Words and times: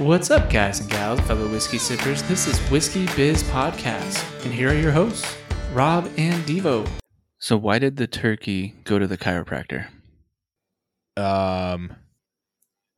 What's 0.00 0.30
up, 0.30 0.48
guys 0.50 0.80
and 0.80 0.88
gals, 0.90 1.20
fellow 1.20 1.46
whiskey 1.48 1.76
sippers? 1.78 2.22
This 2.22 2.46
is 2.46 2.58
Whiskey 2.70 3.06
Biz 3.16 3.42
Podcast, 3.44 4.24
and 4.44 4.52
here 4.54 4.70
are 4.70 4.74
your 4.74 4.92
hosts, 4.92 5.36
Rob 5.72 6.10
and 6.16 6.42
Devo. 6.44 6.88
So, 7.38 7.56
why 7.56 7.78
did 7.78 7.96
the 7.96 8.06
turkey 8.06 8.74
go 8.84 8.98
to 8.98 9.06
the 9.06 9.18
chiropractor? 9.18 9.88
Um. 11.16 11.96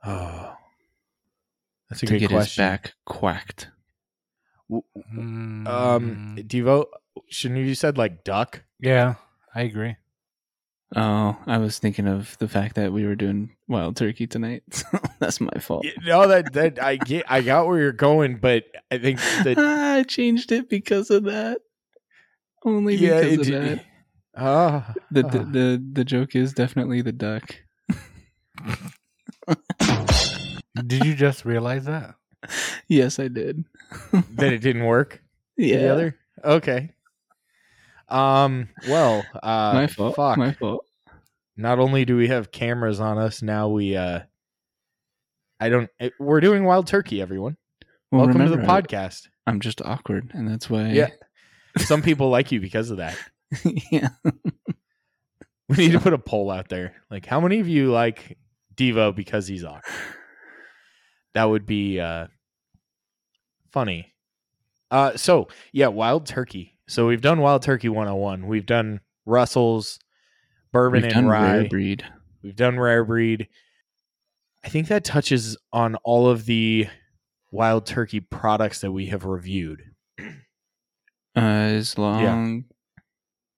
Oh, 0.04 0.54
that's 1.91 2.03
a 2.03 2.07
to 2.07 2.12
good 2.12 2.18
get 2.21 2.30
question. 2.30 2.62
his 2.62 2.71
back 2.71 2.95
quacked. 3.05 3.69
Um, 4.71 5.64
Mm, 5.66 6.46
Devo, 6.48 6.87
shouldn't 7.29 7.61
you 7.61 7.69
have 7.69 7.79
said 7.79 7.98
like 7.98 8.23
duck? 8.25 8.62
yeah, 8.80 9.14
I 9.55 9.62
agree. 9.62 9.96
Oh, 10.95 11.37
I 11.46 11.59
was 11.59 11.79
thinking 11.79 12.07
of 12.07 12.37
the 12.39 12.49
fact 12.49 12.75
that 12.77 12.93
we 12.93 13.07
were 13.07 13.14
doing 13.14 13.51
wild 13.69 13.96
turkey 13.96 14.27
tonight. 14.27 14.63
So 14.73 14.99
that's 15.21 15.41
my 15.41 15.59
fault. 15.61 15.87
No, 16.05 16.27
that 16.29 16.53
that 16.53 16.82
I 16.82 16.96
get, 16.96 17.25
I 17.31 17.41
got 17.43 17.67
where 17.67 17.79
you're 17.79 17.93
going, 17.93 18.37
but 18.37 18.65
I 18.91 18.99
think 18.99 19.18
that 19.45 19.57
I 19.59 20.03
changed 20.03 20.53
it 20.53 20.68
because 20.68 21.11
of 21.11 21.25
that. 21.25 21.59
Only 22.65 22.96
yeah, 22.96 23.21
because 23.23 23.49
it, 23.49 23.55
of 23.55 23.65
that. 23.65 23.85
Ah, 24.37 24.95
The, 25.11 25.25
ah. 25.27 25.29
the 25.29 25.39
the 25.39 25.85
the 25.93 26.05
joke 26.05 26.35
is 26.35 26.53
definitely 26.55 27.03
the 27.03 27.13
duck. 27.13 27.54
Did 30.87 31.04
you 31.04 31.15
just 31.15 31.45
realize 31.45 31.85
that? 31.85 32.15
Yes, 32.89 33.19
I 33.19 33.29
did. 33.29 33.65
that 34.12 34.53
it 34.53 34.59
didn't 34.61 34.84
work. 34.84 35.23
yeah, 35.56 35.79
The 35.79 35.89
other, 35.93 36.19
okay. 36.45 36.91
Um. 38.12 38.69
Well, 38.89 39.25
uh, 39.42 39.72
my 39.75 39.86
fault. 39.86 40.16
Fuck. 40.16 40.39
My 40.39 40.53
fault. 40.53 40.84
Not 41.56 41.78
only 41.78 42.05
do 42.05 42.16
we 42.16 42.28
have 42.28 42.53
cameras 42.53 43.00
on 43.00 43.19
us, 43.19 43.42
now 43.42 43.69
we 43.69 43.97
uh, 43.97 44.20
I 45.59 45.69
don't. 45.69 45.89
It, 45.98 46.12
we're 46.19 46.41
doing 46.41 46.64
wild 46.64 46.87
turkey, 46.87 47.22
everyone. 47.22 47.56
Well, 48.11 48.27
Welcome 48.27 48.45
to 48.45 48.56
the 48.56 48.62
podcast. 48.62 49.28
I'm 49.47 49.61
just 49.61 49.81
awkward, 49.81 50.33
and 50.34 50.48
that's 50.48 50.69
why. 50.69 50.91
Yeah. 50.91 51.09
Some 51.78 52.03
people 52.03 52.28
like 52.28 52.53
you 52.53 52.61
because 52.61 52.91
of 52.91 52.98
that. 52.98 53.17
yeah. 53.91 54.09
We 55.69 55.77
need 55.77 55.92
to 55.92 56.00
put 56.00 56.12
a 56.12 56.19
poll 56.19 56.50
out 56.50 56.69
there. 56.69 56.97
Like, 57.11 57.25
how 57.25 57.41
many 57.41 57.59
of 57.61 57.67
you 57.67 57.91
like 57.91 58.37
Devo 58.75 59.15
because 59.15 59.47
he's 59.47 59.65
awkward? 59.65 59.94
That 61.33 61.44
would 61.44 61.65
be 61.65 61.98
uh 61.98 62.27
funny. 63.70 64.12
Uh 64.91 65.17
so 65.17 65.48
yeah, 65.72 65.87
wild 65.87 66.27
turkey. 66.27 66.72
So 66.93 67.07
we've 67.07 67.23
done 67.23 67.41
wild 67.41 67.62
turkey 67.62 67.89
101. 67.89 68.47
We've 68.47 68.67
done 68.67 69.01
Russell's 69.25 69.98
bourbon 70.73 70.99
We've 71.01 71.05
and 71.05 71.15
done 71.15 71.27
rye. 71.27 71.57
rare 71.57 71.69
breed. 71.69 72.05
We've 72.43 72.55
done 72.55 72.79
rare 72.79 73.03
breed. 73.03 73.49
I 74.62 74.69
think 74.69 74.89
that 74.89 75.03
touches 75.03 75.57
on 75.73 75.95
all 76.05 76.29
of 76.29 76.45
the 76.45 76.89
wild 77.51 77.87
turkey 77.87 78.21
products 78.21 78.83
that 78.83 78.93
we 78.93 79.07
have 79.07 79.25
reviewed. 79.25 79.83
Uh, 81.34 81.71
is 81.73 81.97
long 81.97 82.67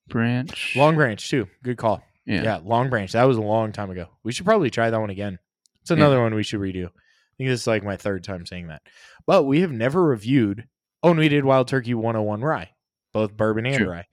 branch. 0.09 0.75
Longbranch 0.77 1.29
too. 1.29 1.49
Good 1.65 1.77
call. 1.77 2.05
Yeah. 2.25 2.45
Yeah. 2.45 2.61
Longbranch. 2.61 3.11
That 3.11 3.25
was 3.25 3.37
a 3.37 3.43
long 3.43 3.73
time 3.73 3.91
ago. 3.91 4.07
We 4.23 4.31
should 4.31 4.47
probably 4.47 4.71
try 4.71 4.91
that 4.91 5.01
one 5.01 5.11
again. 5.11 5.41
It's 5.83 5.91
another 5.91 6.21
one 6.23 6.37
we 6.37 6.45
should 6.45 6.61
redo. 6.61 6.87
I 6.87 7.35
think 7.37 7.51
this 7.51 7.63
is 7.63 7.67
like 7.67 7.83
my 7.83 7.97
third 7.97 8.23
time 8.23 8.47
saying 8.47 8.69
that. 8.69 8.83
But 9.27 9.43
we 9.43 9.63
have 9.63 9.73
never 9.73 10.05
reviewed. 10.05 10.69
Oh, 11.03 11.11
and 11.11 11.19
we 11.19 11.29
did 11.29 11.45
Wild 11.45 11.67
Turkey 11.67 11.95
101 11.95 12.43
rye, 12.43 12.71
both 13.15 13.35
bourbon 13.35 13.65
and 13.65 13.77
True. 13.79 13.89
rye. 13.91 14.05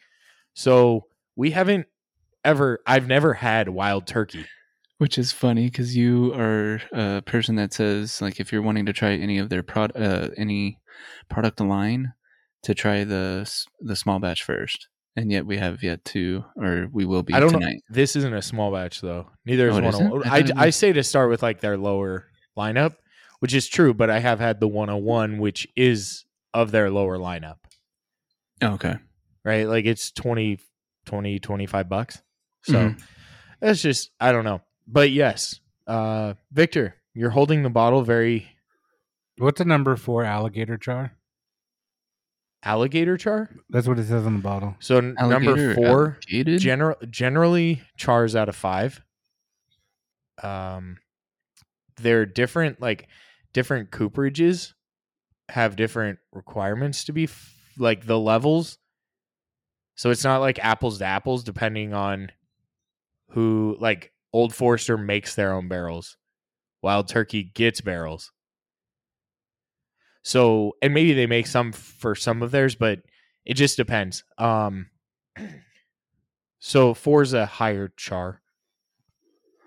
So 0.54 1.08
we 1.36 1.52
haven't 1.52 1.88
ever. 2.46 2.80
I've 2.88 3.08
never 3.08 3.34
had 3.34 3.68
Wild 3.68 4.08
Turkey. 4.08 4.46
Which 5.00 5.18
is 5.18 5.32
funny 5.32 5.66
because 5.66 5.98
you 5.98 6.32
are 6.36 6.80
a 6.94 7.22
person 7.24 7.56
that 7.56 7.74
says 7.74 8.22
like 8.22 8.40
if 8.40 8.52
you're 8.54 8.62
wanting 8.62 8.86
to 8.86 8.94
try 8.94 9.14
any 9.16 9.40
of 9.40 9.50
their 9.50 9.64
product, 9.64 10.00
uh, 10.00 10.30
any 10.38 10.78
product 11.28 11.60
line 11.60 12.14
to 12.64 12.76
try 12.76 13.04
the 13.04 13.52
the 13.80 13.96
small 13.96 14.20
batch 14.20 14.44
first, 14.44 14.88
and 15.16 15.32
yet 15.32 15.48
we 15.48 15.58
have 15.58 15.82
yet 15.82 16.06
to, 16.06 16.46
or 16.56 16.88
we 16.94 17.06
will 17.06 17.24
be 17.24 17.34
I 17.34 17.40
don't 17.40 17.52
know. 17.52 17.58
tonight. 17.60 17.82
This 17.90 18.16
isn't 18.16 18.34
a 18.34 18.44
small 18.44 18.72
batch 18.72 19.02
though. 19.02 19.28
Neither 19.44 19.70
is 19.70 19.76
Oh, 19.76 19.80
it 19.80 19.84
101. 19.86 20.28
I 20.30 20.38
I, 20.38 20.66
I 20.68 20.70
say 20.70 20.94
to 20.94 21.02
start 21.02 21.32
with 21.32 21.42
like 21.42 21.62
their 21.62 21.78
lower 21.78 22.28
lineup, 22.56 22.94
which 23.40 23.56
is 23.56 23.68
true. 23.68 23.96
But 23.96 24.12
I 24.12 24.20
have 24.20 24.40
had 24.40 24.60
the 24.60 24.68
101, 24.68 25.40
which 25.40 25.68
is 25.76 26.26
of 26.54 26.70
their 26.70 26.92
lower 26.92 27.18
lineup. 27.18 27.56
Oh, 28.62 28.74
okay. 28.74 28.96
right? 29.44 29.68
Like 29.68 29.86
it's 29.86 30.12
20, 30.12 30.60
20, 31.06 31.40
25 31.40 31.90
bucks. 31.90 32.22
So 32.64 32.74
Mhm. 32.74 33.02
that's 33.60 33.82
just, 33.82 34.12
I 34.20 34.32
don't 34.32 34.44
know. 34.46 34.62
But 34.88 35.12
yes, 35.12 35.60
uh, 35.88 36.36
Victor, 36.52 36.96
you're 37.14 37.30
holding 37.32 37.64
the 37.64 37.70
bottle 37.70 38.04
very 38.04 38.48
What's 39.38 39.58
the 39.58 39.66
number 39.66 39.96
four 39.96 40.24
alligator 40.24 40.78
char? 40.78 41.14
alligator 42.64 43.18
char. 43.18 43.50
That's 43.70 43.88
what 43.88 43.98
it 43.98 44.06
says 44.06 44.26
on 44.28 44.34
the 44.36 44.42
bottle. 44.44 44.76
So 44.80 44.98
n- 44.98 45.16
number 45.20 45.74
four, 45.74 46.12
alligated? 46.22 46.60
general, 46.60 46.96
generally 47.10 47.82
chars 47.98 48.36
out 48.36 48.50
of 48.50 48.56
five. 48.56 49.02
Um, 50.44 50.98
they're 51.98 52.26
different, 52.28 52.80
like 52.82 53.08
different 53.54 53.90
cooperages 53.92 54.74
have 55.50 55.76
different 55.76 56.20
requirements 56.32 57.04
to 57.06 57.14
be 57.14 57.24
f- 57.24 57.56
like 57.78 58.06
the 58.06 58.20
levels. 58.20 58.78
So 59.96 60.10
it's 60.10 60.24
not 60.24 60.40
like 60.42 60.60
apples 60.64 61.00
to 61.00 61.06
apples, 61.06 61.44
depending 61.44 61.94
on 61.94 62.32
who, 63.30 63.76
like 63.80 64.12
Old 64.34 64.54
Forester 64.54 64.98
makes 64.98 65.36
their 65.36 65.54
own 65.54 65.68
barrels, 65.68 66.18
Wild 66.82 67.08
Turkey 67.08 67.44
gets 67.44 67.82
barrels. 67.82 68.32
So, 70.24 70.76
and 70.82 70.94
maybe 70.94 71.14
they 71.14 71.26
make 71.28 71.48
some 71.48 71.72
for 71.72 72.16
some 72.16 72.42
of 72.44 72.52
theirs, 72.52 72.76
but 72.76 73.00
it 73.46 73.56
just 73.56 73.78
depends. 73.78 74.24
Um, 74.38 74.88
so 76.60 76.94
four 76.94 77.22
is 77.24 77.34
a 77.34 77.46
higher 77.46 77.92
char, 77.98 78.42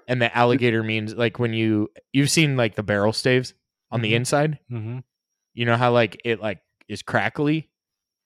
and 0.07 0.23
the 0.23 0.35
alligator 0.37 0.83
means 0.83 1.15
like 1.15 1.39
when 1.39 1.53
you 1.53 1.91
you've 2.13 2.31
seen 2.31 2.57
like 2.57 2.75
the 2.77 2.83
barrel 2.83 3.13
staves 3.13 3.55
on 3.91 4.01
the 4.01 4.13
Mhm. 4.13 4.17
inside. 4.17 4.59
Mm-hmm. 4.71 4.99
You 5.55 5.65
know 5.67 5.77
how 5.77 5.93
like 5.93 6.21
it 6.25 6.41
like 6.41 6.61
is 6.89 7.03
crackly. 7.03 7.71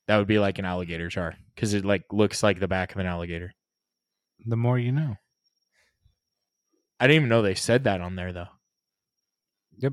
That 0.09 0.17
would 0.17 0.27
be 0.27 0.39
like 0.39 0.59
an 0.59 0.65
alligator 0.65 1.11
char 1.11 1.37
because 1.55 1.75
it 1.75 1.85
like 1.85 2.03
looks 2.11 2.43
like 2.43 2.59
the 2.59 2.67
back 2.67 2.93
of 2.93 2.99
an 2.99 3.07
alligator. 3.07 3.53
The 4.47 4.57
more 4.57 4.79
you 4.79 4.91
know. 4.91 5.17
I 6.99 7.07
didn't 7.07 7.17
even 7.17 7.29
know 7.29 7.43
they 7.43 7.55
said 7.55 7.85
that 7.85 8.01
on 8.01 8.17
there 8.17 8.33
though. 8.33 8.49
Yep. 9.77 9.93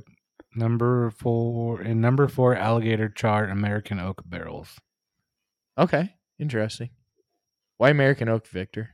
Number 0.55 1.11
four 1.11 1.81
and 1.81 2.01
number 2.01 2.29
four 2.29 2.55
alligator 2.55 3.09
char 3.09 3.49
American 3.49 3.99
oak 3.99 4.21
barrels. 4.25 4.79
Okay, 5.77 6.15
interesting. 6.39 6.91
Why 7.75 7.89
American 7.89 8.29
oak, 8.29 8.47
Victor? 8.47 8.91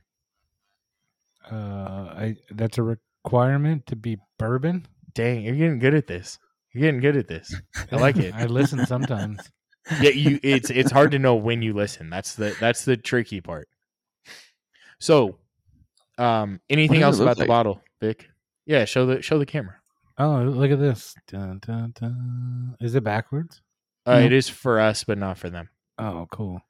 Uh, 1.48 1.54
I 1.54 2.36
that's 2.50 2.78
a 2.78 2.82
requirement 2.82 3.86
to 3.86 3.96
be 3.96 4.18
bourbon. 4.40 4.86
Dang, 5.14 5.42
you're 5.42 5.54
getting 5.54 5.78
good 5.78 5.94
at 5.94 6.08
this. 6.08 6.40
You're 6.72 6.82
getting 6.82 7.00
good 7.00 7.16
at 7.16 7.28
this. 7.28 7.54
I 7.92 7.96
like 7.96 8.16
it. 8.16 8.34
I 8.36 8.46
listen 8.46 8.84
sometimes. 8.86 9.38
Yeah, 10.00 10.10
you 10.10 10.38
it's 10.42 10.70
it's 10.70 10.90
hard 10.90 11.10
to 11.12 11.18
know 11.18 11.34
when 11.34 11.62
you 11.62 11.72
listen. 11.72 12.10
That's 12.10 12.34
the 12.34 12.56
that's 12.60 12.84
the 12.84 12.96
tricky 12.96 13.40
part. 13.40 13.68
So, 15.00 15.38
um, 16.18 16.60
anything 16.70 17.02
else 17.02 17.18
look 17.18 17.26
about 17.26 17.38
the 17.38 17.46
bottle, 17.46 17.82
Vic? 18.00 18.28
Yeah, 18.66 18.84
show 18.84 19.06
the 19.06 19.22
show 19.22 19.38
the 19.38 19.46
camera. 19.46 19.76
Oh, 20.18 20.42
look 20.42 20.70
at 20.70 20.78
this. 20.78 21.14
Dun, 21.26 21.58
dun, 21.66 21.94
dun. 21.98 22.76
Is 22.80 22.94
it 22.94 23.02
backwards? 23.02 23.60
Uh, 24.06 24.20
No. 24.20 24.26
It 24.26 24.32
is 24.32 24.48
for 24.48 24.78
us, 24.78 25.04
but 25.04 25.18
not 25.18 25.38
for 25.38 25.50
them. 25.50 25.70
Oh, 25.98 26.26
cool. 26.30 26.60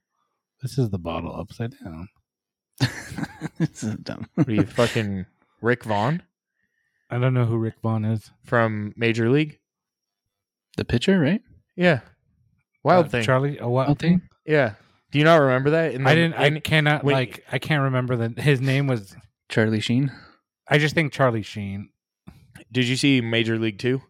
This 0.63 0.79
is 0.79 0.91
the 0.91 0.99
bottle 0.99 1.35
upside 1.39 1.75
down. 1.83 2.09
this 3.59 3.83
is 3.83 3.97
dumb. 3.97 4.29
What 4.35 4.49
are 4.49 4.53
you 4.53 4.65
fucking 4.65 5.27
Rick 5.61 5.85
Vaughn 5.85 6.23
I 7.11 7.19
don't 7.19 7.35
know 7.35 7.45
who 7.45 7.59
Rick 7.59 7.75
Vaughn 7.83 8.07
is. 8.07 8.31
from 8.45 8.95
Major 8.97 9.29
League? 9.29 9.59
the 10.79 10.85
pitcher, 10.87 11.21
right? 11.21 11.43
Yeah, 11.77 12.01
Wild 12.85 13.07
Uh, 13.07 13.09
Thing. 13.11 13.23
Charlie. 13.25 13.59
A 13.59 13.69
wild 13.69 13.89
Wild 13.89 13.99
Thing? 13.99 14.19
thing. 14.21 14.29
yeah, 14.47 14.75
do 15.11 15.19
you 15.19 15.25
not 15.25 15.37
remember 15.37 15.71
that? 15.71 15.95
In 15.95 16.07
I 16.07 16.15
didn't. 16.15 16.35
I 16.35 16.47
in- 16.47 16.61
cannot 16.61 17.05
when- 17.05 17.15
like. 17.15 17.45
I 17.51 17.59
can't 17.59 17.83
remember 17.83 18.17
that 18.17 18.39
his 18.39 18.61
name 18.61 18.87
was. 18.87 19.15
Charlie 19.49 19.81
Sheen. 19.81 20.11
I 20.69 20.79
just 20.79 20.95
think 20.95 21.13
Charlie 21.13 21.43
Sheen. 21.43 21.91
did 22.71 22.87
you 22.87 22.97
see 22.97 23.21
Major 23.21 23.59
League 23.59 23.79
Two? 23.79 24.01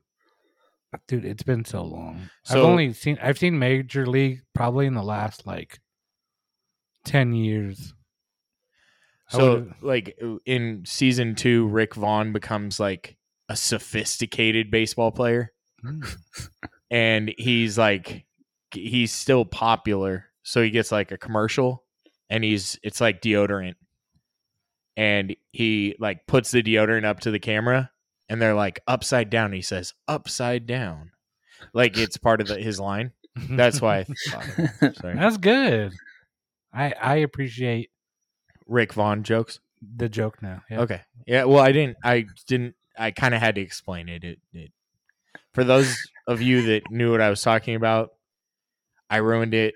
Dude, 1.09 1.25
it's 1.25 1.43
been 1.43 1.65
so 1.65 1.83
long. 1.83 2.29
I've 2.49 2.53
So- 2.53 2.63
only 2.65 2.93
seen. 2.93 3.19
I've 3.23 3.39
seen 3.39 3.59
Major 3.59 4.07
League 4.07 4.41
probably 4.55 4.87
in 4.87 4.95
the 4.95 5.03
last 5.03 5.47
like 5.47 5.79
ten 7.05 7.33
years. 7.33 7.95
I 9.33 9.37
So, 9.39 9.51
would've- 9.55 9.83
like 9.83 10.19
in 10.45 10.85
season 10.87 11.35
two, 11.35 11.67
Rick 11.69 11.95
Vaughn 11.95 12.33
becomes 12.33 12.79
like 12.79 13.17
a 13.49 13.57
sophisticated 13.57 14.71
baseball 14.71 15.11
player. 15.11 15.53
Mm. 15.85 16.17
and 16.91 17.35
he's 17.39 17.77
like 17.77 18.25
he's 18.75 19.13
still 19.13 19.45
popular 19.45 20.27
so 20.43 20.63
he 20.63 20.71
gets 20.71 20.93
like 20.93 21.13
a 21.13 21.19
commercial 21.19 21.85
and 22.31 22.45
he's 22.45 22.79
it's 22.83 23.01
like 23.01 23.21
deodorant 23.21 23.75
and 24.97 25.37
he 25.53 25.95
like 25.99 26.27
puts 26.27 26.51
the 26.51 26.63
deodorant 26.63 27.05
up 27.05 27.21
to 27.21 27.31
the 27.31 27.39
camera 27.39 27.91
and 28.29 28.41
they're 28.41 28.55
like 28.55 28.81
upside 28.87 29.31
down 29.31 29.53
he 29.53 29.63
says 29.63 29.95
upside 30.09 30.67
down 30.67 31.13
like 31.73 31.97
it's 31.97 32.17
part 32.17 32.41
of 32.41 32.49
the, 32.49 32.57
his 32.57 32.81
line. 32.81 33.13
That's 33.51 33.81
why 33.81 33.99
I 33.99 34.05
thought 34.31 34.49
of 34.49 34.59
it. 34.59 34.97
Sorry. 34.97 35.15
That's 35.15 35.37
good. 35.37 35.93
I 36.73 36.93
I 36.93 37.17
appreciate 37.17 37.91
Rick 38.67 38.95
Vaughn 38.95 39.23
jokes. 39.23 39.61
the 39.97 40.09
joke 40.09 40.43
now. 40.43 40.63
Yeah. 40.71 40.81
Okay. 40.81 41.01
Yeah. 41.27 41.45
Well, 41.45 41.61
I 41.63 41.73
didn't. 41.73 41.97
I 42.03 42.27
didn't. 42.47 42.75
I 42.99 43.11
kind 43.11 43.35
of 43.35 43.41
had 43.41 43.55
to 43.55 43.61
explain 43.61 44.09
it. 44.09 44.25
It, 44.25 44.39
it. 44.53 44.73
For 45.55 45.65
those 45.65 45.97
of 46.27 46.43
you 46.43 46.63
that 46.63 46.91
knew 46.91 47.11
what 47.11 47.21
I 47.21 47.31
was 47.31 47.43
talking 47.43 47.75
about, 47.75 48.11
I 49.13 49.19
ruined 49.19 49.55
it. 49.55 49.75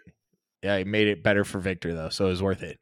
Yeah, 0.62 0.74
I 0.74 0.84
made 0.84 1.06
it 1.08 1.22
better 1.22 1.44
for 1.44 1.58
Victor 1.60 1.94
though, 1.94 2.08
so 2.08 2.26
it 2.26 2.30
was 2.30 2.42
worth 2.42 2.62
it. 2.62 2.78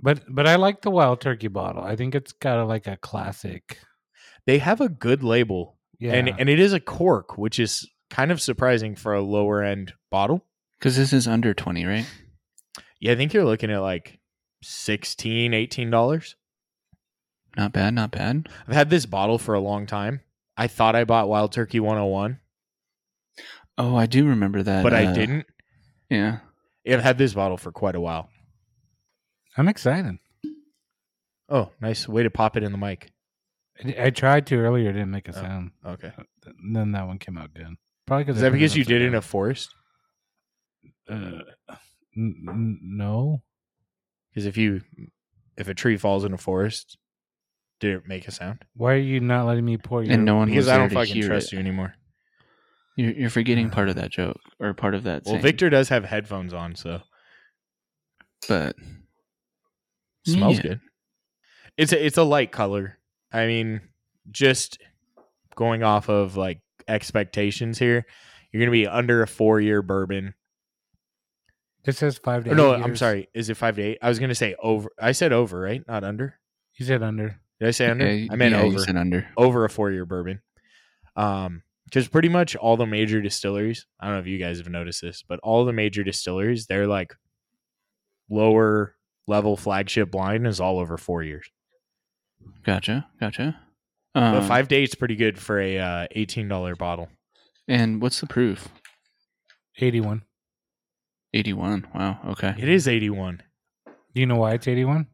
But 0.00 0.22
but 0.28 0.46
I 0.46 0.56
like 0.56 0.82
the 0.82 0.90
wild 0.90 1.20
turkey 1.20 1.48
bottle. 1.48 1.82
I 1.82 1.96
think 1.96 2.14
it's 2.14 2.32
got 2.32 2.58
a, 2.58 2.64
like 2.64 2.86
a 2.86 2.96
classic. 2.96 3.78
They 4.46 4.58
have 4.58 4.80
a 4.80 4.88
good 4.88 5.22
label, 5.22 5.76
Yeah. 5.98 6.14
and 6.14 6.28
and 6.38 6.48
it 6.48 6.58
is 6.60 6.72
a 6.72 6.80
cork, 6.80 7.38
which 7.38 7.58
is 7.58 7.88
kind 8.10 8.30
of 8.30 8.40
surprising 8.40 8.94
for 8.94 9.14
a 9.14 9.22
lower 9.22 9.62
end 9.62 9.92
bottle. 10.10 10.44
Because 10.78 10.96
this 10.96 11.12
is 11.12 11.26
under 11.26 11.54
20, 11.54 11.84
right? 11.86 12.06
Yeah, 13.00 13.12
I 13.12 13.16
think 13.16 13.32
you're 13.34 13.44
looking 13.44 13.70
at 13.70 13.78
like 13.80 14.18
16 14.62 15.54
18 15.54 15.90
dollars. 15.90 16.36
Not 17.56 17.72
bad, 17.72 17.94
not 17.94 18.10
bad. 18.12 18.48
I've 18.68 18.74
had 18.74 18.90
this 18.90 19.06
bottle 19.06 19.38
for 19.38 19.54
a 19.54 19.60
long 19.60 19.86
time. 19.86 20.20
I 20.56 20.66
thought 20.68 20.94
I 20.96 21.04
bought 21.04 21.28
Wild 21.28 21.52
Turkey 21.52 21.80
101, 21.80 22.38
Oh, 23.78 23.94
I 23.96 24.06
do 24.06 24.26
remember 24.26 24.62
that. 24.62 24.82
but 24.82 24.92
I 24.92 25.06
uh, 25.06 25.14
didn't. 25.14 25.46
Yeah. 26.10 26.38
I've 26.86 27.02
had 27.02 27.16
this 27.18 27.32
bottle 27.34 27.56
for 27.56 27.70
quite 27.72 27.94
a 27.94 28.00
while. 28.00 28.28
I'm 29.56 29.68
excited. 29.68 30.16
Oh, 31.48 31.70
nice 31.80 32.06
way 32.08 32.22
to 32.24 32.30
pop 32.30 32.56
it 32.56 32.62
in 32.62 32.72
the 32.72 32.78
mic. 32.78 33.10
I, 33.84 34.06
I 34.06 34.10
tried 34.10 34.46
to 34.48 34.56
earlier, 34.56 34.92
didn't 34.92 35.10
make 35.10 35.28
a 35.28 35.30
Oh. 35.30 35.40
sound. 35.40 35.70
Okay. 35.86 36.12
And 36.46 36.74
then 36.76 36.92
that 36.92 37.06
one 37.06 37.18
came 37.18 37.38
out 37.38 37.54
good. 37.54 37.76
Probably 38.06 38.24
because 38.24 38.36
Is 38.36 38.42
that 38.42 38.52
because 38.52 38.76
you 38.76 38.84
did 38.84 39.02
it 39.02 39.06
in 39.06 39.14
a 39.14 39.22
forest? 39.22 39.74
Uh, 41.08 41.40
n- 42.16 42.44
n- 42.48 42.78
no. 42.82 43.42
Because 44.30 44.46
if 44.46 44.56
you 44.56 44.80
if 45.56 45.68
a 45.68 45.74
tree 45.74 45.96
falls 45.96 46.24
in 46.24 46.32
a 46.32 46.38
forest, 46.38 46.96
did 47.80 47.94
it 47.96 48.02
make 48.06 48.26
a 48.28 48.30
sound? 48.30 48.64
Why 48.74 48.94
are 48.94 48.96
you 48.98 49.20
not 49.20 49.46
letting 49.46 49.64
me 49.64 49.76
pour 49.78 50.02
your? 50.02 50.12
And 50.14 50.24
no 50.24 50.36
one 50.36 50.48
Because 50.48 50.68
I 50.68 50.76
don't 50.78 50.88
to 50.88 50.94
fucking 50.94 51.14
hear 51.14 51.26
trust 51.28 51.48
it. 51.52 51.56
you 51.56 51.58
anymore. 51.60 51.94
You're, 52.98 53.12
you're 53.12 53.30
forgetting 53.30 53.70
part 53.70 53.88
of 53.88 53.94
that 53.94 54.10
joke 54.10 54.40
or 54.58 54.74
part 54.74 54.96
of 54.96 55.04
that. 55.04 55.22
Well, 55.24 55.34
saying, 55.34 55.42
Victor 55.42 55.70
does 55.70 55.88
have 55.88 56.04
headphones 56.04 56.52
on, 56.52 56.74
so 56.74 57.00
but 58.48 58.74
smells 60.26 60.56
Yeah. 60.56 60.62
good. 60.62 60.80
It's 61.76 61.92
a 61.92 62.04
it's 62.04 62.16
a 62.18 62.24
light 62.24 62.50
color. 62.50 62.98
I 63.32 63.46
mean, 63.46 63.82
just 64.32 64.78
going 65.54 65.84
off 65.84 66.08
of 66.08 66.36
like 66.36 66.60
expectations 66.88 67.78
here, 67.78 68.04
you're 68.50 68.60
gonna 68.60 68.72
be 68.72 68.88
under 68.88 69.22
a 69.22 69.28
four 69.28 69.60
year 69.60 69.80
bourbon. 69.80 70.34
This 71.84 71.98
says 71.98 72.18
five 72.18 72.42
to 72.44 72.50
Or 72.50 72.54
eight 72.54 72.56
no, 72.56 72.74
I'm 72.74 72.96
sorry. 72.96 73.28
Is 73.32 73.48
it 73.48 73.56
five 73.56 73.76
to 73.76 73.82
eight? 73.82 73.98
I 74.02 74.08
was 74.08 74.18
gonna 74.18 74.34
say 74.34 74.56
over. 74.60 74.90
I 75.00 75.12
said 75.12 75.32
over, 75.32 75.60
right? 75.60 75.86
Not 75.86 76.02
under. 76.02 76.34
You 76.74 76.84
said 76.84 77.04
under. 77.04 77.38
Did 77.60 77.68
I 77.68 77.70
say 77.70 77.88
under? 77.88 78.12
Yeah, 78.12 78.32
I 78.32 78.34
meant 78.34 78.54
yeah, 78.54 78.62
you 78.62 78.66
over. 78.70 78.78
said 78.80 78.96
under. 78.96 79.28
over 79.36 79.64
a 79.64 79.70
four 79.70 79.92
year 79.92 80.04
bourbon. 80.04 80.40
Um, 81.14 81.62
because 81.88 82.08
pretty 82.08 82.28
much 82.28 82.54
all 82.56 82.76
the 82.76 82.86
major 82.86 83.20
distilleries, 83.22 83.86
I 83.98 84.06
don't 84.06 84.14
know 84.16 84.20
if 84.20 84.26
you 84.26 84.38
guys 84.38 84.58
have 84.58 84.68
noticed 84.68 85.00
this, 85.02 85.22
but 85.26 85.40
all 85.42 85.64
the 85.64 85.72
major 85.72 86.04
distilleries, 86.04 86.66
they're 86.66 86.86
like 86.86 87.14
lower 88.28 88.94
level 89.26 89.56
flagship 89.56 90.14
line 90.14 90.46
is 90.46 90.60
all 90.60 90.78
over 90.78 90.96
four 90.96 91.22
years. 91.22 91.48
Gotcha, 92.64 93.06
gotcha. 93.20 93.58
But 94.14 94.22
Um, 94.34 94.44
five 94.48 94.68
days 94.68 94.94
pretty 94.94 95.16
good 95.16 95.38
for 95.38 95.60
a 95.60 95.78
uh, 95.78 96.06
eighteen 96.12 96.48
dollar 96.48 96.74
bottle. 96.76 97.08
And 97.66 98.00
what's 98.02 98.20
the 98.20 98.26
proof? 98.26 98.68
Eighty-one. 99.80 100.22
81. 101.34 101.86
Wow. 101.94 102.18
Okay. 102.28 102.54
It 102.58 102.68
is 102.68 102.88
eighty 102.88 103.10
one 103.10 103.42
Do 104.14 104.20
you 104.20 104.26
know 104.26 104.36
why 104.36 104.54
it's 104.54 104.66
eighty-one? 104.66 105.06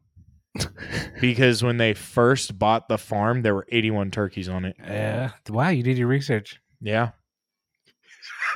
because 1.21 1.61
when 1.61 1.75
they 1.77 1.93
first 1.93 2.57
bought 2.57 2.87
the 2.87 2.97
farm, 2.97 3.41
there 3.41 3.53
were 3.53 3.67
eighty 3.71 3.91
one 3.91 4.11
turkeys 4.11 4.47
on 4.47 4.63
it. 4.65 4.75
Yeah. 4.79 5.31
Wow, 5.49 5.69
you 5.69 5.83
did 5.83 5.97
your 5.97 6.07
research. 6.07 6.59
Yeah. 6.81 7.11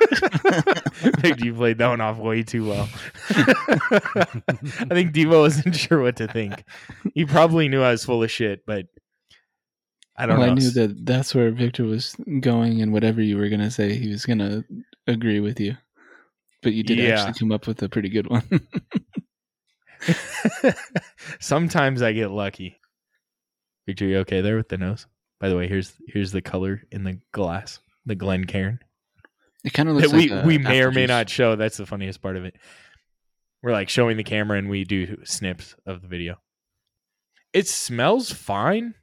I 0.00 1.12
think 1.20 1.44
you 1.44 1.54
played 1.54 1.78
that 1.78 1.88
one 1.88 2.00
off 2.00 2.16
way 2.16 2.42
too 2.42 2.68
well. 2.68 2.88
I 3.30 4.86
think 4.90 5.12
Devo 5.12 5.40
wasn't 5.40 5.76
sure 5.76 6.00
what 6.00 6.16
to 6.16 6.26
think. 6.26 6.64
He 7.14 7.24
probably 7.24 7.68
knew 7.68 7.82
I 7.82 7.90
was 7.92 8.04
full 8.04 8.22
of 8.22 8.30
shit, 8.30 8.64
but 8.66 8.86
I 10.16 10.26
don't 10.26 10.38
well, 10.38 10.46
know. 10.48 10.52
I 10.52 10.56
knew 10.56 10.70
that 10.70 11.04
that's 11.04 11.34
where 11.34 11.50
Victor 11.50 11.84
was 11.84 12.14
going, 12.40 12.80
and 12.82 12.92
whatever 12.92 13.20
you 13.22 13.36
were 13.36 13.48
going 13.48 13.60
to 13.60 13.70
say, 13.70 13.94
he 13.94 14.08
was 14.10 14.26
going 14.26 14.38
to 14.38 14.64
agree 15.06 15.40
with 15.40 15.60
you. 15.60 15.76
But 16.62 16.72
you 16.72 16.82
did 16.82 16.98
Yeah. 16.98 17.20
actually 17.20 17.38
come 17.38 17.52
up 17.52 17.66
with 17.66 17.82
a 17.82 17.88
pretty 17.88 18.08
good 18.08 18.28
one. 18.28 18.42
Sometimes 21.40 22.02
I 22.02 22.12
get 22.12 22.30
lucky. 22.30 22.80
Victor, 23.86 24.06
you 24.06 24.18
okay 24.18 24.40
there 24.40 24.56
with 24.56 24.68
the 24.68 24.78
nose? 24.78 25.06
By 25.40 25.48
the 25.48 25.56
way, 25.56 25.68
here's 25.68 25.94
here's 26.08 26.32
the 26.32 26.42
color 26.42 26.82
in 26.92 27.04
the 27.04 27.18
glass, 27.32 27.80
the 28.06 28.14
Glencairn. 28.14 28.80
it 29.64 29.72
kind 29.72 29.88
of 29.88 29.96
looks 29.96 30.10
That 30.10 30.16
we 30.16 30.30
a 30.30 30.42
uh, 30.42 30.46
we 30.46 30.58
may 30.58 30.80
or 30.80 30.88
apple 30.88 30.94
may 30.94 31.02
juice. 31.02 31.08
not 31.08 31.28
show. 31.30 31.56
That's 31.56 31.76
the 31.76 31.86
funniest 31.86 32.20
part 32.22 32.36
of 32.36 32.44
it. 32.44 32.56
We're 33.62 33.72
like 33.72 33.88
showing 33.90 34.16
the 34.16 34.24
camera 34.24 34.58
and 34.58 34.70
we 34.70 34.84
do 34.84 35.18
snips 35.24 35.74
of 35.86 36.00
the 36.02 36.08
video. 36.08 36.36
It 37.52 37.68
smells 37.68 38.30
fine. 38.32 38.94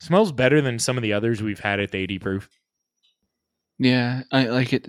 Smells 0.00 0.32
better 0.32 0.60
than 0.60 0.78
some 0.78 0.96
of 0.96 1.02
the 1.02 1.12
others 1.12 1.42
we've 1.42 1.60
had 1.60 1.78
at 1.80 1.90
the 1.90 1.98
80 1.98 2.18
proof. 2.18 2.48
Yeah, 3.78 4.22
I 4.32 4.44
like 4.46 4.72
it. 4.72 4.86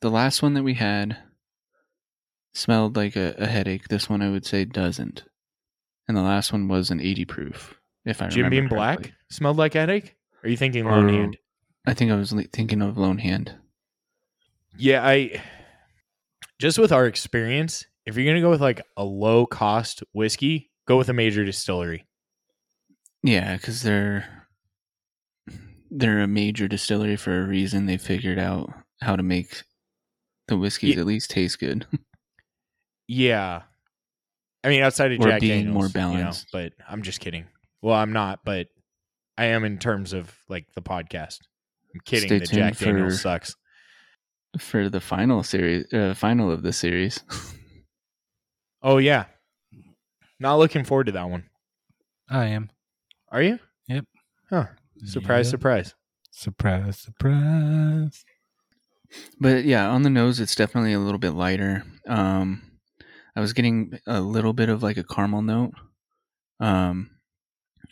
The 0.00 0.10
last 0.10 0.42
one 0.42 0.54
that 0.54 0.62
we 0.62 0.74
had 0.74 1.16
smelled 2.54 2.96
like 2.96 3.16
a, 3.16 3.34
a 3.38 3.46
headache. 3.46 3.88
This 3.88 4.08
one 4.08 4.22
I 4.22 4.30
would 4.30 4.44
say 4.46 4.64
doesn't. 4.64 5.24
And 6.08 6.16
the 6.16 6.22
last 6.22 6.52
one 6.52 6.68
was 6.68 6.90
an 6.90 7.00
80 7.00 7.24
proof. 7.24 7.74
If 8.04 8.20
I 8.20 8.28
Jim 8.28 8.44
remember 8.44 8.60
Beam 8.62 8.68
Black 8.68 9.12
smelled 9.30 9.56
like 9.56 9.74
headache. 9.74 10.16
Are 10.42 10.48
you 10.48 10.56
thinking 10.56 10.84
Lone 10.84 11.04
Or- 11.04 11.08
um, 11.08 11.14
Hand? 11.14 11.36
I 11.86 11.94
think 11.94 12.10
I 12.12 12.16
was 12.16 12.32
thinking 12.52 12.80
of 12.82 12.96
Lone 12.96 13.18
Hand. 13.18 13.54
Yeah, 14.76 15.04
I 15.06 15.42
just 16.58 16.78
with 16.78 16.92
our 16.92 17.06
experience, 17.06 17.84
if 18.06 18.16
you're 18.16 18.24
gonna 18.26 18.40
go 18.40 18.50
with 18.50 18.60
like 18.62 18.80
a 18.96 19.04
low 19.04 19.46
cost 19.46 20.02
whiskey, 20.12 20.70
go 20.86 20.96
with 20.96 21.08
a 21.08 21.12
major 21.12 21.44
distillery. 21.44 22.06
Yeah, 23.22 23.56
because 23.56 23.82
they're 23.82 24.46
they're 25.90 26.20
a 26.20 26.26
major 26.28 26.68
distillery 26.68 27.16
for 27.16 27.38
a 27.40 27.46
reason. 27.46 27.86
They 27.86 27.98
figured 27.98 28.38
out 28.38 28.72
how 29.00 29.16
to 29.16 29.22
make 29.22 29.62
the 30.48 30.56
whiskeys 30.56 30.94
Ye- 30.94 31.00
at 31.00 31.06
least 31.06 31.30
taste 31.30 31.58
good. 31.58 31.86
Yeah. 33.08 33.62
I 34.64 34.68
mean, 34.68 34.82
outside 34.82 35.12
of 35.12 35.20
Or 35.20 35.24
Jack 35.28 35.40
being 35.40 35.66
Daniels, 35.66 35.74
more 35.74 35.82
you 35.82 35.88
know, 35.88 36.14
balanced. 36.18 36.46
but 36.52 36.72
I'm 36.88 37.02
just 37.02 37.20
kidding. 37.20 37.46
Well, 37.82 37.96
I'm 37.96 38.12
not, 38.12 38.40
but 38.44 38.68
I 39.36 39.46
am 39.46 39.64
in 39.64 39.78
terms 39.78 40.12
of 40.12 40.32
like 40.48 40.66
the 40.74 40.82
podcast. 40.82 41.38
I'm 41.94 42.00
kidding 42.04 42.28
Stay 42.28 42.38
that 42.38 42.50
Jack 42.50 42.76
tuned 42.76 42.96
Daniels 42.96 43.14
for- 43.16 43.20
sucks. 43.22 43.56
for 44.58 44.88
the 44.88 45.00
final 45.00 45.42
series, 45.42 45.92
uh, 45.92 46.14
final 46.14 46.50
of 46.50 46.62
the 46.62 46.72
series. 46.72 47.22
Oh 48.84 48.98
yeah, 48.98 49.26
not 50.40 50.56
looking 50.56 50.82
forward 50.82 51.04
to 51.06 51.12
that 51.12 51.30
one. 51.30 51.44
I 52.28 52.46
am. 52.46 52.68
Are 53.30 53.40
you? 53.40 53.60
Yep. 53.86 54.06
Huh. 54.50 54.66
Surprise, 55.04 55.46
Yep. 55.46 55.50
surprise. 55.52 55.94
Surprise, 56.32 56.98
surprise. 56.98 58.24
But 59.38 59.64
yeah, 59.66 59.88
on 59.88 60.02
the 60.02 60.10
nose, 60.10 60.40
it's 60.40 60.56
definitely 60.56 60.94
a 60.94 60.98
little 60.98 61.20
bit 61.20 61.30
lighter. 61.34 61.84
Um, 62.08 62.62
I 63.36 63.40
was 63.40 63.52
getting 63.52 64.00
a 64.08 64.20
little 64.20 64.52
bit 64.52 64.68
of 64.68 64.82
like 64.82 64.96
a 64.96 65.04
caramel 65.04 65.42
note 65.42 65.74
um, 66.58 67.10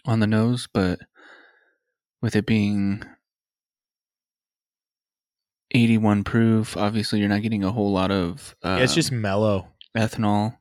on 0.06 0.18
the 0.18 0.26
nose, 0.26 0.66
but 0.74 0.98
with 2.20 2.34
it 2.34 2.46
being 2.46 3.04
81 5.72 6.24
proof, 6.24 6.76
obviously 6.76 7.20
you're 7.20 7.28
not 7.28 7.42
getting 7.42 7.64
a 7.64 7.72
whole 7.72 7.92
lot 7.92 8.10
of 8.10 8.54
uh, 8.64 8.76
yeah, 8.78 8.84
it's 8.84 8.94
just 8.94 9.12
mellow. 9.12 9.68
ethanol 9.96 10.56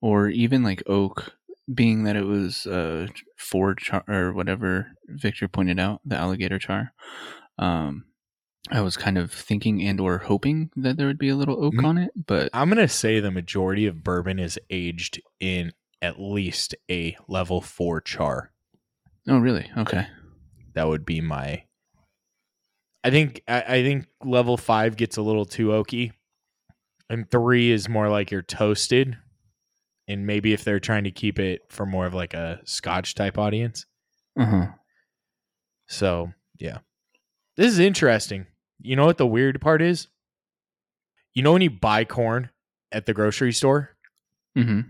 or 0.00 0.28
even 0.28 0.62
like 0.62 0.82
oak, 0.86 1.34
being 1.72 2.04
that 2.04 2.16
it 2.16 2.24
was 2.24 2.66
uh, 2.66 3.06
Ford 3.36 3.78
char 3.78 4.04
or 4.08 4.32
whatever 4.32 4.88
Victor 5.08 5.48
pointed 5.48 5.78
out, 5.78 6.00
the 6.04 6.16
alligator 6.16 6.58
char. 6.58 6.92
Um, 7.58 8.04
I 8.70 8.80
was 8.80 8.96
kind 8.96 9.18
of 9.18 9.32
thinking 9.32 9.82
and 9.82 10.00
or 10.00 10.18
hoping 10.18 10.70
that 10.76 10.96
there 10.96 11.06
would 11.08 11.18
be 11.18 11.28
a 11.28 11.36
little 11.36 11.64
oak 11.64 11.74
Mm. 11.74 11.84
on 11.84 11.98
it, 11.98 12.10
but 12.26 12.48
I'm 12.52 12.68
gonna 12.68 12.88
say 12.88 13.18
the 13.20 13.30
majority 13.30 13.86
of 13.86 14.02
bourbon 14.04 14.38
is 14.38 14.58
aged 14.70 15.20
in 15.40 15.72
at 16.00 16.20
least 16.20 16.74
a 16.90 17.16
level 17.28 17.60
four 17.60 18.00
char. 18.00 18.52
oh, 19.28 19.38
really? 19.38 19.70
Okay. 19.76 20.06
That 20.74 20.88
would 20.88 21.04
be 21.04 21.20
my. 21.20 21.64
I 23.04 23.10
think 23.10 23.42
I, 23.48 23.62
I 23.62 23.82
think 23.82 24.06
level 24.24 24.56
five 24.56 24.96
gets 24.96 25.16
a 25.16 25.22
little 25.22 25.44
too 25.44 25.68
oaky, 25.68 26.12
and 27.10 27.30
three 27.30 27.70
is 27.70 27.88
more 27.88 28.08
like 28.08 28.30
you're 28.30 28.42
toasted, 28.42 29.16
and 30.08 30.26
maybe 30.26 30.52
if 30.52 30.64
they're 30.64 30.80
trying 30.80 31.04
to 31.04 31.10
keep 31.10 31.38
it 31.38 31.62
for 31.68 31.84
more 31.86 32.06
of 32.06 32.14
like 32.14 32.34
a 32.34 32.60
Scotch 32.64 33.14
type 33.14 33.38
audience. 33.38 33.86
Huh. 34.38 34.68
So 35.86 36.32
yeah, 36.58 36.78
this 37.56 37.66
is 37.72 37.78
interesting. 37.78 38.46
you 38.80 38.96
know 38.96 39.04
what 39.06 39.18
the 39.18 39.26
weird 39.26 39.60
part 39.60 39.82
is? 39.82 40.08
You 41.34 41.42
know 41.42 41.52
when 41.52 41.62
you 41.62 41.70
buy 41.70 42.04
corn 42.04 42.50
at 42.92 43.06
the 43.06 43.14
grocery 43.14 43.52
store, 43.52 43.96
hmm 44.54 44.80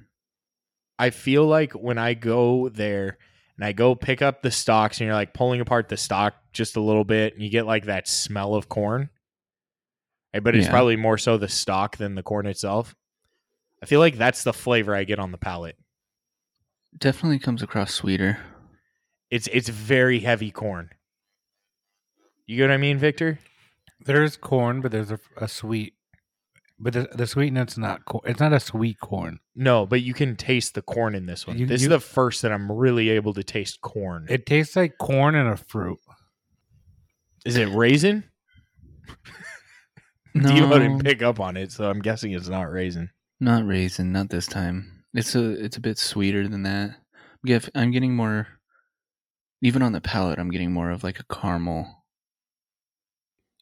I 0.98 1.10
feel 1.10 1.46
like 1.46 1.72
when 1.72 1.98
I 1.98 2.14
go 2.14 2.68
there 2.68 3.18
and 3.56 3.64
I 3.64 3.72
go 3.72 3.94
pick 3.94 4.22
up 4.22 4.42
the 4.42 4.50
stalks 4.50 4.98
and 5.00 5.06
you're 5.06 5.14
like 5.14 5.34
pulling 5.34 5.60
apart 5.60 5.88
the 5.88 5.96
stalk 5.96 6.34
just 6.52 6.76
a 6.76 6.80
little 6.80 7.04
bit 7.04 7.34
and 7.34 7.42
you 7.42 7.50
get 7.50 7.66
like 7.66 7.84
that 7.86 8.08
smell 8.08 8.54
of 8.54 8.68
corn. 8.68 9.10
Right, 10.34 10.42
But 10.42 10.54
it's 10.56 10.66
Yeah. 10.66 10.70
probably 10.72 10.96
more 10.96 11.18
so 11.18 11.36
the 11.36 11.48
stalk 11.48 11.96
than 11.98 12.14
the 12.14 12.22
corn 12.22 12.46
itself. 12.46 12.94
I 13.82 13.86
feel 13.86 14.00
like 14.00 14.16
that's 14.16 14.44
the 14.44 14.52
flavor 14.52 14.94
I 14.94 15.04
get 15.04 15.18
on 15.18 15.32
the 15.32 15.38
palate. 15.38 15.76
Definitely 16.96 17.38
comes 17.38 17.62
across 17.62 17.92
sweeter. 17.94 18.38
It's 19.30 19.48
it's 19.52 19.68
very 19.68 20.20
heavy 20.20 20.50
corn. 20.50 20.90
You 22.46 22.56
get 22.58 22.68
what 22.68 22.74
I 22.74 22.76
mean, 22.76 22.98
Victor? 22.98 23.38
There's 24.00 24.36
corn, 24.36 24.80
but 24.82 24.90
there's 24.92 25.10
a, 25.10 25.18
a 25.38 25.48
sweet. 25.48 25.94
But 26.84 26.94
the, 26.94 27.08
the 27.14 27.28
sweetness 27.28 27.78
not 27.78 28.04
corn. 28.06 28.24
It's 28.26 28.40
not 28.40 28.52
a 28.52 28.58
sweet 28.58 28.98
corn. 28.98 29.38
No, 29.54 29.86
but 29.86 30.02
you 30.02 30.14
can 30.14 30.34
taste 30.34 30.74
the 30.74 30.82
corn 30.82 31.14
in 31.14 31.26
this 31.26 31.46
one. 31.46 31.56
You- 31.56 31.64
this 31.66 31.82
you- 31.82 31.86
is 31.86 31.90
the 31.90 32.00
first 32.00 32.42
that 32.42 32.50
I'm 32.50 32.70
really 32.72 33.08
able 33.10 33.32
to 33.34 33.44
taste 33.44 33.80
corn. 33.82 34.26
It 34.28 34.46
tastes 34.46 34.74
like 34.74 34.98
corn 34.98 35.36
and 35.36 35.48
a 35.48 35.56
fruit. 35.56 36.00
Is 37.46 37.56
it 37.56 37.68
raisin? 37.68 38.24
No, 40.34 40.50
You 40.54 40.66
didn't 40.66 41.04
pick 41.04 41.20
up 41.22 41.40
on 41.40 41.56
it, 41.58 41.72
so 41.72 41.90
I'm 41.90 42.00
guessing 42.00 42.32
it's 42.32 42.48
not 42.48 42.70
raisin. 42.70 43.10
not 43.38 43.66
raisin. 43.66 44.12
Not 44.12 44.30
this 44.30 44.46
time. 44.46 45.04
It's 45.12 45.34
a 45.34 45.50
it's 45.62 45.76
a 45.76 45.80
bit 45.80 45.98
sweeter 45.98 46.48
than 46.48 46.62
that. 46.62 46.96
Yeah, 47.44 47.58
I'm 47.74 47.90
getting 47.90 48.16
more. 48.16 48.48
Even 49.60 49.82
on 49.82 49.92
the 49.92 50.00
palate, 50.00 50.38
I'm 50.38 50.50
getting 50.50 50.72
more 50.72 50.90
of 50.90 51.04
like 51.04 51.20
a 51.20 51.24
caramel. 51.24 52.04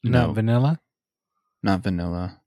Not 0.04 0.28
No, 0.28 0.32
vanilla. 0.32 0.80
not 1.62 1.82
vanilla. 1.82 2.39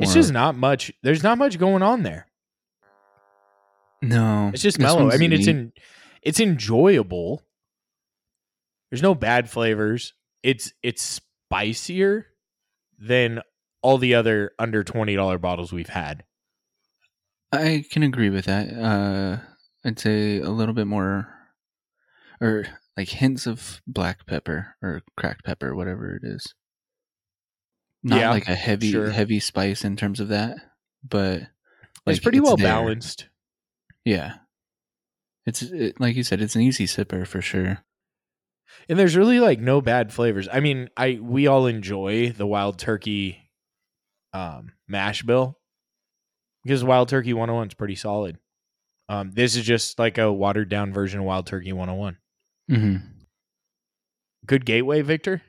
It's 0.00 0.14
just 0.14 0.32
not 0.32 0.56
much. 0.56 0.92
There's 1.02 1.22
not 1.22 1.38
much 1.38 1.58
going 1.58 1.82
on 1.82 2.02
there. 2.02 2.26
no. 4.02 4.50
It's 4.52 4.62
just 4.62 4.78
mellow. 4.78 5.10
I 5.10 5.16
mean, 5.18 5.32
it's 5.32 5.46
in 5.46 5.72
it's 6.22 6.40
enjoyable. 6.40 7.42
There's 8.90 9.02
no 9.02 9.14
bad 9.14 9.48
flavors. 9.50 10.14
It's 10.42 10.72
it's 10.82 11.20
spicier 11.50 12.26
than 12.98 13.40
all 13.82 13.98
the 13.98 14.14
other 14.14 14.52
under 14.58 14.82
twenty 14.84 15.14
dollar 15.14 15.38
bottles 15.38 15.72
we've 15.72 15.88
had. 15.88 16.24
I 17.52 17.84
can 17.90 18.02
agree 18.02 18.30
with 18.30 18.44
that. 18.46 18.72
Uh, 18.72 19.38
I'd 19.84 19.98
say 19.98 20.38
a 20.38 20.50
little 20.50 20.74
bit 20.74 20.86
more, 20.86 21.28
or 22.40 22.66
like 22.96 23.08
hints 23.08 23.46
of 23.46 23.80
black 23.86 24.26
pepper 24.26 24.76
or 24.82 25.02
cracked 25.16 25.44
pepper, 25.44 25.74
whatever 25.74 26.14
it 26.14 26.22
is. 26.24 26.54
Not 28.02 28.20
Yeah, 28.20 28.30
like 28.30 28.48
a 28.48 28.54
heavy, 28.54 28.90
sure. 28.92 29.10
heavy 29.10 29.40
spice 29.40 29.84
in 29.84 29.96
terms 29.96 30.20
of 30.20 30.28
that, 30.28 30.56
but 31.06 31.40
like, 32.06 32.16
it's 32.16 32.20
pretty 32.20 32.40
well 32.40 32.56
there. 32.56 32.66
balanced. 32.66 33.28
Yeah, 34.04 34.34
it's 35.46 35.62
it, 35.62 36.00
like 36.00 36.16
you 36.16 36.22
said, 36.22 36.40
it's 36.40 36.56
an 36.56 36.62
easy 36.62 36.86
sipper 36.86 37.26
for 37.26 37.42
sure. 37.42 37.84
And 38.88 38.98
there's 38.98 39.16
really 39.16 39.40
like 39.40 39.60
no 39.60 39.80
bad 39.80 40.12
flavors. 40.12 40.48
I 40.50 40.60
mean, 40.60 40.88
I 40.96 41.18
we 41.20 41.46
all 41.46 41.66
enjoy 41.66 42.30
the 42.30 42.46
wild 42.46 42.78
turkey 42.78 43.50
um 44.32 44.72
mash 44.88 45.22
bill 45.24 45.58
because 46.64 46.84
wild 46.84 47.08
turkey 47.08 47.32
101 47.34 47.68
is 47.68 47.74
pretty 47.74 47.96
solid. 47.96 48.38
Um 49.08 49.32
this 49.32 49.56
is 49.56 49.64
just 49.64 49.98
like 49.98 50.18
a 50.18 50.32
watered 50.32 50.68
down 50.68 50.92
version 50.92 51.20
of 51.20 51.26
wild 51.26 51.46
turkey 51.46 51.72
101. 51.72 52.16
hmm 52.68 52.96
Good 54.46 54.64
gateway, 54.64 55.02
Victor? 55.02 55.42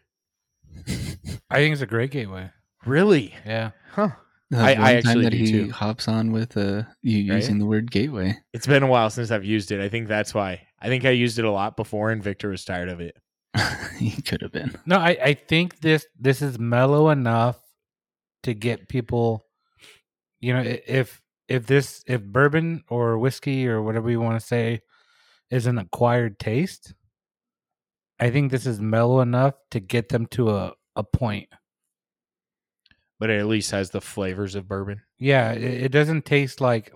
I 1.49 1.57
think 1.57 1.73
it's 1.73 1.81
a 1.81 1.87
great 1.87 2.11
gateway. 2.11 2.49
Really? 2.85 3.33
Yeah. 3.45 3.71
Huh. 3.91 4.09
The 4.49 4.57
I- 4.57 4.61
I 4.61 4.67
one 4.69 4.75
time 4.77 4.95
actually 4.97 5.23
that 5.25 5.29
do 5.31 5.37
he 5.37 5.51
too. 5.51 5.71
hops 5.71 6.07
on 6.07 6.31
with 6.31 6.57
uh, 6.57 6.83
you 7.01 7.31
Right? 7.31 7.37
using 7.37 7.59
the 7.59 7.65
word 7.65 7.91
gateway. 7.91 8.37
It's 8.53 8.67
been 8.67 8.83
a 8.83 8.87
while 8.87 9.09
since 9.09 9.31
I've 9.31 9.45
used 9.45 9.71
it. 9.71 9.79
I 9.81 9.87
think 9.89 10.07
that's 10.07 10.33
why. 10.33 10.61
I 10.81 10.87
think 10.87 11.05
I 11.05 11.11
used 11.11 11.39
it 11.39 11.45
a 11.45 11.51
lot 11.51 11.77
before 11.77 12.11
and 12.11 12.23
Victor 12.23 12.49
was 12.49 12.65
tired 12.65 12.89
of 12.89 12.99
it. 12.99 13.15
he 13.97 14.21
could 14.21 14.41
have 14.41 14.51
been. 14.51 14.75
No, 14.85 14.97
I, 14.97 15.17
I 15.23 15.33
think 15.35 15.79
this 15.79 16.05
this 16.19 16.41
is 16.41 16.57
mellow 16.57 17.09
enough 17.09 17.59
to 18.43 18.53
get 18.53 18.87
people. 18.89 19.45
You 20.39 20.53
know, 20.53 20.63
if 20.65 21.21
if 21.47 21.67
this 21.67 22.03
if 22.07 22.23
bourbon 22.23 22.83
or 22.89 23.17
whiskey 23.19 23.67
or 23.67 23.81
whatever 23.81 24.09
you 24.09 24.19
want 24.19 24.39
to 24.39 24.45
say 24.45 24.81
is 25.51 25.65
an 25.67 25.77
acquired 25.77 26.39
taste, 26.39 26.93
I 28.19 28.31
think 28.31 28.51
this 28.51 28.65
is 28.65 28.79
mellow 28.81 29.19
enough 29.21 29.53
to 29.71 29.79
get 29.79 30.09
them 30.09 30.25
to 30.27 30.49
a 30.49 30.73
a 30.95 31.03
point. 31.03 31.49
But 33.19 33.29
it 33.29 33.39
at 33.39 33.47
least 33.47 33.71
has 33.71 33.91
the 33.91 34.01
flavors 34.01 34.55
of 34.55 34.67
bourbon. 34.67 35.01
Yeah, 35.19 35.51
it, 35.51 35.83
it 35.83 35.91
doesn't 35.91 36.25
taste 36.25 36.59
like 36.59 36.91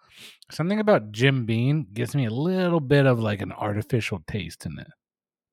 something 0.50 0.80
about 0.80 1.12
Jim 1.12 1.44
Beam 1.44 1.86
gives 1.92 2.14
me 2.14 2.26
a 2.26 2.30
little 2.30 2.80
bit 2.80 3.06
of 3.06 3.18
like 3.18 3.42
an 3.42 3.52
artificial 3.52 4.22
taste 4.26 4.64
in 4.64 4.78
it. 4.78 4.88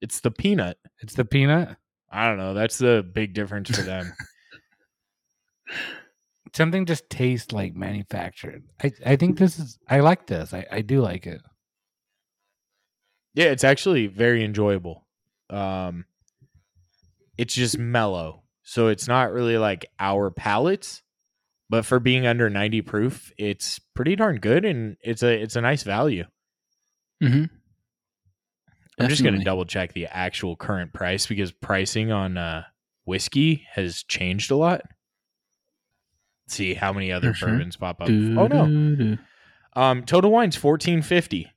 It's 0.01 0.19
the 0.19 0.31
peanut. 0.31 0.77
It's 1.01 1.13
the 1.15 1.25
peanut. 1.25 1.77
I 2.11 2.27
don't 2.27 2.37
know. 2.37 2.53
That's 2.53 2.77
the 2.77 3.05
big 3.13 3.33
difference 3.33 3.75
for 3.75 3.81
them. 3.81 4.13
Something 6.53 6.85
just 6.85 7.09
tastes 7.09 7.51
like 7.51 7.75
manufactured. 7.75 8.63
I, 8.83 8.91
I 9.05 9.15
think 9.15 9.37
this 9.37 9.57
is 9.57 9.79
I 9.89 10.01
like 10.01 10.27
this. 10.27 10.53
I, 10.53 10.65
I 10.71 10.81
do 10.81 11.01
like 11.01 11.25
it. 11.25 11.41
Yeah, 13.33 13.45
it's 13.45 13.63
actually 13.63 14.07
very 14.07 14.43
enjoyable. 14.43 15.07
Um 15.49 16.05
it's 17.37 17.53
just 17.53 17.77
mellow. 17.77 18.43
So 18.63 18.87
it's 18.87 19.07
not 19.07 19.31
really 19.33 19.57
like 19.57 19.85
our 19.99 20.31
palates, 20.31 21.01
but 21.69 21.85
for 21.85 21.99
being 21.99 22.25
under 22.25 22.49
90 22.49 22.81
proof, 22.81 23.31
it's 23.37 23.79
pretty 23.93 24.15
darn 24.15 24.37
good 24.37 24.63
and 24.65 24.95
it's 25.01 25.23
a 25.23 25.41
it's 25.41 25.55
a 25.55 25.61
nice 25.61 25.83
value. 25.83 26.25
hmm 27.21 27.45
I'm 28.99 29.09
just 29.09 29.23
going 29.23 29.37
to 29.37 29.43
double 29.43 29.65
check 29.65 29.93
the 29.93 30.05
actual 30.05 30.55
current 30.55 30.93
price 30.93 31.25
because 31.25 31.51
pricing 31.51 32.11
on 32.11 32.37
uh 32.37 32.63
whiskey 33.05 33.65
has 33.71 34.03
changed 34.03 34.51
a 34.51 34.55
lot. 34.55 34.81
see 36.47 36.73
how 36.75 36.93
many 36.93 37.11
other 37.11 37.33
sure. 37.33 37.49
bourbons 37.49 37.75
pop 37.75 38.01
up. 38.01 38.09
Oh 38.09 38.47
no. 38.47 39.17
Um 39.75 40.03
Total 40.03 40.31
Wine's 40.31 40.61
1450. 40.61 41.51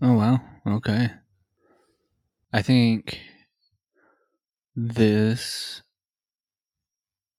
Oh 0.00 0.14
wow. 0.14 0.40
Okay. 0.66 1.10
I 2.52 2.62
think 2.62 3.20
this. 4.74 5.82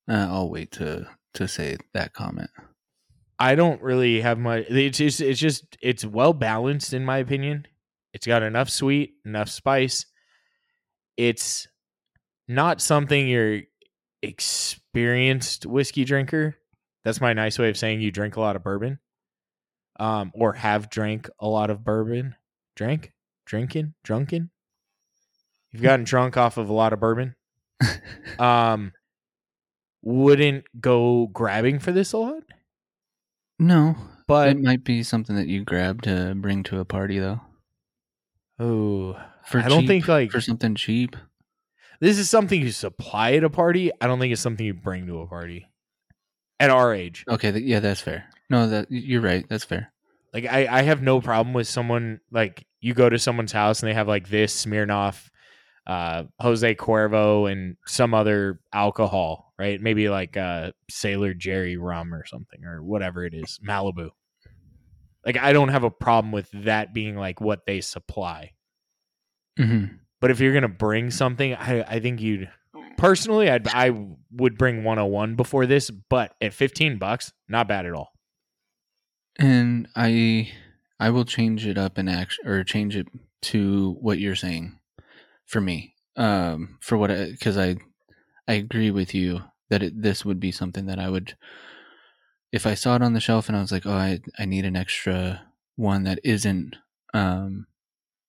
Uh, 0.10 0.28
I'll 0.30 0.50
wait 0.50 0.72
to 0.74 1.08
to 1.34 1.48
say 1.48 1.78
that 1.94 2.14
comment. 2.14 2.50
I 3.40 3.56
don't 3.56 3.82
really 3.82 4.22
have 4.22 4.38
much. 4.38 4.66
It's 4.70 4.98
just, 4.98 5.20
it's 5.20 5.40
just, 5.40 5.78
it's 5.82 6.06
well 6.06 6.34
balanced 6.34 6.94
in 6.94 7.04
my 7.04 7.18
opinion. 7.18 7.66
It's 8.14 8.28
got 8.28 8.44
enough 8.44 8.70
sweet, 8.70 9.16
enough 9.26 9.50
spice. 9.50 10.06
It's 11.18 11.68
not 12.48 12.80
something 12.80 13.28
you're 13.28 13.62
experienced 14.22 15.66
whiskey 15.66 16.06
drinker. 16.06 16.56
That's 17.04 17.20
my 17.20 17.34
nice 17.34 17.60
way 17.60 17.70
of 17.70 17.78
saying 17.78 18.02
you 18.02 18.12
drink 18.12 18.36
a 18.36 18.40
lot 18.40 18.56
of 18.56 18.64
bourbon, 18.64 19.00
um, 20.00 20.32
or 20.36 20.54
have 20.54 20.90
drank 20.90 21.30
a 21.40 21.48
lot 21.48 21.70
of 21.70 21.84
bourbon. 21.84 22.36
Drank, 22.76 23.12
drinking, 23.46 23.94
drunken. 24.04 24.52
You've 25.74 25.82
gotten 25.84 26.06
drunk 26.06 26.38
off 26.38 26.58
of 26.58 26.70
a 26.70 26.74
lot 26.74 26.94
of 26.94 27.00
bourbon. 27.00 27.36
Um, 28.40 28.94
wouldn't 30.02 30.66
go 30.80 31.28
grabbing 31.28 31.80
for 31.80 31.92
this 31.92 32.14
a 32.14 32.18
lot, 32.18 32.44
no, 33.60 33.96
but 34.28 34.50
it 34.50 34.62
might 34.62 34.84
be 34.84 35.04
something 35.04 35.36
that 35.36 35.48
you 35.48 35.64
grab 35.64 36.02
to 36.04 36.34
bring 36.36 36.64
to 36.64 36.80
a 36.80 36.86
party 36.86 37.20
though. 37.20 37.42
Oh, 38.60 39.18
For 39.46 39.60
I 39.60 39.68
don't 39.70 39.88
think 39.88 40.08
like 40.08 40.32
for 40.32 40.42
something 40.42 40.76
cheap. 40.76 41.16
this 42.00 42.18
is 42.18 42.30
something 42.30 42.62
you 42.62 42.72
supply 42.72 43.34
at 43.34 43.44
a 43.44 43.50
party. 43.50 43.92
I 44.02 44.08
don't 44.08 44.20
think 44.20 44.32
it's 44.34 44.42
something 44.42 44.66
you 44.66 44.74
bring 44.74 45.08
to 45.08 45.20
a 45.22 45.28
party 45.28 45.68
at 46.60 46.70
our 46.70 46.94
age. 46.94 47.26
Okay, 47.30 47.52
th- 47.52 47.64
yeah, 47.64 47.80
that's 47.80 48.02
fair. 48.02 48.26
No, 48.50 48.68
that 48.70 48.88
you're 48.90 49.22
right. 49.22 49.46
That's 49.50 49.64
fair. 49.66 49.92
Like 50.34 50.46
I, 50.46 50.68
I 50.68 50.82
have 50.84 51.02
no 51.02 51.22
problem 51.22 51.54
with 51.54 51.68
someone 51.68 52.20
like 52.32 52.66
you 52.82 52.94
go 52.94 53.10
to 53.10 53.20
someone's 53.20 53.52
house 53.52 53.82
and 53.82 53.90
they 53.90 53.94
have 53.94 54.08
like 54.08 54.30
this 54.30 54.66
Smirnoff, 54.66 55.30
uh, 55.86 56.24
Jose 56.40 56.76
Cuervo, 56.76 57.52
and 57.52 57.78
some 57.86 58.14
other 58.14 58.60
alcohol, 58.72 59.54
right? 59.60 59.82
Maybe 59.82 60.10
like 60.10 60.38
uh, 60.38 60.72
Sailor 60.90 61.34
Jerry 61.34 61.78
rum 61.78 62.14
or 62.14 62.26
something 62.26 62.64
or 62.66 62.82
whatever 62.84 63.26
it 63.26 63.34
is, 63.34 63.60
Malibu. 63.68 64.10
Like 65.26 65.38
I 65.38 65.54
don't 65.54 65.70
have 65.70 65.84
a 65.84 65.92
problem 65.92 66.32
with 66.32 66.50
that 66.54 66.94
being 66.94 67.16
like 67.16 67.40
what 67.42 67.66
they 67.66 67.82
supply. 67.82 68.52
hmm 69.58 69.86
But 70.22 70.32
if 70.32 70.40
you're 70.40 70.54
gonna 70.54 70.68
bring 70.68 71.12
something, 71.12 71.54
I, 71.56 71.82
I 71.84 72.00
think 72.00 72.22
you'd 72.22 72.50
personally, 72.98 73.50
I'd 73.50 73.68
I 73.68 73.92
would 74.32 74.58
bring 74.58 74.84
101 74.84 75.36
before 75.36 75.66
this, 75.66 75.90
but 75.90 76.34
at 76.42 76.54
15 76.54 76.98
bucks, 76.98 77.32
not 77.48 77.68
bad 77.68 77.86
at 77.86 77.94
all. 77.94 78.12
And 79.38 79.88
I 79.96 80.52
I 81.00 81.10
will 81.10 81.26
change 81.26 81.66
it 81.66 81.78
up 81.78 81.98
and 81.98 82.10
act 82.10 82.40
or 82.46 82.64
change 82.64 82.96
it 82.96 83.08
to 83.44 83.98
what 84.00 84.20
you're 84.20 84.36
saying 84.36 84.80
for 85.54 85.62
me. 85.62 85.96
Um 86.18 86.78
for 86.82 86.98
what 86.98 87.10
because 87.10 87.58
I 87.58 87.78
I 88.48 88.54
agree 88.54 88.92
with 88.92 89.16
you 89.16 89.42
that 89.70 89.82
it, 89.82 90.02
this 90.02 90.26
would 90.26 90.40
be 90.40 90.52
something 90.52 90.86
that 90.88 91.00
I 91.00 91.10
would, 91.10 91.36
if 92.52 92.68
I 92.68 92.74
saw 92.74 92.96
it 92.96 93.02
on 93.02 93.14
the 93.14 93.20
shelf 93.22 93.48
and 93.48 93.58
I 93.58 93.62
was 93.62 93.72
like, 93.72 93.86
oh, 93.86 93.94
I 93.94 94.20
I 94.38 94.46
need 94.46 94.66
an 94.66 94.76
extra 94.76 95.42
one 95.76 96.04
that 96.04 96.20
isn't 96.24 96.76
um, 97.14 97.66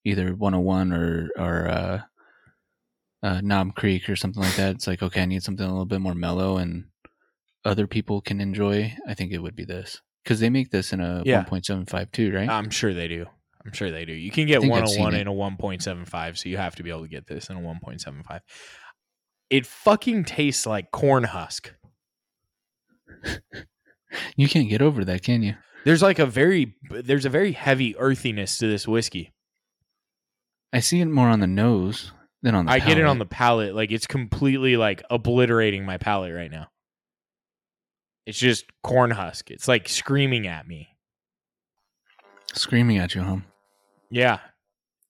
either 0.04 0.34
101 0.34 0.92
or 0.92 1.30
or 1.36 1.68
uh, 1.68 2.00
uh, 3.22 3.40
Knob 3.42 3.74
Creek 3.74 4.08
or 4.08 4.16
something 4.16 4.42
like 4.42 4.56
that. 4.56 4.76
It's 4.76 4.86
like 4.86 5.02
okay, 5.02 5.22
I 5.22 5.26
need 5.26 5.42
something 5.42 5.66
a 5.66 5.68
little 5.70 5.84
bit 5.84 6.00
more 6.00 6.14
mellow 6.14 6.56
and 6.58 6.84
other 7.64 7.86
people 7.86 8.20
can 8.20 8.40
enjoy. 8.40 8.94
I 9.08 9.14
think 9.14 9.32
it 9.32 9.42
would 9.42 9.56
be 9.56 9.64
this 9.64 10.00
because 10.22 10.40
they 10.40 10.50
make 10.50 10.70
this 10.70 10.92
in 10.92 11.00
a 11.00 11.22
Yeah. 11.24 11.44
1.75 11.44 12.12
too, 12.12 12.32
right? 12.32 12.48
I'm 12.48 12.70
sure 12.70 12.94
they 12.94 13.08
do. 13.08 13.26
I'm 13.66 13.72
sure 13.72 13.90
they 13.90 14.04
do. 14.04 14.12
You 14.12 14.30
can 14.30 14.46
get 14.46 14.60
think 14.60 14.72
I've 14.72 14.82
101 14.82 15.12
seen 15.12 15.20
in 15.20 15.26
a 15.26 15.32
1.75, 15.32 16.38
so 16.38 16.48
you 16.48 16.56
have 16.58 16.76
to 16.76 16.82
be 16.82 16.90
able 16.90 17.02
to 17.02 17.08
get 17.08 17.26
this 17.26 17.48
in 17.48 17.56
a 17.56 17.60
1.75. 17.60 18.40
It 19.50 19.66
fucking 19.66 20.24
tastes 20.24 20.66
like 20.66 20.90
corn 20.90 21.24
husk. 21.24 21.72
you 24.36 24.48
can't 24.48 24.68
get 24.68 24.82
over 24.82 25.04
that, 25.04 25.22
can 25.22 25.42
you? 25.42 25.54
There's 25.84 26.02
like 26.02 26.18
a 26.18 26.26
very 26.26 26.74
there's 26.90 27.26
a 27.26 27.30
very 27.30 27.52
heavy 27.52 27.96
earthiness 27.98 28.58
to 28.58 28.66
this 28.66 28.88
whiskey. 28.88 29.32
I 30.72 30.80
see 30.80 31.00
it 31.00 31.06
more 31.06 31.28
on 31.28 31.40
the 31.40 31.46
nose 31.46 32.12
than 32.42 32.54
on 32.54 32.66
the. 32.66 32.72
I 32.72 32.78
get 32.78 32.98
it 32.98 33.04
on 33.04 33.18
the 33.18 33.26
palate. 33.26 33.68
palate. 33.68 33.74
Like 33.74 33.92
it's 33.92 34.06
completely 34.06 34.76
like 34.76 35.02
obliterating 35.10 35.84
my 35.84 35.98
palate 35.98 36.34
right 36.34 36.50
now. 36.50 36.68
It's 38.26 38.38
just 38.38 38.64
corn 38.82 39.10
husk. 39.10 39.50
It's 39.50 39.68
like 39.68 39.88
screaming 39.88 40.46
at 40.46 40.66
me. 40.66 40.88
screaming 42.54 42.96
at 42.96 43.14
you, 43.14 43.22
huh? 43.22 43.36
Yeah. 44.10 44.38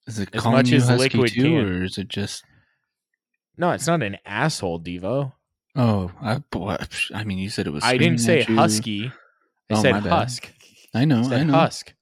Is 0.06 0.18
it 0.18 0.30
As 0.34 0.42
calling 0.42 0.58
much 0.58 0.68
you 0.68 0.76
as 0.76 0.88
husky 0.88 1.18
liquid 1.18 1.32
too, 1.32 1.42
can. 1.42 1.54
or 1.68 1.84
is 1.84 1.98
it 1.98 2.08
just? 2.08 2.44
No, 3.56 3.70
it's 3.70 3.86
not 3.86 4.02
an 4.02 4.18
asshole, 4.26 4.80
Devo. 4.80 5.32
Oh, 5.76 6.12
I, 6.20 6.38
boy, 6.50 6.76
I 7.14 7.24
mean, 7.24 7.38
you 7.38 7.48
said 7.50 7.66
it 7.66 7.70
was. 7.70 7.82
I 7.84 7.96
didn't 7.96 8.18
say 8.18 8.42
screaming 8.42 8.42
at 8.42 8.48
you. 8.48 8.56
husky. 8.56 9.06
I 9.06 9.74
Oh, 9.74 9.82
said 9.82 9.94
husk. 9.94 10.52
I 10.94 11.04
know, 11.04 11.22
I 11.30 11.36
I 11.36 11.42
know, 11.44 11.52
husk. 11.52 11.94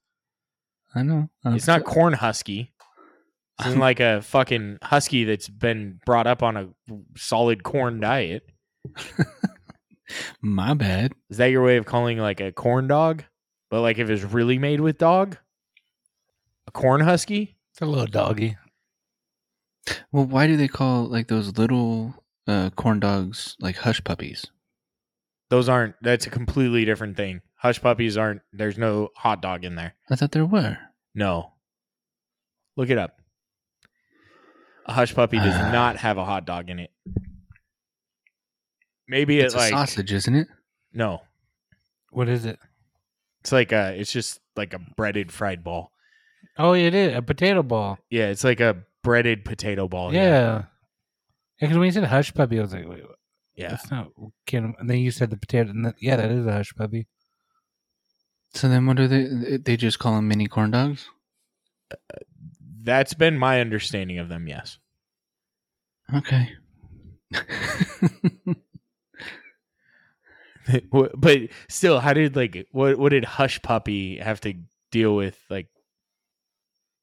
I 0.93 1.01
know. 1.03 1.29
Uh, 1.45 1.51
it's 1.51 1.65
not 1.67 1.83
corn 1.85 2.13
husky. 2.13 2.73
It's 3.63 3.75
like 3.77 3.99
a 3.99 4.21
fucking 4.21 4.79
husky 4.83 5.23
that's 5.23 5.47
been 5.49 5.99
brought 6.05 6.27
up 6.27 6.43
on 6.43 6.57
a 6.57 6.69
solid 7.15 7.63
corn 7.63 7.99
diet. 7.99 8.43
my 10.41 10.73
bad. 10.73 11.13
Is 11.29 11.37
that 11.37 11.47
your 11.47 11.63
way 11.63 11.77
of 11.77 11.85
calling 11.85 12.17
like 12.17 12.41
a 12.41 12.51
corn 12.51 12.87
dog? 12.87 13.23
But 13.69 13.81
like 13.81 13.97
if 13.97 14.09
it's 14.09 14.23
really 14.23 14.59
made 14.59 14.79
with 14.81 14.97
dog? 14.97 15.37
A 16.73 16.77
corn 16.79 17.01
husky? 17.01 17.57
It's 17.71 17.81
a 17.81 17.85
little 17.85 18.07
doggy. 18.07 18.57
Well, 20.11 20.25
why 20.25 20.47
do 20.47 20.55
they 20.57 20.67
call 20.67 21.05
like 21.05 21.27
those 21.27 21.57
little 21.57 22.13
uh, 22.47 22.69
corn 22.71 22.99
dogs 22.99 23.55
like 23.59 23.77
hush 23.77 24.03
puppies? 24.03 24.45
Those 25.49 25.69
aren't 25.69 25.95
that's 26.01 26.25
a 26.25 26.29
completely 26.29 26.85
different 26.85 27.17
thing. 27.17 27.41
Hush 27.57 27.81
puppies 27.81 28.17
aren't 28.17 28.41
there's 28.51 28.77
no 28.77 29.09
hot 29.15 29.41
dog 29.41 29.63
in 29.65 29.75
there. 29.75 29.95
I 30.09 30.15
thought 30.15 30.31
there 30.31 30.45
were. 30.45 30.77
No. 31.13 31.53
Look 32.77 32.89
it 32.89 32.97
up. 32.97 33.17
A 34.85 34.93
hush 34.93 35.13
puppy 35.13 35.37
does 35.37 35.55
Ah. 35.55 35.71
not 35.71 35.97
have 35.97 36.17
a 36.17 36.25
hot 36.25 36.45
dog 36.45 36.69
in 36.69 36.79
it. 36.79 36.91
Maybe 39.07 39.39
It's 39.39 39.53
it 39.53 39.57
a 39.57 39.59
like 39.59 39.69
sausage, 39.71 40.11
isn't 40.11 40.35
it? 40.35 40.47
no. 40.93 41.21
What 42.11 42.29
is 42.29 42.45
it? 42.45 42.59
It's 43.41 43.51
like 43.51 43.71
a 43.71 43.99
it's 43.99 44.11
just 44.11 44.39
like 44.55 44.73
a 44.73 44.79
breaded 44.79 45.31
fried 45.31 45.63
ball. 45.63 45.91
Oh, 46.57 46.73
it 46.73 46.93
is 46.93 47.15
a 47.15 47.21
potato 47.21 47.63
ball. 47.63 47.97
Yeah, 48.09 48.27
it's 48.27 48.43
like 48.43 48.59
a 48.59 48.83
breaded 49.03 49.45
potato 49.45 49.87
ball. 49.87 50.13
yeah. 50.13 50.63
Because 51.59 51.77
when 51.77 51.85
you 51.85 51.91
said 51.91 52.03
hush 52.03 52.33
puppy, 52.33 52.59
I 52.59 52.61
was 52.63 52.73
like, 52.73 52.87
wait, 52.87 53.03
what? 53.03 53.17
Yeah. 53.55 53.69
that's 53.69 53.89
not. 53.89 54.09
Can, 54.47 54.75
and 54.79 54.89
then 54.89 54.97
you 54.97 55.11
said 55.11 55.29
the 55.29 55.37
potato. 55.37 55.69
And 55.69 55.85
that, 55.85 55.95
yeah, 55.99 56.15
that 56.17 56.31
is 56.31 56.45
a 56.45 56.51
hush 56.51 56.73
puppy. 56.75 57.07
So 58.53 58.67
then, 58.67 58.85
what 58.85 58.97
do 58.97 59.07
they? 59.07 59.57
They 59.57 59.77
just 59.77 59.99
call 59.99 60.15
them 60.15 60.27
mini 60.27 60.47
corn 60.47 60.71
dogs. 60.71 61.07
Uh, 61.91 61.95
that's 62.83 63.13
been 63.13 63.37
my 63.37 63.61
understanding 63.61 64.19
of 64.19 64.29
them, 64.29 64.47
yes. 64.47 64.77
Okay. 66.13 66.51
but 71.17 71.39
still, 71.69 71.99
how 71.99 72.13
did 72.13 72.35
like 72.35 72.67
what 72.71 72.97
what 72.97 73.09
did 73.09 73.25
Hush 73.25 73.61
Puppy 73.61 74.17
have 74.17 74.41
to 74.41 74.53
deal 74.91 75.15
with 75.15 75.37
like 75.49 75.67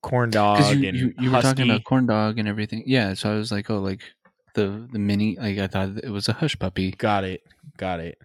corn 0.03 0.31
dog 0.31 0.77
you, 0.77 0.89
and 0.89 0.97
you, 0.99 1.15
you 1.19 1.31
were 1.31 1.43
talking 1.43 1.69
about 1.71 1.85
corn 1.85 2.07
dog 2.07 2.39
and 2.39 2.49
everything. 2.49 2.83
Yeah. 2.87 3.15
So 3.15 3.31
I 3.33 3.37
was 3.37 3.51
like, 3.53 3.69
oh, 3.71 3.79
like 3.81 4.01
the 4.55 4.89
the 4.93 4.99
mini. 4.99 5.37
Like 5.37 5.59
I 5.59 5.67
thought 5.67 5.99
it 6.03 6.11
was 6.11 6.29
a 6.29 6.33
hush 6.33 6.59
puppy 6.59 6.93
Got 6.93 7.25
it. 7.25 7.43
Got 7.77 8.01
it. 8.01 8.19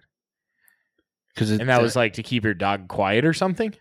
because 1.34 1.50
And 1.50 1.68
that 1.68 1.82
was 1.82 1.96
like 1.96 2.14
to 2.14 2.22
keep 2.22 2.44
your 2.44 2.54
dog 2.54 2.88
quiet 2.88 3.24
or 3.24 3.32
something? 3.32 3.74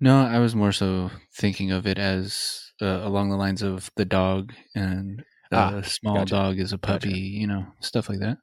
no. 0.00 0.20
I 0.24 0.38
was 0.38 0.54
more 0.54 0.72
so 0.72 1.10
thinking 1.34 1.70
of 1.70 1.86
it 1.86 1.98
as 1.98 2.72
uh, 2.82 3.00
along 3.02 3.30
the 3.30 3.36
lines 3.36 3.62
of 3.62 3.90
the 3.96 4.04
dog 4.04 4.52
and 4.74 5.24
the 5.50 5.56
Ah, 5.56 5.80
small 5.82 6.16
gotcha. 6.16 6.34
dog 6.34 6.58
is 6.58 6.72
a 6.72 6.78
Gotcha. 6.78 7.06
puppy. 7.08 7.18
You 7.18 7.46
know, 7.46 7.66
stuff 7.80 8.08
like 8.08 8.20
that. 8.20 8.38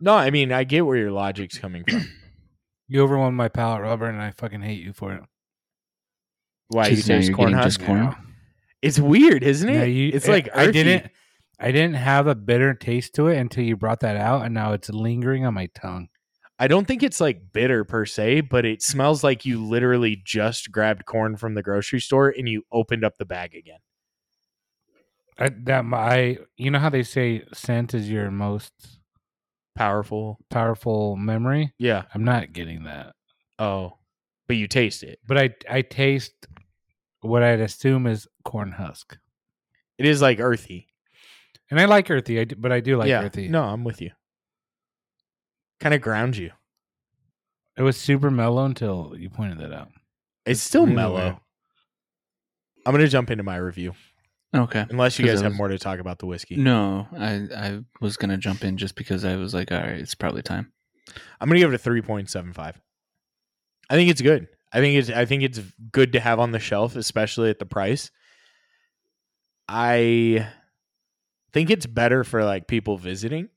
No, 0.00 0.14
I 0.14 0.30
mean 0.30 0.52
I 0.52 0.64
get 0.64 0.86
where 0.86 0.96
your 0.96 1.12
logic's 1.12 1.58
coming 1.58 1.84
from. 1.88 2.06
You 2.92 3.04
overwhelmed 3.04 3.36
my 3.36 3.46
palate, 3.46 3.82
Robert, 3.82 4.08
and 4.08 4.20
I 4.20 4.32
fucking 4.32 4.62
hate 4.62 4.82
you 4.82 4.92
for 4.92 5.12
it. 5.12 5.22
Why 6.70 6.88
you 6.88 6.96
Just 6.96 7.08
now 7.08 7.16
taste 7.18 7.32
corn 7.34 7.52
husk? 7.52 7.82
corn? 7.82 8.16
It's 8.82 8.98
weird, 8.98 9.42
isn't 9.44 9.68
it? 9.68 9.88
You- 9.88 10.10
it's 10.14 10.28
eh, 10.28 10.32
like 10.32 10.48
I 10.56 10.70
didn't. 10.70 11.10
I 11.62 11.72
didn't 11.72 11.96
have 11.96 12.26
a 12.26 12.34
bitter 12.34 12.72
taste 12.72 13.14
to 13.16 13.26
it 13.28 13.36
until 13.36 13.62
you 13.64 13.76
brought 13.76 14.00
that 14.00 14.16
out, 14.16 14.46
and 14.46 14.54
now 14.54 14.72
it's 14.72 14.88
lingering 14.88 15.44
on 15.44 15.52
my 15.52 15.66
tongue. 15.74 16.08
I 16.58 16.68
don't 16.68 16.86
think 16.86 17.02
it's 17.02 17.20
like 17.20 17.52
bitter 17.52 17.84
per 17.84 18.06
se, 18.06 18.42
but 18.42 18.64
it 18.64 18.82
smells 18.82 19.22
like 19.22 19.44
you 19.44 19.62
literally 19.62 20.22
just 20.24 20.72
grabbed 20.72 21.04
corn 21.06 21.36
from 21.36 21.54
the 21.54 21.62
grocery 21.62 22.00
store 22.00 22.28
and 22.36 22.48
you 22.48 22.62
opened 22.72 23.04
up 23.04 23.18
the 23.18 23.24
bag 23.26 23.54
again. 23.54 23.78
I, 25.38 25.50
that 25.64 25.84
I, 25.92 26.38
you 26.56 26.70
know 26.70 26.78
how 26.78 26.90
they 26.90 27.02
say 27.02 27.44
scent 27.52 27.94
is 27.94 28.10
your 28.10 28.30
most 28.30 28.72
Powerful. 29.74 30.38
powerful 30.50 31.16
memory. 31.16 31.72
Yeah. 31.78 32.02
I'm 32.14 32.24
not 32.24 32.52
getting 32.52 32.84
that, 32.84 33.14
Oh. 33.58 33.94
But 34.48 34.56
you 34.56 34.66
taste 34.66 35.02
it. 35.02 35.18
but 35.26 35.38
I 35.38 35.50
I 35.70 35.82
taste 35.82 36.34
what 37.20 37.42
I'd 37.42 37.60
assume 37.60 38.06
is 38.06 38.26
corn 38.44 38.72
husk, 38.72 39.18
It 39.98 40.06
is 40.06 40.22
like 40.22 40.40
earthy. 40.40 40.88
and 41.70 41.78
I 41.80 41.84
like 41.84 42.10
earthy. 42.10 42.40
I 42.40 42.44
do, 42.44 42.56
but 42.56 42.72
I 42.72 42.80
do 42.80 42.96
like 42.96 43.08
yeah. 43.08 43.22
earthy. 43.22 43.48
No, 43.48 43.62
I'm 43.64 43.84
with 43.84 44.00
you. 44.00 44.10
Kind 45.80 45.94
of 45.94 46.00
grounds 46.00 46.38
you. 46.38 46.50
it 47.76 47.82
was 47.82 47.96
super 47.96 48.30
mellow 48.30 48.64
until 48.64 49.14
you 49.16 49.30
pointed 49.30 49.58
that 49.58 49.72
out. 49.72 49.88
It's 50.44 50.60
still 50.60 50.82
Really 50.84 50.96
mellow. 50.96 51.14
weird. 51.24 51.36
I'm 52.86 52.92
gonna 52.92 53.08
jump 53.08 53.30
into 53.30 53.44
my 53.44 53.56
review, 53.56 53.94
Okay. 54.54 54.84
unless 54.90 55.18
you 55.18 55.26
guys 55.26 55.40
I 55.40 55.44
have 55.44 55.54
more 55.54 55.68
to 55.68 55.78
talk 55.78 55.98
about 55.98 56.18
the 56.18 56.26
whiskey. 56.26 56.56
No, 56.56 57.06
I 57.16 57.48
I 57.54 57.80
was 58.00 58.16
gonna 58.16 58.36
jump 58.38 58.64
in 58.64 58.76
just 58.78 58.94
because 58.96 59.24
I 59.24 59.36
was 59.36 59.52
like, 59.54 59.70
all 59.70 59.78
right, 59.78 59.98
it's 60.00 60.14
probably 60.14 60.42
time. 60.42 60.72
I'm 61.40 61.48
gonna 61.48 61.60
give 61.60 61.70
it 61.72 61.74
a 61.74 61.78
three 61.78 62.02
point 62.02 62.28
seven 62.30 62.52
five. 62.52 62.80
I 63.88 63.94
think 63.94 64.10
it's 64.10 64.20
good. 64.22 64.48
I 64.72 64.80
think 64.80 64.96
it's 64.98 65.10
I 65.10 65.24
think 65.24 65.42
it's 65.42 65.60
good 65.92 66.12
to 66.12 66.20
have 66.20 66.38
on 66.38 66.52
the 66.52 66.58
shelf, 66.58 66.96
especially 66.96 67.50
at 67.50 67.58
the 67.58 67.66
price. 67.66 68.10
I 69.68 70.48
think 71.52 71.70
it's 71.70 71.86
better 71.86 72.24
for 72.24 72.44
like 72.44 72.66
people 72.68 72.96
visiting 72.96 73.48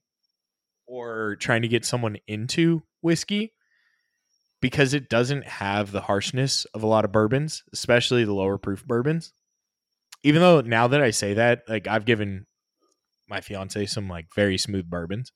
or 0.88 1.36
trying 1.38 1.62
to 1.63 1.67
get 1.67 1.86
someone 1.86 2.17
into 2.28 2.84
whiskey 3.02 3.54
because 4.62 4.93
it 4.93 5.10
doesn't 5.10 5.45
have 5.45 5.91
the 5.91 6.02
harshness 6.02 6.65
of 6.73 6.84
a 6.84 6.88
lot 6.88 7.06
of 7.06 7.12
bourbons, 7.12 7.63
especially 7.73 8.23
the 8.26 8.34
lower 8.34 8.58
proof 8.58 8.86
bourbons. 8.86 9.34
Even 10.23 10.41
though 10.41 10.62
now 10.62 10.88
that 10.88 11.02
I 11.02 11.12
say 11.12 11.34
that, 11.36 11.63
like 11.67 11.88
I've 11.88 12.06
given 12.06 12.45
my 13.28 13.41
fiance 13.41 13.86
some 13.88 14.08
like 14.08 14.28
very 14.36 14.58
smooth 14.58 14.89
bourbons 14.89 15.32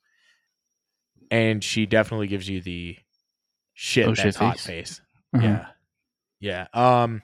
and 1.31 1.63
she 1.63 1.85
definitely 1.85 2.27
gives 2.27 2.47
you 2.47 2.61
the 2.61 2.97
shit 3.73 4.05
Oh, 4.05 4.09
that's 4.09 4.21
shit 4.21 4.35
hot 4.35 4.59
face. 4.59 4.97
face. 4.97 5.01
Uh-huh. 5.37 5.63
Yeah. 6.39 6.67
Yeah. 6.73 7.01
Um 7.01 7.21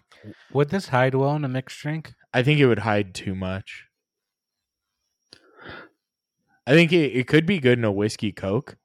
Would 0.51 0.69
this 0.69 0.87
hide 0.89 1.15
well 1.15 1.35
in 1.35 1.43
a 1.45 1.49
mixed 1.49 1.79
drink? 1.79 2.13
I 2.33 2.43
think 2.43 2.59
it 2.59 2.67
would 2.67 2.79
hide 2.79 3.13
too 3.13 3.35
much. 3.35 3.85
I 6.65 6.71
think 6.71 6.93
it, 6.93 7.11
it 7.15 7.27
could 7.27 7.45
be 7.45 7.59
good 7.59 7.77
in 7.77 7.83
a 7.85 7.91
whiskey 7.91 8.31
coke. 8.31 8.77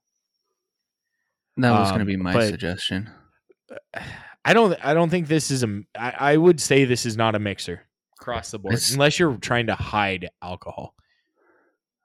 That 1.56 1.70
was 1.72 1.90
gonna 1.90 2.02
Um, 2.02 2.06
be 2.06 2.16
my 2.16 2.46
suggestion. 2.46 3.10
I 4.44 4.54
don't 4.54 4.78
I 4.84 4.94
don't 4.94 5.10
think 5.10 5.26
this 5.28 5.50
is 5.50 5.62
a 5.62 5.82
I, 5.98 6.32
I 6.32 6.36
would 6.36 6.60
say 6.60 6.84
this 6.84 7.04
is 7.04 7.16
not 7.16 7.34
a 7.34 7.38
mixer 7.38 7.82
across 8.20 8.50
the 8.50 8.58
board 8.58 8.74
It's- 8.74 8.92
unless 8.92 9.18
you're 9.18 9.36
trying 9.36 9.66
to 9.66 9.74
hide 9.74 10.30
alcohol. 10.42 10.94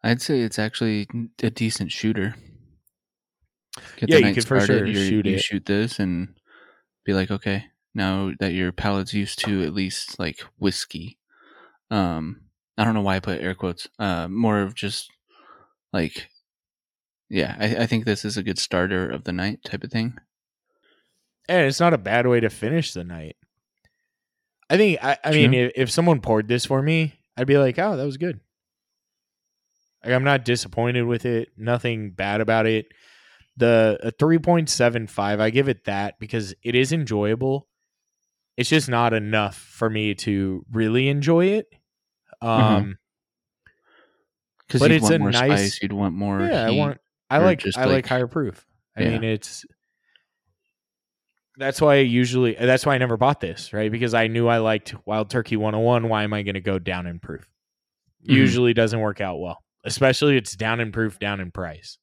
I'd 0.04 0.22
say 0.22 0.42
it's 0.42 0.60
actually 0.60 1.08
a 1.42 1.50
decent 1.50 1.92
shooter. 1.92 2.36
Get 3.96 4.10
Yeah, 4.10 4.16
the 4.16 4.20
you 4.20 4.26
night 4.26 4.36
could 4.36 4.46
for 4.48 4.60
sure 4.60 4.86
shoot 4.94 5.26
you 5.26 5.36
it. 5.36 5.40
shoot 5.42 5.66
this 5.66 5.98
and 6.00 6.36
be 7.06 7.14
like, 7.14 7.32
okay, 7.32 7.66
now 7.94 8.32
that 8.40 8.54
your 8.54 8.72
palate's 8.72 9.14
used 9.14 9.40
to 9.40 9.64
at 9.64 9.74
least 9.74 10.20
like 10.20 10.40
whiskey. 10.58 11.18
Um, 11.92 12.42
I 12.78 12.84
don't 12.84 12.94
know 12.96 13.02
why 13.02 13.18
I 13.18 13.20
put 13.20 13.42
air 13.42 13.54
quotes. 13.54 13.88
Uh, 14.00 14.28
more 14.28 14.62
of 14.62 14.74
just 14.74 15.12
like, 15.92 16.30
yeah, 17.30 17.56
I, 17.60 17.84
I 17.84 17.86
think 17.86 18.06
this 18.06 18.26
is 18.26 18.36
a 18.38 18.44
good 18.44 18.58
starter 18.58 19.10
of 19.10 19.24
the 19.26 19.32
night 19.34 19.64
type 19.64 19.84
of 19.84 19.92
thing. 19.92 20.18
and 21.48 21.68
it's 21.68 21.80
not 21.80 21.94
a 21.94 21.98
bad 21.98 22.26
way 22.28 22.40
to 22.40 22.50
finish 22.50 22.94
the 22.94 23.04
night. 23.04 23.36
I 24.70 24.78
think 24.78 25.04
I, 25.04 25.18
I 25.24 25.32
mean 25.32 25.54
if, 25.54 25.72
if 25.76 25.92
someone 25.92 26.22
poured 26.22 26.48
this 26.48 26.66
for 26.66 26.82
me, 26.82 27.14
I'd 27.38 27.48
be 27.48 27.58
like, 27.58 27.78
oh, 27.78 27.96
that 27.98 28.06
was 28.06 28.18
good. 28.18 28.40
Like 30.04 30.14
I'm 30.14 30.24
not 30.24 30.46
disappointed 30.46 31.04
with 31.04 31.26
it. 31.26 31.50
Nothing 31.58 32.12
bad 32.12 32.42
about 32.42 32.66
it. 32.66 32.88
The 33.58 34.00
a 34.02 34.12
three 34.12 34.40
point 34.40 34.70
seven 34.70 35.06
five, 35.08 35.40
I 35.40 35.50
give 35.52 35.70
it 35.70 35.84
that 35.86 36.20
because 36.20 36.56
it 36.64 36.74
is 36.76 36.92
enjoyable. 36.92 37.68
It's 38.58 38.70
just 38.70 38.90
not 38.90 39.14
enough 39.14 39.56
for 39.56 39.90
me 39.90 40.14
to 40.16 40.66
really 40.72 41.08
enjoy 41.08 41.46
it. 41.48 41.68
Um, 42.42 42.98
Because 44.68 44.82
you'd 44.82 44.92
it's 44.92 45.04
want 45.04 45.16
a 45.16 45.20
more 45.20 45.32
nice- 45.32 45.74
spice, 45.74 45.82
you'd 45.84 45.94
want 45.94 46.16
more. 46.16 46.42
yeah, 46.42 46.66
I 46.66 46.72
want. 46.72 46.98
I 47.30 47.38
like. 47.40 47.64
I 47.76 47.82
like, 47.86 47.90
like- 47.90 48.08
higher 48.08 48.28
proof. 48.28 48.66
I 48.98 49.04
Yeah. 49.04 49.10
mean, 49.12 49.24
it's. 49.24 49.66
That's 51.58 51.80
why 51.80 51.96
I 51.96 52.00
usually. 52.00 52.54
That's 52.56 52.86
why 52.86 52.96
I 52.96 52.98
never 52.98 53.18
bought 53.18 53.40
this, 53.40 53.74
right? 53.74 53.92
Because 53.92 54.14
I 54.16 54.28
knew 54.28 54.48
I 54.48 54.58
liked 54.58 54.96
Wild 55.06 55.30
Turkey 55.30 55.56
101. 55.58 56.10
Why 56.10 56.24
am 56.24 56.34
I 56.34 56.42
going 56.42 56.56
to 56.56 56.62
go 56.62 56.80
down 56.80 57.06
in 57.06 57.20
proof? 57.20 57.48
Mhm. 58.28 58.34
Usually 58.36 58.74
doesn't 58.74 59.00
work 59.00 59.22
out 59.22 59.38
well, 59.40 59.64
especially 59.84 60.38
it's 60.38 60.56
down 60.56 60.80
in 60.80 60.92
proof, 60.92 61.20
down 61.20 61.40
in 61.40 61.52
price. 61.52 61.98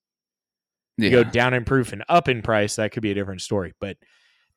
Yeah. 0.97 1.11
You 1.11 1.25
go 1.25 1.31
down 1.31 1.55
in 1.55 1.65
proof 1.65 1.93
and 1.93 2.05
up 2.09 2.29
in 2.29 2.43
price, 2.43 2.77
that 2.77 2.93
could 2.93 3.03
be 3.03 3.11
a 3.11 3.15
different 3.15 3.41
story. 3.41 3.73
But 3.81 3.97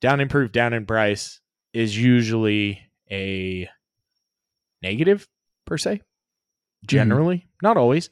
down 0.02 0.20
in 0.20 0.28
proof, 0.28 0.52
down 0.52 0.74
in 0.74 0.86
price 0.86 1.40
is 1.74 1.98
usually 1.98 2.82
a 3.10 3.70
negative 4.82 5.28
per 5.66 5.78
se. 5.78 6.02
Generally, 6.86 7.48
not 7.62 7.78
always. 7.78 8.10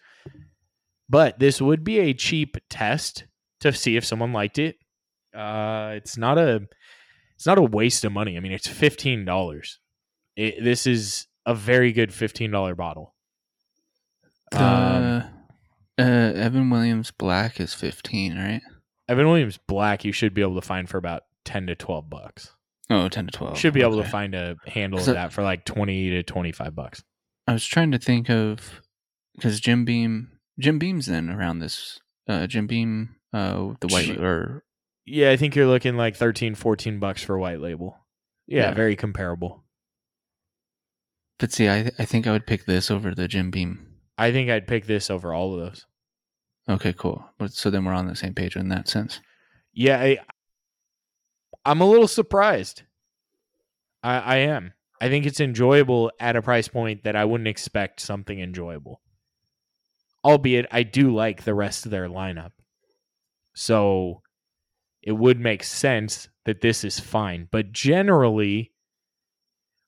But 1.10 1.40
this 1.40 1.62
would 1.62 1.84
be 1.84 2.00
a 2.00 2.14
cheap 2.14 2.56
test 2.70 3.26
to 3.60 3.74
see 3.74 3.98
if 3.98 4.06
someone 4.06 4.32
liked 4.32 4.58
it. 4.60 4.78
Uh, 5.36 5.92
it's 5.96 6.18
not 6.18 6.38
a 6.38 6.62
it's 7.36 7.46
not 7.46 7.58
a 7.58 7.64
waste 7.64 8.06
of 8.06 8.14
money. 8.14 8.38
I 8.38 8.40
mean, 8.40 8.54
it's 8.54 8.68
fifteen 8.68 9.26
dollars. 9.26 9.80
It, 10.38 10.64
this 10.64 10.88
is 10.88 11.28
a 11.46 11.54
very 11.54 11.92
good 11.92 12.14
fifteen 12.14 12.52
dollar 12.52 12.76
bottle. 12.76 13.14
The 14.52 14.64
Um, 14.64 15.24
uh, 16.02 16.34
Evan 16.36 16.70
Williams 16.70 17.12
Black 17.12 17.60
is 17.60 17.74
fifteen, 17.74 18.36
right? 18.38 18.62
Evan 19.08 19.28
Williams 19.28 19.60
Black, 19.68 20.06
you 20.06 20.12
should 20.12 20.34
be 20.34 20.42
able 20.42 20.56
to 20.56 20.66
find 20.66 20.90
for 20.90 20.98
about 20.98 21.24
ten 21.46 21.68
to 21.68 21.76
twelve 21.76 22.10
bucks. 22.10 22.54
Oh, 22.90 23.08
10 23.08 23.28
to 23.28 23.32
twelve. 23.32 23.58
should 23.58 23.74
be 23.74 23.82
able 23.84 23.96
okay. 24.00 24.04
to 24.04 24.10
find 24.10 24.36
a 24.36 24.58
handle 24.68 25.00
of 25.00 25.06
that 25.06 25.32
for 25.32 25.44
like 25.44 25.64
twenty 25.64 26.10
to 26.10 26.24
twenty 26.24 26.52
five 26.52 26.76
bucks. 26.76 27.02
I 27.48 27.54
was 27.54 27.66
trying 27.66 27.92
to 27.92 27.98
think 27.98 28.30
of 28.30 28.82
because 29.36 29.60
Jim 29.62 29.86
Beam, 29.86 30.32
Jim 30.60 30.78
Beam's 30.78 31.06
then 31.06 31.30
around 31.30 31.60
this. 31.60 32.00
Uh, 32.28 32.48
Jim 32.48 32.68
Beam, 32.68 33.16
uh, 33.34 33.74
the 33.80 33.88
white 33.88 34.18
or 34.18 34.64
Yeah, 35.06 35.32
I 35.32 35.38
think 35.38 35.56
you're 35.56 35.68
looking 35.68 35.96
like 35.98 36.16
13, 36.16 36.54
14 36.56 37.00
bucks 37.00 37.24
for 37.24 37.38
white 37.40 37.60
label. 37.62 37.98
Yeah, 38.46 38.70
Yeah. 38.70 38.74
very 38.74 38.96
comparable. 38.98 39.64
but 41.40 41.52
see, 41.52 41.68
I 41.70 41.92
I 41.98 42.06
think 42.06 42.28
I 42.28 42.32
would 42.32 42.46
pick 42.46 42.66
this 42.66 42.92
over 42.92 43.16
the 43.16 43.28
Jim 43.28 43.52
Beam. 43.52 43.88
I 44.18 44.32
think 44.32 44.50
I'd 44.50 44.68
pick 44.68 44.86
this 44.86 45.10
over 45.10 45.34
all 45.34 45.54
of 45.54 45.60
those. 45.62 45.86
Okay, 46.72 46.94
cool. 46.94 47.24
But 47.38 47.52
so 47.52 47.70
then 47.70 47.84
we're 47.84 47.94
on 47.94 48.08
the 48.08 48.16
same 48.16 48.34
page 48.34 48.56
in 48.56 48.70
that 48.70 48.88
sense. 48.88 49.20
Yeah, 49.74 50.00
I, 50.00 50.20
I'm 51.66 51.82
a 51.82 51.90
little 51.90 52.08
surprised. 52.08 52.84
I, 54.02 54.20
I 54.20 54.36
am. 54.38 54.74
I 55.02 55.10
think 55.10 55.26
it's 55.26 55.42
enjoyable 55.42 56.12
at 56.20 56.36
a 56.36 56.42
price 56.42 56.68
point 56.68 57.04
that 57.04 57.16
I 57.16 57.26
wouldn't 57.26 57.48
expect 57.48 58.00
something 58.00 58.40
enjoyable. 58.40 59.02
Albeit, 60.24 60.68
I 60.72 60.84
do 60.84 61.14
like 61.14 61.44
the 61.44 61.56
rest 61.56 61.86
of 61.86 61.92
their 61.92 62.08
lineup. 62.08 62.52
So 63.54 64.22
it 65.02 65.14
would 65.14 65.40
make 65.40 65.64
sense 65.64 66.30
that 66.46 66.62
this 66.62 66.84
is 66.84 67.00
fine. 67.00 67.50
But 67.52 67.72
generally, 67.72 68.72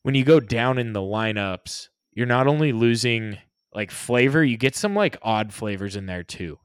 when 0.01 0.15
you 0.15 0.25
go 0.25 0.39
down 0.39 0.79
in 0.79 0.91
the 0.93 0.99
lineups, 0.99 1.87
you're 2.11 2.25
not 2.25 2.47
only 2.47 2.73
losing 2.73 3.37
like 3.73 3.89
flavor, 3.89 4.43
you 4.43 4.57
get 4.57 4.75
some 4.75 4.95
like 4.95 5.17
odd 5.21 5.53
flavors 5.53 5.95
in 5.95 6.07
there 6.07 6.23
too. 6.23 6.59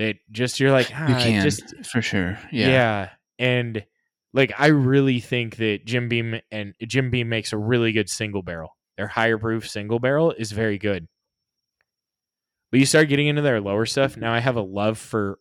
That 0.00 0.16
just 0.32 0.58
you're 0.60 0.72
like, 0.72 0.90
ah, 0.94 1.08
You 1.08 1.14
can 1.14 1.42
just 1.42 1.86
for 1.86 2.00
sure. 2.00 2.38
Yeah. 2.50 2.68
yeah. 2.68 3.08
And 3.38 3.84
like 4.32 4.52
I 4.58 4.68
really 4.68 5.20
think 5.20 5.56
that 5.56 5.84
Jim 5.84 6.08
Beam 6.08 6.40
and 6.50 6.72
Jim 6.82 7.10
Beam 7.10 7.28
makes 7.28 7.52
a 7.52 7.58
really 7.58 7.92
good 7.92 8.08
single 8.08 8.42
barrel. 8.42 8.76
Their 8.96 9.08
higher 9.08 9.36
proof 9.36 9.68
single 9.68 9.98
barrel 9.98 10.32
is 10.32 10.52
very 10.52 10.78
good. 10.78 11.06
But 12.70 12.80
you 12.80 12.86
start 12.86 13.10
getting 13.10 13.26
into 13.26 13.42
their 13.42 13.60
lower 13.60 13.84
stuff. 13.84 14.16
Now 14.16 14.32
I 14.32 14.40
have 14.40 14.56
a 14.56 14.62
love 14.62 14.96
for 14.96 15.38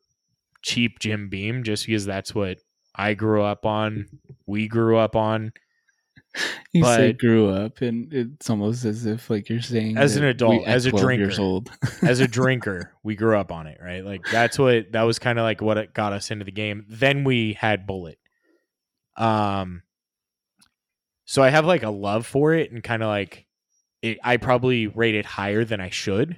cheap 0.61 0.99
Jim 0.99 1.29
Beam 1.29 1.63
just 1.63 1.85
because 1.85 2.05
that's 2.05 2.35
what 2.35 2.57
I 2.93 3.13
grew 3.13 3.43
up 3.43 3.65
on. 3.65 4.07
We 4.45 4.67
grew 4.67 4.97
up 4.97 5.15
on. 5.15 5.53
You 6.71 6.83
say 6.85 7.13
grew 7.13 7.49
up, 7.49 7.81
and 7.81 8.13
it's 8.13 8.47
almost 8.47 8.85
as 8.85 9.05
if 9.07 9.29
like 9.31 9.49
you're 9.49 9.59
saying 9.61 9.97
As 9.97 10.15
an 10.17 10.23
adult, 10.25 10.67
as 10.67 10.85
a 10.85 10.91
12 10.91 11.13
years 11.13 11.35
drinker. 11.37 11.41
old. 11.41 11.71
As 12.03 12.19
a 12.19 12.27
drinker, 12.37 12.93
we 13.03 13.15
grew 13.15 13.35
up 13.35 13.51
on 13.51 13.65
it, 13.65 13.79
right? 13.83 14.05
Like 14.05 14.21
that's 14.31 14.59
what 14.59 14.91
that 14.91 15.01
was 15.01 15.17
kind 15.17 15.39
of 15.39 15.43
like 15.43 15.61
what 15.61 15.77
it 15.79 15.93
got 15.95 16.13
us 16.13 16.29
into 16.29 16.45
the 16.45 16.51
game. 16.51 16.85
Then 16.87 17.23
we 17.23 17.53
had 17.53 17.87
Bulleit. 17.87 18.17
Um 19.17 19.81
so 21.25 21.41
I 21.43 21.49
have 21.49 21.65
like 21.65 21.83
a 21.83 21.89
love 21.89 22.25
for 22.27 22.53
it 22.53 22.71
and 22.71 22.83
kind 22.83 23.01
of 23.03 23.09
like 23.09 23.47
it, 24.01 24.17
I 24.23 24.37
probably 24.37 24.87
rate 24.87 25.15
it 25.15 25.25
higher 25.25 25.65
than 25.65 25.81
I 25.81 25.89
should. 25.89 26.37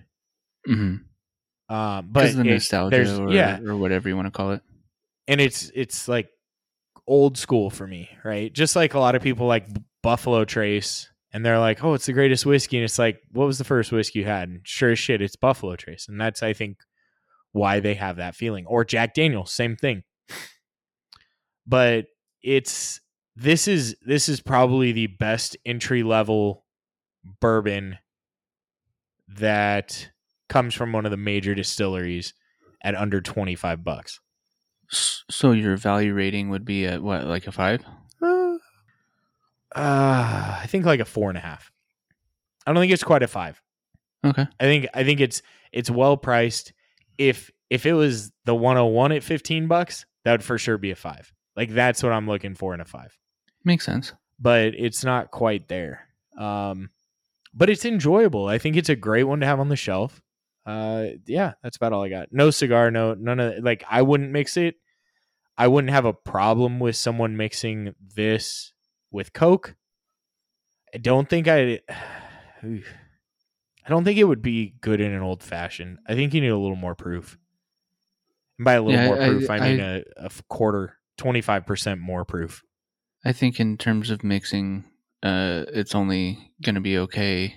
Mm-hmm. 0.67 1.73
Um 1.75 2.07
but 2.09 2.33
the 2.33 2.41
it- 2.41 2.45
nostalgia, 2.45 3.21
or, 3.21 3.31
yeah, 3.31 3.59
or 3.59 3.75
whatever 3.75 4.07
you 4.09 4.15
want 4.15 4.27
to 4.27 4.31
call 4.31 4.51
it. 4.51 4.61
and 5.27 5.41
it's 5.41 5.69
it's 5.75 6.07
like 6.07 6.29
old 7.11 7.37
school 7.37 7.69
for 7.69 7.85
me, 7.85 8.09
right? 8.23 8.53
Just 8.53 8.73
like 8.73 8.93
a 8.93 8.99
lot 8.99 9.15
of 9.15 9.21
people 9.21 9.45
like 9.45 9.67
Buffalo 10.01 10.45
Trace, 10.45 11.09
and 11.33 11.45
they're 11.45 11.59
like, 11.59 11.83
"Oh, 11.83 11.93
it's 11.93 12.05
the 12.05 12.13
greatest 12.13 12.45
whiskey," 12.45 12.77
and 12.77 12.85
it's 12.85 12.97
like, 12.97 13.21
"What 13.31 13.45
was 13.45 13.57
the 13.57 13.65
first 13.65 13.91
whiskey 13.91 14.19
you 14.19 14.25
had?" 14.25 14.47
And 14.47 14.61
sure 14.63 14.91
as 14.91 14.99
shit, 14.99 15.21
it's 15.21 15.35
Buffalo 15.35 15.75
Trace, 15.75 16.07
and 16.07 16.19
that's 16.19 16.41
I 16.41 16.53
think 16.53 16.77
why 17.51 17.81
they 17.81 17.95
have 17.95 18.15
that 18.15 18.35
feeling. 18.35 18.65
Or 18.65 18.85
Jack 18.85 19.13
Daniels, 19.13 19.51
same 19.51 19.75
thing. 19.75 20.03
But 21.67 22.05
it's 22.41 23.01
this 23.35 23.67
is 23.67 23.95
this 24.05 24.29
is 24.29 24.39
probably 24.39 24.93
the 24.93 25.07
best 25.07 25.57
entry 25.65 26.03
level 26.03 26.65
bourbon 27.41 27.97
that 29.27 30.09
comes 30.47 30.73
from 30.73 30.93
one 30.93 31.05
of 31.05 31.11
the 31.11 31.17
major 31.17 31.55
distilleries 31.55 32.33
at 32.83 32.95
under 32.95 33.21
25 33.21 33.83
bucks. 33.83 34.19
So 34.91 35.53
your 35.53 35.77
value 35.77 36.13
rating 36.13 36.49
would 36.49 36.65
be 36.65 36.85
at 36.85 37.01
what, 37.01 37.25
like 37.25 37.47
a 37.47 37.51
five? 37.51 37.83
Uh, 39.73 40.57
I 40.61 40.65
think 40.67 40.85
like 40.85 40.99
a 40.99 41.05
four 41.05 41.29
and 41.29 41.37
a 41.37 41.41
half. 41.41 41.71
I 42.65 42.73
don't 42.73 42.81
think 42.81 42.91
it's 42.91 43.03
quite 43.03 43.23
a 43.23 43.27
five. 43.27 43.61
Okay. 44.23 44.45
I 44.59 44.63
think 44.63 44.87
I 44.93 45.03
think 45.03 45.19
it's 45.19 45.41
it's 45.71 45.89
well 45.89 46.17
priced. 46.17 46.73
If 47.17 47.49
if 47.69 47.85
it 47.85 47.93
was 47.93 48.31
the 48.45 48.53
101 48.53 49.13
at 49.13 49.23
15 49.23 49.67
bucks, 49.67 50.05
that 50.25 50.33
would 50.33 50.43
for 50.43 50.57
sure 50.57 50.77
be 50.77 50.91
a 50.91 50.95
five. 50.95 51.33
Like 51.55 51.69
that's 51.69 52.03
what 52.03 52.11
I'm 52.11 52.27
looking 52.27 52.53
for 52.55 52.73
in 52.73 52.81
a 52.81 52.85
five. 52.85 53.17
Makes 53.63 53.85
sense. 53.85 54.13
But 54.39 54.73
it's 54.75 55.03
not 55.03 55.31
quite 55.31 55.67
there. 55.69 56.07
Um, 56.37 56.89
but 57.53 57.69
it's 57.69 57.85
enjoyable. 57.85 58.47
I 58.47 58.57
think 58.57 58.75
it's 58.75 58.89
a 58.89 58.95
great 58.95 59.23
one 59.23 59.39
to 59.39 59.45
have 59.45 59.59
on 59.59 59.69
the 59.69 59.75
shelf. 59.75 60.21
Uh, 60.65 61.05
yeah, 61.25 61.53
that's 61.63 61.77
about 61.77 61.93
all 61.93 62.03
I 62.03 62.09
got. 62.09 62.29
No 62.31 62.51
cigar, 62.51 62.91
no 62.91 63.13
none 63.15 63.39
of 63.39 63.63
like 63.63 63.83
I 63.89 64.01
wouldn't 64.01 64.31
mix 64.31 64.57
it. 64.57 64.75
I 65.57 65.67
wouldn't 65.67 65.91
have 65.91 66.05
a 66.05 66.13
problem 66.13 66.79
with 66.79 66.95
someone 66.95 67.35
mixing 67.37 67.93
this 68.15 68.73
with 69.11 69.33
Coke. 69.33 69.75
I 70.93 70.97
don't 70.97 71.27
think 71.29 71.47
I. 71.47 71.79
I 72.63 73.89
don't 73.89 74.03
think 74.03 74.19
it 74.19 74.25
would 74.25 74.41
be 74.43 74.75
good 74.81 75.01
in 75.01 75.11
an 75.11 75.21
old 75.23 75.41
fashioned. 75.41 75.97
I 76.07 76.13
think 76.13 76.33
you 76.33 76.41
need 76.41 76.49
a 76.49 76.57
little 76.57 76.75
more 76.75 76.93
proof. 76.95 77.37
And 78.59 78.65
by 78.65 78.73
a 78.73 78.81
little 78.81 78.99
Yeah, 79.01 79.07
more 79.07 79.21
I- 79.21 79.27
proof, 79.27 79.49
I, 79.49 79.57
I- 79.57 79.59
mean 79.71 79.79
a, 79.79 80.03
a 80.17 80.25
f- 80.25 80.43
quarter, 80.49 80.97
twenty 81.17 81.41
five 81.41 81.65
percent 81.65 81.99
more 81.99 82.23
proof. 82.25 82.61
I 83.25 83.33
think 83.33 83.59
in 83.59 83.77
terms 83.77 84.09
of 84.11 84.23
mixing, 84.23 84.83
uh, 85.23 85.65
it's 85.73 85.95
only 85.95 86.51
going 86.63 86.75
to 86.75 86.81
be 86.81 86.97
okay 86.99 87.55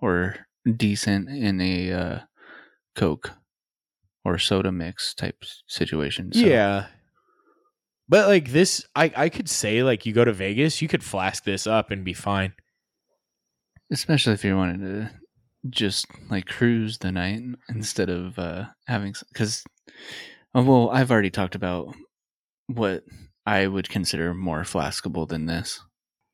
or 0.00 0.36
decent 0.76 1.28
in 1.28 1.60
a 1.60 1.92
uh, 1.92 2.18
Coke 3.00 3.32
or 4.24 4.38
soda 4.38 4.70
mix 4.70 5.14
type 5.14 5.42
situation. 5.66 6.32
So, 6.32 6.40
Yeah. 6.40 6.86
But 8.08 8.28
like 8.28 8.50
this 8.50 8.84
I 8.94 9.12
I 9.16 9.28
could 9.28 9.48
say 9.48 9.82
like 9.82 10.04
you 10.06 10.12
go 10.12 10.24
to 10.24 10.32
Vegas, 10.32 10.82
you 10.82 10.88
could 10.88 11.02
flask 11.04 11.44
this 11.44 11.66
up 11.66 11.90
and 11.90 12.04
be 12.04 12.12
fine. 12.14 12.52
especially 13.92 14.34
if 14.34 14.44
you're 14.44 14.56
wanting 14.56 14.80
to 14.80 15.10
just 15.68 16.06
like 16.30 16.46
cruise 16.46 16.98
the 16.98 17.12
night 17.12 17.42
instead 17.68 18.08
of 18.08 18.38
uh, 18.38 18.64
having 18.86 19.14
because 19.32 19.62
well 20.54 20.88
i've 20.90 21.10
already 21.10 21.28
talked 21.30 21.54
about 21.54 21.94
what 22.66 23.02
i 23.44 23.66
would 23.66 23.88
consider 23.90 24.32
more 24.32 24.62
flaskable 24.62 25.28
than 25.28 25.44
this 25.46 25.80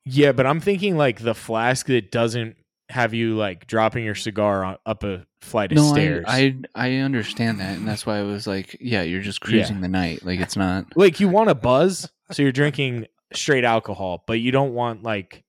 Yeah, 0.05 0.33
but 0.33 0.47
I'm 0.47 0.61
thinking 0.61 0.97
like 0.97 1.21
the 1.21 1.35
flask 1.35 1.87
that 1.87 2.13
doesn't 2.13 2.55
have 2.89 3.15
you 3.15 3.37
like 3.37 3.67
dropping 3.67 4.05
your 4.05 4.15
cigar 4.15 4.65
on, 4.65 4.77
up 4.87 5.03
a 5.03 5.27
flight 5.41 5.73
of 5.73 5.77
no, 5.77 5.93
stairs. 5.93 6.25
I, 6.27 6.57
I 6.75 6.89
I 6.89 6.97
understand 6.99 7.61
that, 7.61 7.77
and 7.77 7.87
that's 7.87 8.07
why 8.07 8.19
I 8.19 8.23
was 8.23 8.47
like, 8.47 8.77
yeah, 8.81 9.03
you're 9.03 9.23
just 9.23 9.41
cruising 9.41 9.81
the 9.81 9.89
night. 9.89 10.25
Like 10.25 10.41
it's 10.41 10.57
not. 10.57 10.97
like 10.97 11.21
you 11.21 11.29
want 11.29 11.51
a 11.51 11.55
buzz, 11.55 12.09
so 12.31 12.43
you're 12.43 12.53
drinking 12.53 13.07
straight 13.33 13.65
alcohol, 13.65 14.23
but 14.27 14.41
you 14.41 14.51
don't 14.53 14.75
want 14.75 15.03
like 15.03 15.45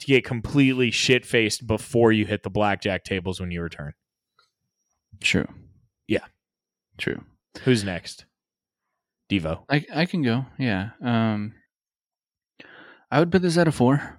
to 0.00 0.06
get 0.06 0.24
completely 0.24 0.90
shit 0.90 1.24
faced 1.24 1.66
before 1.66 2.12
you 2.12 2.26
hit 2.26 2.42
the 2.42 2.50
blackjack 2.50 3.04
tables 3.04 3.40
when 3.40 3.50
you 3.50 3.62
return. 3.62 3.92
True. 5.20 5.48
Yeah. 6.06 6.24
True. 6.98 7.22
Who's 7.62 7.84
next? 7.84 8.26
Devo. 9.30 9.62
I 9.70 9.84
I 9.92 10.06
can 10.06 10.22
go. 10.22 10.46
Yeah. 10.58 10.90
Um 11.02 11.54
I 13.10 13.20
would 13.20 13.32
put 13.32 13.42
this 13.42 13.56
at 13.56 13.68
a 13.68 13.72
4. 13.72 14.18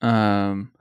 Um 0.00 0.72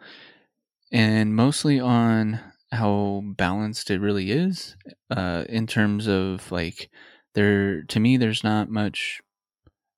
and 0.91 1.35
mostly 1.35 1.79
on 1.79 2.39
how 2.71 3.23
balanced 3.35 3.89
it 3.89 3.99
really 3.99 4.31
is 4.31 4.75
uh 5.09 5.43
in 5.49 5.65
terms 5.65 6.07
of 6.07 6.51
like 6.51 6.89
there 7.33 7.83
to 7.83 7.99
me 7.99 8.17
there's 8.17 8.43
not 8.43 8.69
much 8.69 9.21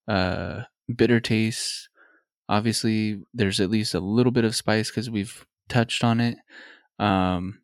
uh 0.08 0.62
bitter 0.94 1.20
taste. 1.20 1.90
Obviously 2.50 3.22
there's 3.34 3.60
at 3.60 3.70
least 3.70 3.94
a 3.94 4.00
little 4.00 4.32
bit 4.32 4.46
of 4.46 4.56
spice 4.56 4.92
cuz 4.92 5.10
we've 5.10 5.46
touched 5.70 6.04
on 6.04 6.20
it. 6.20 6.38
Um 7.00 7.62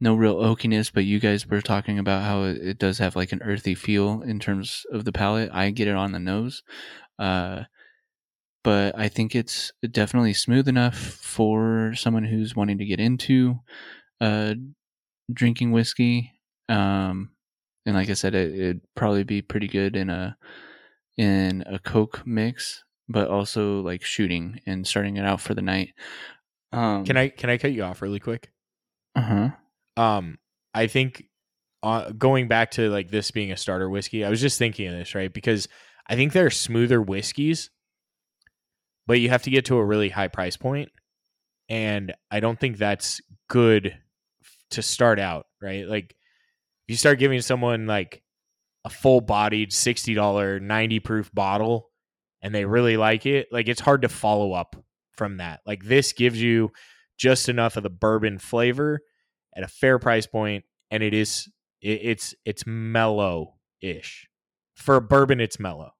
no 0.00 0.14
real 0.14 0.36
oakiness, 0.36 0.92
but 0.92 1.04
you 1.04 1.18
guys 1.20 1.46
were 1.46 1.62
talking 1.62 1.98
about 1.98 2.22
how 2.22 2.42
it, 2.42 2.58
it 2.58 2.78
does 2.78 2.98
have 2.98 3.16
like 3.16 3.32
an 3.32 3.42
earthy 3.42 3.74
feel 3.74 4.22
in 4.22 4.38
terms 4.38 4.84
of 4.92 5.04
the 5.04 5.12
palate. 5.12 5.50
I 5.52 5.70
get 5.70 5.88
it 5.88 5.94
on 5.94 6.12
the 6.12 6.18
nose. 6.18 6.62
Uh, 7.18 7.62
but 8.64 8.98
I 8.98 9.08
think 9.08 9.34
it's 9.36 9.72
definitely 9.90 10.32
smooth 10.32 10.66
enough 10.66 10.96
for 10.96 11.94
someone 11.94 12.24
who's 12.24 12.56
wanting 12.56 12.78
to 12.78 12.84
get 12.84 12.98
into 12.98 13.60
uh, 14.20 14.54
drinking 15.32 15.70
whiskey. 15.70 16.32
Um, 16.68 17.30
and 17.86 17.94
like 17.94 18.10
I 18.10 18.14
said, 18.14 18.34
it, 18.34 18.54
it'd 18.54 18.80
probably 18.96 19.22
be 19.22 19.42
pretty 19.42 19.68
good 19.68 19.94
in 19.94 20.10
a 20.10 20.36
in 21.16 21.62
a 21.66 21.78
Coke 21.78 22.26
mix, 22.26 22.82
but 23.08 23.28
also 23.28 23.80
like 23.80 24.02
shooting 24.02 24.60
and 24.66 24.86
starting 24.86 25.16
it 25.16 25.24
out 25.24 25.40
for 25.40 25.54
the 25.54 25.62
night. 25.62 25.94
Um, 26.72 27.04
Can 27.04 27.16
I 27.16 27.28
can 27.28 27.50
I 27.50 27.58
cut 27.58 27.72
you 27.72 27.84
off 27.84 28.02
really 28.02 28.18
quick? 28.18 28.50
Uh 29.14 29.20
huh. 29.20 30.02
Um, 30.02 30.38
I 30.72 30.88
think 30.88 31.24
uh, 31.84 32.10
going 32.10 32.48
back 32.48 32.72
to 32.72 32.88
like 32.88 33.10
this 33.10 33.30
being 33.30 33.52
a 33.52 33.56
starter 33.56 33.88
whiskey, 33.88 34.24
I 34.24 34.30
was 34.30 34.40
just 34.40 34.58
thinking 34.58 34.88
of 34.88 34.94
this 34.94 35.14
right 35.14 35.32
because 35.32 35.68
I 36.08 36.16
think 36.16 36.32
there 36.32 36.46
are 36.46 36.50
smoother 36.50 37.00
whiskeys, 37.00 37.70
but 39.06 39.20
you 39.20 39.28
have 39.30 39.42
to 39.42 39.50
get 39.50 39.66
to 39.66 39.76
a 39.76 39.84
really 39.84 40.08
high 40.08 40.28
price 40.28 40.56
point, 40.56 40.90
and 41.68 42.14
I 42.30 42.40
don't 42.40 42.58
think 42.58 42.78
that's 42.78 43.20
good 43.48 43.96
to 44.70 44.82
start 44.82 45.18
out. 45.18 45.46
Right, 45.60 45.86
like 45.86 46.10
if 46.86 46.92
you 46.92 46.96
start 46.96 47.18
giving 47.18 47.40
someone 47.40 47.86
like 47.86 48.22
a 48.84 48.90
full 48.90 49.20
bodied 49.20 49.72
sixty 49.72 50.14
dollar 50.14 50.60
ninety 50.60 51.00
proof 51.00 51.32
bottle, 51.32 51.90
and 52.42 52.54
they 52.54 52.64
really 52.64 52.96
like 52.96 53.26
it, 53.26 53.48
like 53.50 53.68
it's 53.68 53.80
hard 53.80 54.02
to 54.02 54.08
follow 54.08 54.52
up 54.52 54.76
from 55.12 55.38
that. 55.38 55.60
Like 55.66 55.84
this 55.84 56.12
gives 56.12 56.40
you 56.40 56.72
just 57.16 57.48
enough 57.48 57.76
of 57.76 57.82
the 57.82 57.90
bourbon 57.90 58.38
flavor 58.38 59.00
at 59.56 59.62
a 59.62 59.68
fair 59.68 59.98
price 59.98 60.26
point, 60.26 60.64
and 60.90 61.02
it 61.02 61.14
is 61.14 61.48
it, 61.80 62.00
it's 62.02 62.34
it's 62.44 62.66
mellow 62.66 63.54
ish 63.80 64.28
for 64.74 64.96
a 64.96 65.00
bourbon. 65.00 65.40
It's 65.40 65.60
mellow. 65.60 65.92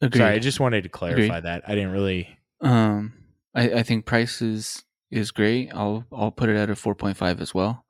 Agreed. 0.00 0.18
Sorry, 0.20 0.34
I 0.34 0.38
just 0.38 0.60
wanted 0.60 0.82
to 0.84 0.88
clarify 0.88 1.40
that. 1.40 1.62
I 1.66 1.74
didn't 1.74 1.90
really. 1.92 2.28
Um, 2.60 3.12
I, 3.54 3.70
I 3.70 3.82
think 3.82 4.06
price 4.06 4.40
is 4.42 4.84
is 5.10 5.30
great. 5.30 5.70
I'll 5.74 6.04
I'll 6.12 6.30
put 6.30 6.48
it 6.48 6.56
at 6.56 6.70
a 6.70 6.76
four 6.76 6.94
point 6.94 7.16
five 7.16 7.40
as 7.40 7.52
well. 7.54 7.84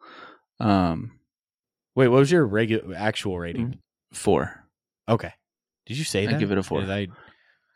Um, 0.61 1.13
Wait, 1.95 2.09
what 2.09 2.19
was 2.21 2.31
your 2.31 2.47
regular 2.47 2.95
actual 2.97 3.39
rating? 3.39 3.79
four. 4.13 4.65
Okay, 5.09 5.33
did 5.87 5.99
you 5.99 6.05
say 6.05 6.27
I 6.27 6.33
that? 6.33 6.39
give 6.39 6.51
it 6.53 6.59
a 6.59 6.63
four. 6.63 6.81
Did 6.81 6.91
I- 6.91 7.09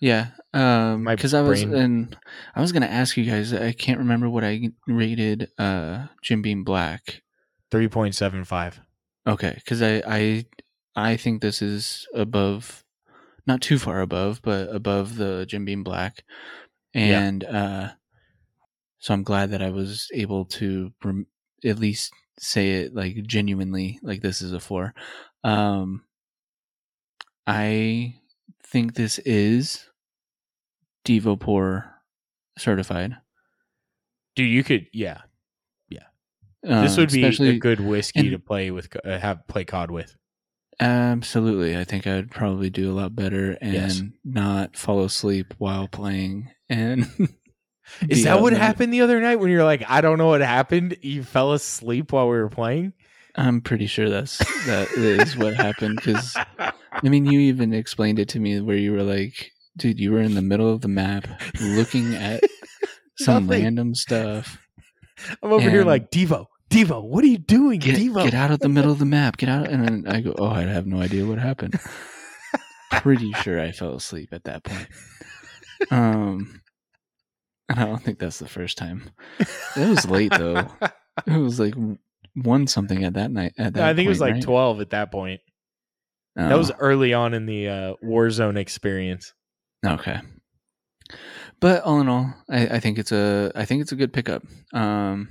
Yeah. 0.01 0.29
Um, 0.55 1.05
because 1.05 1.35
I 1.35 1.41
was 1.43 1.65
brain- 1.65 1.75
and 1.77 2.17
I 2.55 2.61
was 2.61 2.73
gonna 2.73 2.87
ask 2.87 3.17
you 3.17 3.25
guys. 3.25 3.53
I 3.53 3.73
can't 3.73 3.99
remember 3.99 4.29
what 4.31 4.45
I 4.45 4.71
rated. 4.87 5.49
Uh, 5.59 6.07
Jim 6.23 6.41
Beam 6.43 6.65
Black. 6.65 7.23
Three 7.71 7.89
point 7.89 8.15
seven 8.15 8.45
five. 8.45 8.81
Okay, 9.27 9.53
because 9.57 9.83
I 9.83 10.03
I 10.07 10.45
I 10.95 11.17
think 11.17 11.43
this 11.43 11.61
is 11.63 12.07
above, 12.15 12.85
not 13.47 13.61
too 13.61 13.79
far 13.79 14.01
above, 14.01 14.41
but 14.43 14.75
above 14.75 15.17
the 15.17 15.45
Jim 15.47 15.65
Beam 15.65 15.83
Black, 15.85 16.25
Yeah. 16.95 17.21
and 17.23 17.45
uh, 17.45 17.89
so 18.99 19.13
I'm 19.15 19.23
glad 19.25 19.51
that 19.51 19.63
I 19.63 19.71
was 19.71 20.09
able 20.15 20.45
to 20.47 20.93
rem- 21.05 21.27
at 21.65 21.79
least 21.79 22.13
say 22.39 22.83
it 22.83 22.95
like 22.95 23.17
genuinely, 23.27 23.99
like 24.03 24.23
this 24.23 24.41
is 24.43 24.53
a 24.53 24.61
four. 24.61 24.95
Um, 25.45 26.05
I 27.47 28.15
think 28.65 28.95
this 28.95 29.19
is 29.21 29.89
Devopor 31.05 31.91
certified. 32.59 33.17
Dude, 34.37 34.49
you 34.51 34.63
could 34.65 34.87
yeah. 34.93 35.23
Uh, 36.65 36.83
This 36.83 36.97
would 36.97 37.11
be 37.11 37.25
a 37.25 37.59
good 37.59 37.81
whiskey 37.81 38.21
and- 38.21 38.31
to 38.31 38.39
play 38.39 38.71
with, 38.71 38.89
uh, 39.05 39.19
have 39.19 39.45
play 39.49 39.65
COD 39.65 39.91
with. 39.91 40.17
Absolutely. 40.83 41.77
I 41.77 41.85
think 41.85 42.07
I'd 42.07 42.31
probably 42.31 42.71
do 42.71 42.91
a 42.91 42.95
lot 42.95 43.15
better 43.15 43.57
and 43.61 43.75
Yes. 43.75 44.03
not 44.25 44.77
fall 44.77 45.05
asleep 45.05 45.55
while 45.59 45.89
playing. 45.89 46.51
And 46.69 47.07
Is 48.09 48.25
that 48.25 48.41
what 48.41 48.53
happened 48.53 48.93
the 48.93 49.03
other 49.03 49.21
night 49.21 49.37
when 49.37 49.51
you're 49.51 49.65
like, 49.65 49.85
I 49.89 50.01
don't 50.01 50.19
know 50.19 50.29
what 50.29 50.41
happened? 50.41 50.97
You 51.03 51.23
fell 51.23 51.53
asleep 51.53 52.13
while 52.13 52.27
we 52.29 52.37
were 52.37 52.49
playing. 52.49 52.93
I'm 53.35 53.61
pretty 53.61 53.87
sure 53.87 54.11
that's 54.11 54.39
that 54.67 54.91
is 54.97 55.37
what 55.37 55.55
happened 55.55 55.97
because 55.97 56.37
I 56.59 57.09
mean 57.09 57.25
you 57.25 57.41
even 57.41 57.73
explained 57.73 58.19
it 58.19 58.29
to 58.31 58.41
me 58.41 58.61
where 58.61 58.77
you 58.77 58.93
were 58.93 59.03
like, 59.03 59.53
dude, 59.77 59.99
you 59.99 60.13
were 60.13 60.21
in 60.21 60.35
the 60.35 60.43
middle 60.43 60.71
of 60.71 60.81
the 60.83 60.89
map 60.89 61.27
looking 61.61 62.15
at 62.15 62.43
some 63.19 63.49
random 63.49 63.95
stuff. 63.95 64.59
I'm 65.43 65.53
over 65.53 65.71
here 65.71 65.85
like 65.85 66.11
Devo, 66.11 66.47
Devo, 66.73 67.03
what 67.03 67.23
are 67.23 67.29
you 67.29 67.39
doing, 67.39 67.81
Get, 67.81 67.99
Devo? 67.99 68.25
get 68.25 68.35
out 68.35 68.51
of 68.51 68.61
the 68.61 68.69
middle 68.69 68.91
of 68.91 68.99
the 68.99 69.05
map. 69.05 69.37
Get 69.37 69.49
out. 69.49 69.69
And 69.69 69.85
then 69.87 70.05
I 70.15 70.21
go, 70.21 70.35
oh, 70.39 70.49
I 70.49 70.63
have 70.63 70.87
no 70.87 71.01
idea 71.01 71.27
what 71.27 71.39
happened. 71.39 71.79
Pretty 72.93 73.33
sure 73.33 73.61
I 73.61 73.73
fell 73.73 73.95
asleep 73.95 74.31
at 74.33 74.45
that 74.45 74.65
point. 74.65 74.87
Um, 75.91 76.61
and 77.69 77.79
I 77.81 77.85
don't 77.87 78.03
think 78.03 78.19
that's 78.19 78.39
the 78.39 78.49
first 78.49 78.79
time. 78.79 79.11
It 79.77 79.89
was 79.89 80.09
late 80.09 80.33
though. 80.37 80.67
It 81.27 81.37
was 81.37 81.61
like 81.61 81.75
one 82.35 82.67
something 82.67 83.05
at 83.05 83.15
that 83.15 83.31
night. 83.31 83.53
At 83.59 83.75
that, 83.75 83.85
I 83.87 83.95
think 83.95 84.07
it 84.07 84.09
was 84.09 84.21
like 84.21 84.33
right? 84.35 84.43
12 84.43 84.81
at 84.81 84.91
that 84.91 85.13
point. 85.13 85.43
That 86.37 86.53
Oh, 86.53 86.57
was 86.57 86.73
early 86.79 87.13
on 87.13 87.35
in 87.35 87.45
the 87.45 87.69
uh, 87.69 87.95
Warzone 88.03 88.57
experience. 88.57 89.35
okay. 89.87 90.21
But 91.61 91.83
all 91.83 92.01
in 92.01 92.09
all, 92.09 92.33
I, 92.49 92.67
I 92.67 92.81
think 92.81 92.99
it's 92.99 93.13
a 93.13 93.53
I 93.55 93.67
think 93.67 93.83
it's 93.83 93.93
a 93.93 93.97
good 93.97 94.15
pickup. 94.15 94.43
Um, 94.73 95.29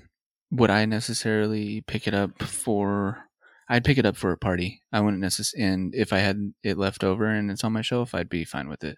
would 0.51 0.69
I 0.69 0.85
necessarily 0.85 1.81
pick 1.81 2.07
it 2.07 2.13
up 2.13 2.41
for? 2.43 3.23
I'd 3.69 3.85
pick 3.85 3.97
it 3.97 4.05
up 4.05 4.17
for 4.17 4.31
a 4.31 4.37
party. 4.37 4.81
I 4.91 4.99
wouldn't 4.99 5.21
necessarily, 5.21 5.71
and 5.73 5.95
if 5.95 6.11
I 6.11 6.17
had 6.19 6.53
it 6.63 6.77
left 6.77 7.03
over 7.05 7.25
and 7.25 7.49
it's 7.49 7.63
on 7.63 7.71
my 7.71 7.81
shelf, 7.81 8.13
I'd 8.13 8.27
be 8.29 8.43
fine 8.43 8.67
with 8.67 8.83
it. 8.83 8.97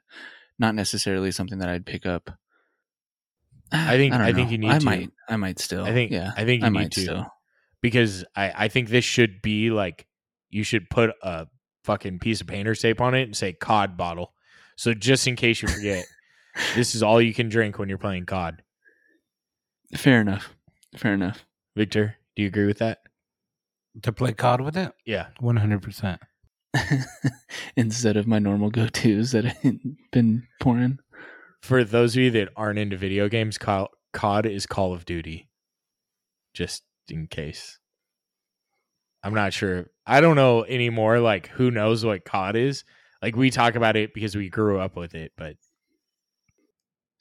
Not 0.57 0.73
necessarily 0.75 1.31
something 1.31 1.59
that 1.59 1.69
I'd 1.69 1.85
pick 1.85 2.05
up. 2.07 2.31
I 3.71 3.97
think- 3.97 4.13
don't 4.13 4.21
I 4.21 4.33
think 4.33 4.51
you 4.51 4.57
need 4.57 4.71
I 4.71 4.79
to. 4.79 4.85
might. 4.85 5.09
I 5.29 5.35
might 5.35 5.59
still. 5.59 5.85
I 5.85 5.91
think 5.93 6.11
Yeah. 6.11 6.31
I 6.35 6.43
think 6.45 6.61
you 6.61 6.65
I 6.67 6.69
need 6.69 6.79
might 6.79 6.91
to 6.93 7.01
still. 7.01 7.27
because 7.81 8.25
I, 8.35 8.51
I 8.65 8.67
think 8.67 8.89
this 8.89 9.05
should 9.05 9.41
be 9.41 9.69
like 9.69 10.07
you 10.49 10.63
should 10.63 10.89
put 10.89 11.11
a 11.21 11.47
fucking 11.83 12.19
piece 12.19 12.41
of 12.41 12.47
painter's 12.47 12.79
tape 12.81 13.01
on 13.01 13.13
it 13.13 13.23
and 13.23 13.35
say 13.35 13.53
COD 13.53 13.95
bottle. 13.97 14.33
So 14.77 14.93
just 14.93 15.27
in 15.27 15.35
case 15.35 15.61
you 15.61 15.67
forget, 15.67 16.05
this 16.75 16.95
is 16.95 17.03
all 17.03 17.21
you 17.21 17.33
can 17.33 17.49
drink 17.49 17.77
when 17.77 17.89
you're 17.89 17.97
playing 17.99 18.25
COD. 18.25 18.61
Fair 19.95 20.21
enough. 20.21 20.55
Fair 20.95 21.13
enough. 21.13 21.45
Victor, 21.75 22.17
do 22.35 22.41
you 22.43 22.47
agree 22.47 22.65
with 22.65 22.79
that? 22.79 22.99
to 24.01 24.11
play 24.11 24.33
COD 24.33 24.61
with 24.61 24.77
it. 24.77 24.91
Yeah. 25.05 25.27
One 25.39 25.57
hundred 25.57 25.81
percent. 25.83 26.19
Instead 27.77 28.17
of 28.17 28.25
my 28.27 28.39
normal 28.39 28.71
go 28.71 28.87
tos 28.87 29.31
that 29.31 29.45
I've 29.45 29.79
been 30.11 30.47
pouring. 30.59 30.99
For 31.61 31.83
those 31.83 32.15
of 32.15 32.23
you 32.23 32.31
that 32.31 32.49
aren't 32.55 32.79
into 32.79 32.97
video 32.97 33.29
games, 33.29 33.57
COD 33.57 34.45
is 34.47 34.65
Call 34.65 34.93
of 34.93 35.05
Duty. 35.05 35.49
Just 36.53 36.83
in 37.09 37.27
case. 37.27 37.79
I'm 39.23 39.33
not 39.33 39.53
sure. 39.53 39.91
I 40.05 40.19
don't 40.19 40.35
know 40.35 40.65
anymore. 40.65 41.19
Like, 41.19 41.47
who 41.47 41.71
knows 41.71 42.03
what 42.03 42.25
COD 42.25 42.57
is? 42.57 42.83
Like, 43.21 43.37
we 43.37 43.51
talk 43.51 43.75
about 43.75 43.95
it 43.95 44.13
because 44.13 44.35
we 44.35 44.49
grew 44.49 44.79
up 44.79 44.97
with 44.97 45.15
it, 45.15 45.31
but 45.37 45.55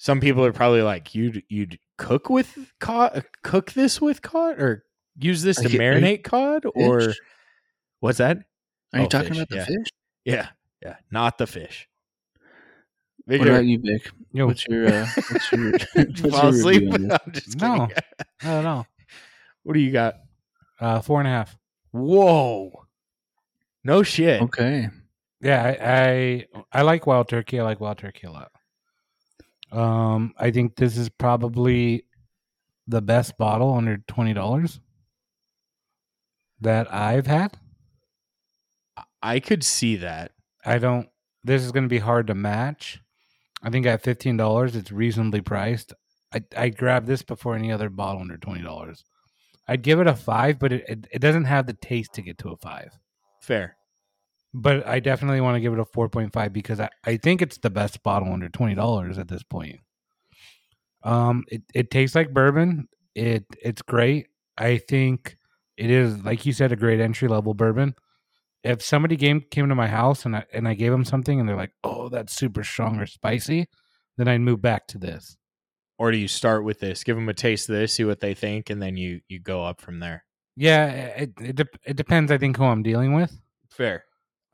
some 0.03 0.19
people 0.19 0.45
are 0.45 0.53
probably 0.53 0.83
like, 0.83 1.15
"You'd 1.15 1.45
you'd 1.49 1.79
cook 1.97 2.29
with 2.29 2.59
cod, 2.81 3.25
cook 3.45 3.71
this 3.73 4.01
with 4.01 4.21
cod, 4.21 4.59
or 4.61 4.85
use 5.17 5.43
this 5.43 5.59
to 5.59 5.67
Are 5.67 5.69
you- 5.71 5.79
are 5.81 5.83
you 5.95 6.01
marinate 6.01 6.25
cod, 6.25 6.65
or 6.75 7.01
fish? 7.01 7.21
what's 8.01 8.19
that? 8.19 8.38
Are 8.93 8.99
you 8.99 9.05
Oh, 9.05 9.09
talking 9.09 9.29
fish, 9.29 9.37
about 9.38 9.49
the 9.51 9.57
yeah. 9.57 9.65
fish? 9.65 9.87
Yeah, 10.25 10.49
yeah, 10.83 10.97
not 11.12 11.38
the 11.38 11.47
fish. 11.47 11.88
What 13.27 13.41
about 13.47 13.65
you, 13.65 13.79
Vic? 13.81 14.11
Yo, 14.33 14.47
What's 14.49 14.67
your 14.67 14.88
uh, 14.88 15.07
what's 15.31 15.53
your, 15.53 15.71
what's 15.95 15.95
you 15.95 16.05
your 16.25 16.31
fall 16.33 16.49
asleep? 16.49 16.83
review 16.83 16.93
on 16.95 17.03
this? 17.09 17.19
I'm 17.25 17.33
just 17.33 17.61
No. 17.61 17.87
kidding. 17.87 18.03
I 18.43 18.47
don't 18.47 18.65
know. 18.65 18.87
What 19.62 19.75
do 19.75 19.81
you 19.81 19.93
got? 19.93 20.15
Uh, 20.81 21.01
four 21.01 21.21
and 21.21 21.29
a 21.29 21.31
half. 21.31 21.57
Whoa. 21.93 22.73
No 23.85 24.03
shit. 24.03 24.43
Okay. 24.43 24.88
Yeah, 25.41 25.62
I, 25.62 26.47
I 26.73 26.81
I 26.81 26.83
like 26.83 27.07
wild 27.07 27.29
turkey. 27.29 27.61
I 27.61 27.62
like 27.62 27.79
wild 27.81 27.99
turkey 27.99 28.27
a 28.27 28.33
lot. 28.33 28.51
Um, 29.72 30.35
I 30.38 30.50
think 30.50 30.76
this 30.76 30.96
is 30.96 31.08
probably 31.08 32.04
the 32.87 33.00
best 33.00 33.38
bottle 33.38 33.74
under 33.74 33.98
twenty 34.06 34.35
dollars 34.35 34.80
that 36.61 36.92
I've 36.92 37.26
had. 37.26 37.56
I 39.22 39.40
could 39.40 39.64
see 39.64 39.96
that. 39.96 40.32
I 40.64 40.78
don't. 40.78 41.08
This 41.44 41.62
is 41.62 41.72
going 41.72 41.85
to 41.85 41.88
be 41.88 41.98
hard 41.98 42.26
to 42.28 42.35
match. 42.35 43.00
I 43.62 43.70
think 43.70 43.87
at 43.87 44.02
fifteen 44.02 44.37
dollars, 44.37 44.76
it's 44.76 44.92
reasonably 44.92 45.40
priced. 45.40 45.94
I 46.35 46.42
I 46.56 46.68
grabbed 46.68 47.06
this 47.06 47.22
before 47.22 47.54
any 47.54 47.72
other 47.72 47.88
bottle 47.88 48.20
under 48.20 48.37
twenty 48.37 48.62
dollars. 48.62 49.04
I'd 49.68 49.82
give 49.82 50.00
it 50.00 50.06
a 50.06 50.14
five, 50.14 50.58
but 50.58 50.72
it, 50.72 50.85
it 50.88 51.06
it 51.12 51.18
doesn't 51.20 51.44
have 51.44 51.66
the 51.66 51.72
taste 51.72 52.12
to 52.14 52.22
get 52.22 52.38
to 52.38 52.50
a 52.50 52.56
five. 52.56 52.90
Fair. 53.40 53.76
But 54.55 54.87
I 54.87 55.01
definitely 55.01 55.41
want 55.41 55.57
to 55.57 55.61
give 55.61 55.73
it 55.73 55.79
a 55.79 55.85
four 55.85 56.09
point 56.09 56.33
five 56.33 56.53
because 56.53 56.79
I, 56.79 56.91
I 57.05 57.17
think 57.17 57.41
it's 57.41 57.59
the 57.59 57.71
best 57.71 58.03
bottle 58.03 58.33
under 58.33 58.49
twenty 58.49 58.75
dollars 58.75 59.19
at 59.19 59.29
this 59.29 59.43
point. 59.43 59.81
Um, 61.03 61.45
it, 61.49 61.62
it 61.75 61.91
tastes 61.91 62.15
like 62.15 62.33
bourbon. 62.35 62.88
It 63.15 63.45
it's 63.62 63.83
great. 63.83 64.29
I 64.59 64.79
think 64.79 65.37
it 65.77 65.91
is 65.91 66.23
like 66.23 66.45
you 66.45 66.53
said 66.53 66.73
a 66.73 66.77
great 66.77 67.01
entry 67.01 67.29
level 67.29 67.55
bourbon. 67.55 67.95
If 68.62 68.83
somebody 68.83 69.17
came 69.17 69.41
came 69.51 69.69
to 69.69 69.75
my 69.75 69.88
house 69.88 70.25
and 70.25 70.37
I 70.37 70.45
and 70.53 70.69
I 70.69 70.75
gave 70.75 70.93
them 70.93 71.05
something 71.05 71.41
and 71.41 71.49
they're 71.49 71.57
like, 71.57 71.73
"Oh, 71.83 72.09
that's 72.09 72.35
super 72.35 72.62
strong 72.62 73.01
or 73.01 73.07
spicy," 73.07 73.69
then 74.17 74.29
I'd 74.29 74.41
move 74.43 74.62
back 74.62 74.87
to 74.88 74.99
this. 74.99 75.37
Or 75.99 76.11
do 76.11 76.19
you 76.19 76.29
start 76.29 76.65
with 76.65 76.81
this, 76.81 77.05
give 77.05 77.17
them 77.17 77.29
a 77.29 77.35
taste 77.35 77.69
of 77.69 77.75
this, 77.75 77.95
see 77.95 78.05
what 78.05 78.21
they 78.21 78.35
think, 78.35 78.71
and 78.71 78.83
then 78.83 78.97
you 78.97 79.21
you 79.29 79.41
go 79.41 79.65
up 79.65 79.81
from 79.81 79.99
there? 79.99 80.25
Yeah, 80.57 80.87
it 80.87 81.33
it, 81.41 81.69
it 81.85 81.97
depends. 81.97 82.31
I 82.31 82.38
think 82.38 82.57
who 82.57 82.65
I'm 82.65 82.83
dealing 82.83 83.15
with. 83.15 83.41
Fair. 83.71 84.05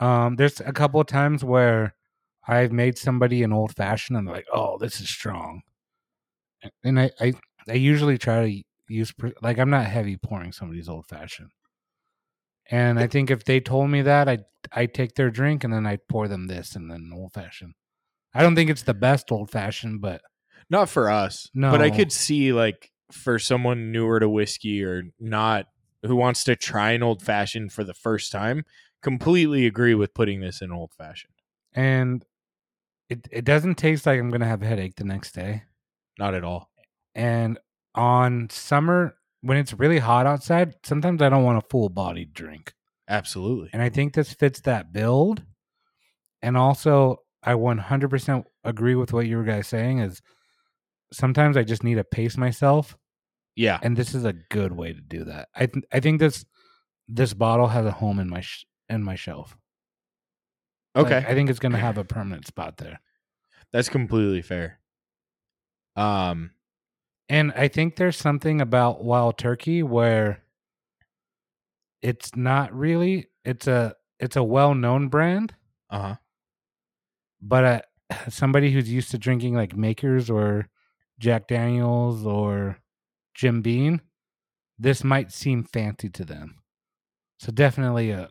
Um, 0.01 0.37
there's 0.37 0.61
a 0.61 0.73
couple 0.73 1.01
of 1.01 1.07
times 1.07 1.43
where 1.45 1.95
I've 2.47 2.73
made 2.73 2.97
somebody 2.99 3.43
an 3.43 3.53
old 3.53 3.75
fashioned 3.75 4.17
and 4.17 4.27
they're 4.27 4.35
like, 4.35 4.47
"Oh, 4.53 4.79
this 4.79 5.01
is 5.01 5.09
strong," 5.09 5.63
and 6.85 7.01
I 7.01 7.11
I, 7.21 7.33
I 7.69 7.75
usually 7.75 8.19
try 8.19 8.47
to 8.47 8.63
use 8.89 9.13
like 9.43 9.59
I'm 9.59 9.71
not 9.71 9.87
heavy 9.87 10.17
pouring 10.17 10.53
somebody's 10.53 10.89
old 10.89 11.07
fashioned, 11.07 11.51
and 12.71 12.99
I 12.99 13.07
think 13.07 13.31
if 13.31 13.45
they 13.45 13.61
told 13.61 13.91
me 13.91 14.03
that, 14.03 14.29
I 14.29 14.39
I 14.73 14.87
take 14.87 15.15
their 15.15 15.31
drink 15.31 15.65
and 15.65 15.73
then 15.73 15.87
I 15.87 15.97
pour 15.97 16.29
them 16.29 16.47
this 16.47 16.75
and 16.75 16.91
then 16.91 17.11
old 17.15 17.33
fashioned. 17.33 17.75
I 18.35 18.43
don't 18.43 18.55
think 18.55 18.71
it's 18.71 18.83
the 18.83 18.95
best 18.95 19.33
old 19.33 19.51
fashioned, 19.51 20.01
but 20.01 20.21
Not 20.71 20.89
for 20.89 21.11
us. 21.11 21.51
No, 21.55 21.71
But 21.71 21.81
I 21.81 21.91
could 21.91 22.13
see 22.13 22.53
like 22.53 22.91
for 23.11 23.39
someone 23.39 23.91
newer 23.91 24.21
to 24.21 24.29
whiskey 24.29 24.85
or 24.85 25.05
not 25.19 25.67
who 26.03 26.15
wants 26.15 26.45
to 26.45 26.55
try 26.55 26.93
an 26.93 27.03
old 27.03 27.23
fashioned 27.23 27.73
for 27.73 27.85
the 27.85 27.95
first 27.95 28.31
time, 28.31 28.65
completely 29.03 29.67
agree 29.67 29.95
with 29.95 30.15
putting 30.15 30.41
this 30.41 30.61
in 30.63 30.73
old 30.73 30.93
fashioned. 30.93 31.33
and 31.75 32.25
it 33.09 33.27
it 33.33 33.45
doesn't 33.45 33.77
taste 33.77 34.05
like 34.07 34.19
I'm 34.21 34.31
gonna 34.31 34.47
have 34.47 34.63
a 34.63 34.67
headache 34.67 34.97
the 34.97 35.05
next 35.05 35.33
day. 35.33 35.63
Not 36.19 36.35
at 36.35 36.45
all. 36.45 36.69
And 37.15 37.59
on 37.95 38.51
summer, 38.51 39.17
when 39.41 39.57
it's 39.57 39.73
really 39.73 39.99
hot 39.99 40.27
outside, 40.27 40.75
sometimes 40.85 41.23
I 41.23 41.29
don't 41.29 41.45
want 41.45 41.59
a 41.59 41.67
full 41.71 41.89
bodied 41.89 42.35
drink. 42.35 42.75
Absolutely. 43.09 43.71
And 43.73 43.81
I 43.81 43.89
think 43.89 44.13
this 44.13 44.33
fits 44.33 44.61
that 44.63 44.93
build. 44.93 45.43
And 46.43 46.57
also, 46.57 47.19
I 47.43 47.55
100% 47.55 48.45
agree 48.65 48.95
with 48.95 49.13
what 49.13 49.27
you 49.27 49.37
were 49.39 49.45
guys 49.45 49.67
saying 49.69 50.01
is 50.01 50.21
sometimes 51.13 51.57
I 51.57 51.63
just 51.63 51.83
need 51.83 51.95
to 51.95 52.05
pace 52.05 52.37
myself. 52.37 52.97
Yeah. 53.57 53.79
And 53.83 53.97
this 53.97 54.15
is 54.15 54.25
a 54.25 54.35
good 54.51 54.73
way 54.73 54.93
to 54.93 55.01
do 55.01 55.25
that. 55.25 55.49
I, 55.55 55.67
th- 55.67 55.85
I 55.93 56.01
think 56.01 56.21
this 56.21 56.45
this 57.09 57.33
bottle 57.33 57.69
has 57.69 57.87
a 57.87 57.91
home 57.91 58.19
in 58.19 58.29
my 58.29 58.43
sh- 58.43 58.67
in 58.89 59.03
my 59.03 59.15
shelf. 59.15 59.57
Like, 60.95 61.07
Okay. 61.07 61.25
I 61.29 61.35
think 61.35 61.51
it's 61.51 61.59
going 61.59 61.73
to 61.73 61.79
have 61.79 61.99
a 61.99 62.05
permanent 62.17 62.47
spot 62.47 62.77
there. 62.79 63.01
That's 63.73 63.89
completely 63.89 64.43
fair. 64.43 64.81
Um 65.97 66.53
And 67.29 67.53
I 67.53 67.69
think 67.69 67.97
there's 67.97 68.17
something 68.17 68.61
about 68.61 69.05
Wild 69.05 69.39
Turkey 69.39 69.83
where 69.83 70.43
it's 72.03 72.37
not 72.37 72.73
really 72.73 73.29
it's 73.45 73.67
a 73.67 73.95
it's 74.21 74.37
a 74.37 74.43
well-known 74.43 75.09
brand, 75.09 75.55
uh-huh. 75.91 76.17
but 77.41 77.65
uh, 77.65 77.81
somebody 78.29 78.71
who's 78.73 78.91
used 78.91 79.11
to 79.13 79.19
drinking 79.19 79.55
like 79.55 79.77
Makers 79.77 80.29
or 80.31 80.69
Jack 81.19 81.49
Daniels 81.49 82.27
or 82.27 82.79
Jim 83.35 83.63
Beam, 83.63 84.01
this 84.79 85.05
might 85.05 85.33
seem 85.33 85.65
fancy 85.65 86.09
to 86.11 86.25
them. 86.25 86.57
So 87.39 87.53
definitely 87.53 88.11
a 88.11 88.31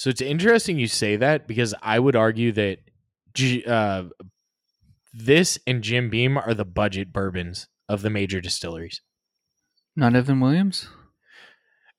So 0.00 0.08
it's 0.08 0.22
interesting 0.22 0.78
you 0.78 0.86
say 0.86 1.16
that 1.16 1.46
because 1.46 1.74
I 1.82 1.98
would 1.98 2.16
argue 2.16 2.52
that 2.52 2.78
G- 3.34 3.62
uh, 3.66 4.04
this 5.12 5.58
and 5.66 5.82
Jim 5.82 6.08
Beam 6.08 6.38
are 6.38 6.54
the 6.54 6.64
budget 6.64 7.12
bourbons 7.12 7.68
of 7.86 8.00
the 8.00 8.08
major 8.08 8.40
distilleries. 8.40 9.02
Not 9.94 10.16
Evan 10.16 10.40
Williams. 10.40 10.88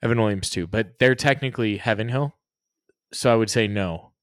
Evan 0.01 0.19
Williams 0.19 0.49
too, 0.49 0.65
but 0.65 0.97
they're 0.97 1.13
technically 1.13 1.77
Heaven 1.77 2.09
Hill. 2.09 2.33
So 3.13 3.31
I 3.31 3.35
would 3.35 3.51
say 3.51 3.67
no. 3.67 4.13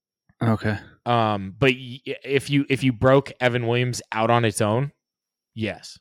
Okay. 0.43 0.77
Um, 1.05 1.55
but 1.57 1.71
y- 1.71 2.01
if 2.25 2.49
you 2.49 2.65
if 2.69 2.83
you 2.83 2.91
broke 2.91 3.31
Evan 3.39 3.65
Williams 3.65 4.01
out 4.11 4.29
on 4.29 4.43
its 4.43 4.59
own, 4.59 4.91
yes. 5.55 5.97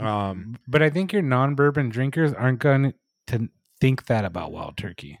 Um, 0.00 0.56
but 0.66 0.82
I 0.82 0.90
think 0.90 1.12
your 1.12 1.22
non-bourbon 1.22 1.90
drinkers 1.90 2.32
aren't 2.32 2.58
going 2.58 2.92
to 3.28 3.50
think 3.80 4.06
that 4.06 4.24
about 4.24 4.50
Wild 4.50 4.76
Turkey. 4.76 5.20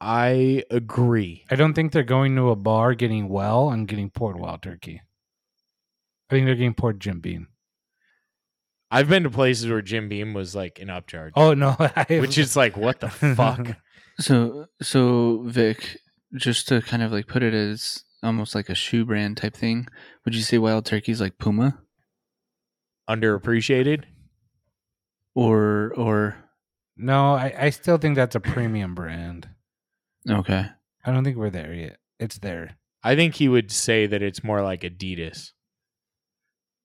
I 0.00 0.64
agree. 0.70 1.44
I 1.50 1.56
don't 1.56 1.74
think 1.74 1.92
they're 1.92 2.02
going 2.04 2.36
to 2.36 2.50
a 2.50 2.56
bar 2.56 2.94
getting 2.94 3.28
well 3.28 3.70
and 3.70 3.88
getting 3.88 4.10
poured 4.10 4.38
Wild 4.38 4.62
Turkey. 4.62 5.02
I 6.30 6.34
think 6.34 6.46
they're 6.46 6.54
getting 6.54 6.74
poured 6.74 7.00
Jim 7.00 7.20
Beam. 7.20 7.48
I've 8.90 9.08
been 9.08 9.24
to 9.24 9.30
places 9.30 9.68
where 9.68 9.82
Jim 9.82 10.08
Beam 10.08 10.34
was 10.34 10.54
like 10.54 10.78
an 10.78 10.88
upcharge, 10.88 11.32
Oh 11.36 11.52
no, 11.54 11.72
which 12.08 12.38
is 12.38 12.56
like 12.56 12.76
what 12.76 13.00
the 13.00 13.08
fuck. 13.36 13.76
So 14.20 14.66
so 14.80 15.42
Vic, 15.46 15.98
just 16.34 16.68
to 16.68 16.80
kind 16.80 17.02
of 17.02 17.12
like 17.12 17.26
put 17.26 17.42
it 17.42 17.54
as 17.54 18.02
almost 18.22 18.54
like 18.54 18.68
a 18.68 18.74
shoe 18.74 19.04
brand 19.04 19.36
type 19.36 19.56
thing, 19.56 19.86
would 20.24 20.34
you 20.34 20.42
say 20.42 20.58
Wild 20.58 20.86
Turkey's 20.86 21.20
like 21.20 21.38
Puma 21.38 21.78
Underappreciated. 23.08 24.04
or 25.34 25.92
or 25.96 26.36
no, 26.96 27.34
I, 27.34 27.54
I 27.58 27.70
still 27.70 27.98
think 27.98 28.16
that's 28.16 28.34
a 28.34 28.40
premium 28.40 28.94
brand. 28.94 29.48
Okay? 30.28 30.66
I 31.04 31.12
don't 31.12 31.24
think 31.24 31.36
we're 31.36 31.50
there 31.50 31.72
yet. 31.74 31.98
It's 32.18 32.38
there. 32.38 32.76
I 33.02 33.14
think 33.16 33.34
he 33.34 33.48
would 33.48 33.70
say 33.70 34.06
that 34.06 34.22
it's 34.22 34.42
more 34.42 34.62
like 34.62 34.80
Adidas. 34.82 35.52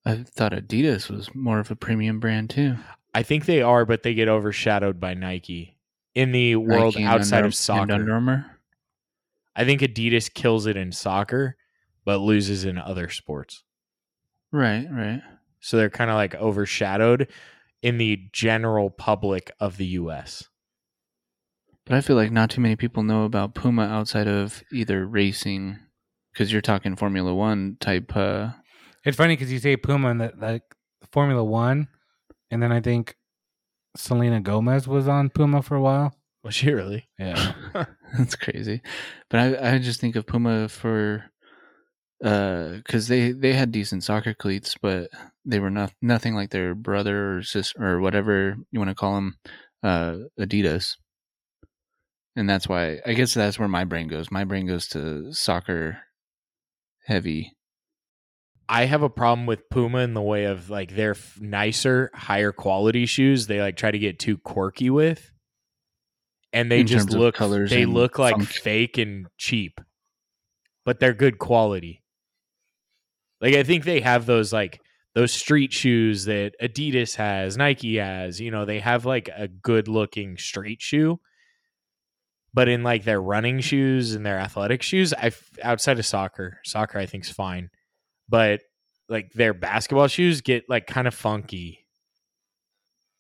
I 0.05 0.23
thought 0.23 0.51
Adidas 0.51 1.09
was 1.09 1.33
more 1.33 1.59
of 1.59 1.71
a 1.71 1.75
premium 1.75 2.19
brand 2.19 2.49
too. 2.49 2.75
I 3.13 3.23
think 3.23 3.45
they 3.45 3.61
are, 3.61 3.85
but 3.85 4.03
they 4.03 4.13
get 4.13 4.27
overshadowed 4.27 4.99
by 4.99 5.13
Nike 5.13 5.77
in 6.13 6.31
the 6.31 6.55
world 6.57 6.95
Nike 6.95 7.03
and 7.05 7.13
outside 7.13 7.37
Under- 7.37 7.47
of 7.47 7.55
soccer. 7.55 7.81
and 7.83 7.91
Under 7.91 8.13
Armour. 8.13 8.45
I 9.55 9.65
think 9.65 9.81
Adidas 9.81 10.33
kills 10.33 10.65
it 10.65 10.75
in 10.77 10.91
soccer, 10.91 11.55
but 12.05 12.17
loses 12.17 12.65
in 12.65 12.77
other 12.77 13.09
sports. 13.09 13.63
Right, 14.51 14.87
right. 14.91 15.21
So 15.59 15.77
they're 15.77 15.89
kind 15.89 16.09
of 16.11 16.15
like 16.15 16.35
overshadowed 16.35 17.29
in 17.81 17.97
the 17.97 18.27
general 18.33 18.89
public 18.89 19.51
of 19.59 19.77
the 19.77 19.85
US. 19.87 20.47
But 21.85 21.95
I 21.95 22.01
feel 22.01 22.15
like 22.15 22.31
not 22.31 22.49
too 22.49 22.61
many 22.61 22.75
people 22.75 23.03
know 23.03 23.25
about 23.25 23.55
Puma 23.55 23.83
outside 23.83 24.27
of 24.27 24.63
either 24.71 25.05
racing, 25.05 25.79
because 26.31 26.51
you're 26.51 26.61
talking 26.61 26.95
Formula 26.95 27.33
One 27.33 27.77
type. 27.79 28.15
Uh, 28.15 28.49
It's 29.03 29.17
funny 29.17 29.35
because 29.35 29.51
you 29.51 29.59
say 29.59 29.75
Puma 29.75 30.09
and 30.09 30.21
that 30.21 30.39
like 30.39 30.63
Formula 31.11 31.43
One, 31.43 31.87
and 32.49 32.63
then 32.63 32.71
I 32.71 32.79
think 32.79 33.15
Selena 33.97 34.39
Gomez 34.39 34.87
was 34.87 35.07
on 35.07 35.29
Puma 35.29 35.61
for 35.61 35.75
a 35.75 35.81
while. 35.81 36.15
Was 36.43 36.55
she 36.55 36.71
really? 36.71 37.07
Yeah, 37.19 37.53
that's 38.17 38.35
crazy. 38.35 38.81
But 39.29 39.39
I, 39.39 39.75
I 39.75 39.77
just 39.79 39.99
think 39.99 40.15
of 40.15 40.25
Puma 40.25 40.69
for, 40.69 41.25
uh, 42.23 42.75
because 42.77 43.07
they 43.09 43.33
they 43.33 43.53
had 43.53 43.71
decent 43.71 44.03
soccer 44.03 44.33
cleats, 44.33 44.75
but 44.81 45.09
they 45.45 45.59
were 45.59 45.69
not 45.69 45.91
nothing 46.01 46.33
like 46.33 46.51
their 46.51 46.75
brother 46.75 47.37
or 47.37 47.43
sister 47.43 47.83
or 47.85 47.99
whatever 47.99 48.55
you 48.71 48.79
want 48.79 48.89
to 48.89 48.95
call 48.95 49.15
them, 49.15 49.37
uh, 49.83 50.15
Adidas. 50.39 50.95
And 52.35 52.49
that's 52.49 52.67
why 52.67 52.99
I 53.05 53.13
guess 53.13 53.33
that's 53.33 53.59
where 53.59 53.67
my 53.67 53.83
brain 53.83 54.07
goes. 54.07 54.31
My 54.31 54.43
brain 54.43 54.65
goes 54.65 54.87
to 54.89 55.31
soccer 55.33 55.99
heavy. 57.05 57.53
I 58.67 58.85
have 58.85 59.03
a 59.03 59.09
problem 59.09 59.45
with 59.45 59.69
Puma 59.69 59.99
in 59.99 60.13
the 60.13 60.21
way 60.21 60.45
of 60.45 60.69
like 60.69 60.95
their 60.95 61.11
f- 61.11 61.37
nicer, 61.39 62.09
higher 62.15 62.51
quality 62.51 63.05
shoes. 63.05 63.45
They 63.47 63.61
like 63.61 63.75
try 63.75 63.91
to 63.91 63.99
get 63.99 64.17
too 64.19 64.37
quirky 64.37 64.89
with, 64.89 65.31
and 66.53 66.71
they 66.71 66.79
In 66.79 66.87
just 66.87 67.11
look 67.11 67.35
colors 67.35 67.69
They 67.69 67.85
look 67.85 68.17
like 68.17 68.35
funk. 68.37 68.49
fake 68.49 68.97
and 68.97 69.27
cheap. 69.37 69.79
but 70.85 70.99
they're 70.99 71.13
good 71.13 71.37
quality. 71.39 72.01
Like 73.41 73.53
I 73.55 73.63
think 73.63 73.83
they 73.83 73.99
have 74.01 74.25
those 74.25 74.51
like 74.53 74.79
those 75.13 75.31
street 75.33 75.71
shoes 75.71 76.25
that 76.25 76.53
Adidas 76.61 77.15
has, 77.15 77.57
Nike 77.57 77.97
has, 77.97 78.39
you 78.41 78.49
know, 78.49 78.65
they 78.65 78.79
have 78.79 79.05
like 79.05 79.29
a 79.35 79.47
good 79.47 79.87
looking 79.87 80.37
street 80.37 80.81
shoe. 80.81 81.19
But 82.53 82.69
in 82.69 82.83
like 82.83 83.03
their 83.03 83.21
running 83.21 83.61
shoes 83.61 84.13
and 84.13 84.25
their 84.25 84.37
athletic 84.37 84.83
shoes, 84.83 85.13
I 85.13 85.31
outside 85.63 85.97
of 85.99 86.05
soccer, 86.05 86.59
soccer 86.63 86.99
I 86.99 87.05
think's 87.07 87.31
fine. 87.31 87.69
But 88.29 88.61
like 89.09 89.31
their 89.33 89.53
basketball 89.53 90.07
shoes 90.07 90.41
get 90.41 90.69
like 90.69 90.87
kind 90.87 91.07
of 91.07 91.13
funky. 91.13 91.79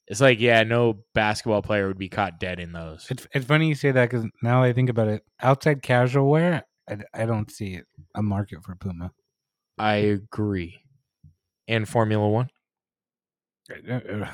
It's 0.07 0.21
like, 0.21 0.39
yeah, 0.39 0.63
no 0.63 0.99
basketball 1.15 1.61
player 1.61 1.87
would 1.87 1.97
be 1.97 2.09
caught 2.09 2.39
dead 2.39 2.59
in 2.59 2.73
those. 2.73 3.07
It's 3.09 3.27
it's 3.33 3.45
funny 3.45 3.69
you 3.69 3.75
say 3.75 3.91
that 3.91 4.09
because 4.09 4.27
now 4.41 4.61
I 4.61 4.73
think 4.73 4.89
about 4.89 5.07
it, 5.07 5.23
outside 5.41 5.81
casual 5.81 6.29
wear, 6.29 6.65
I, 6.89 6.97
I 7.13 7.25
don't 7.25 7.49
see 7.49 7.79
a 8.13 8.21
market 8.21 8.63
for 8.63 8.75
Puma. 8.75 9.11
I 9.77 9.95
agree. 9.95 10.81
And 11.67 11.87
Formula 11.87 12.27
One. 12.27 12.49
I, 13.71 14.29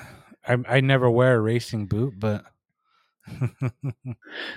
I, 0.45 0.57
I 0.67 0.81
never 0.81 1.09
wear 1.09 1.35
a 1.35 1.41
racing 1.41 1.85
boot, 1.85 2.15
but 2.17 2.43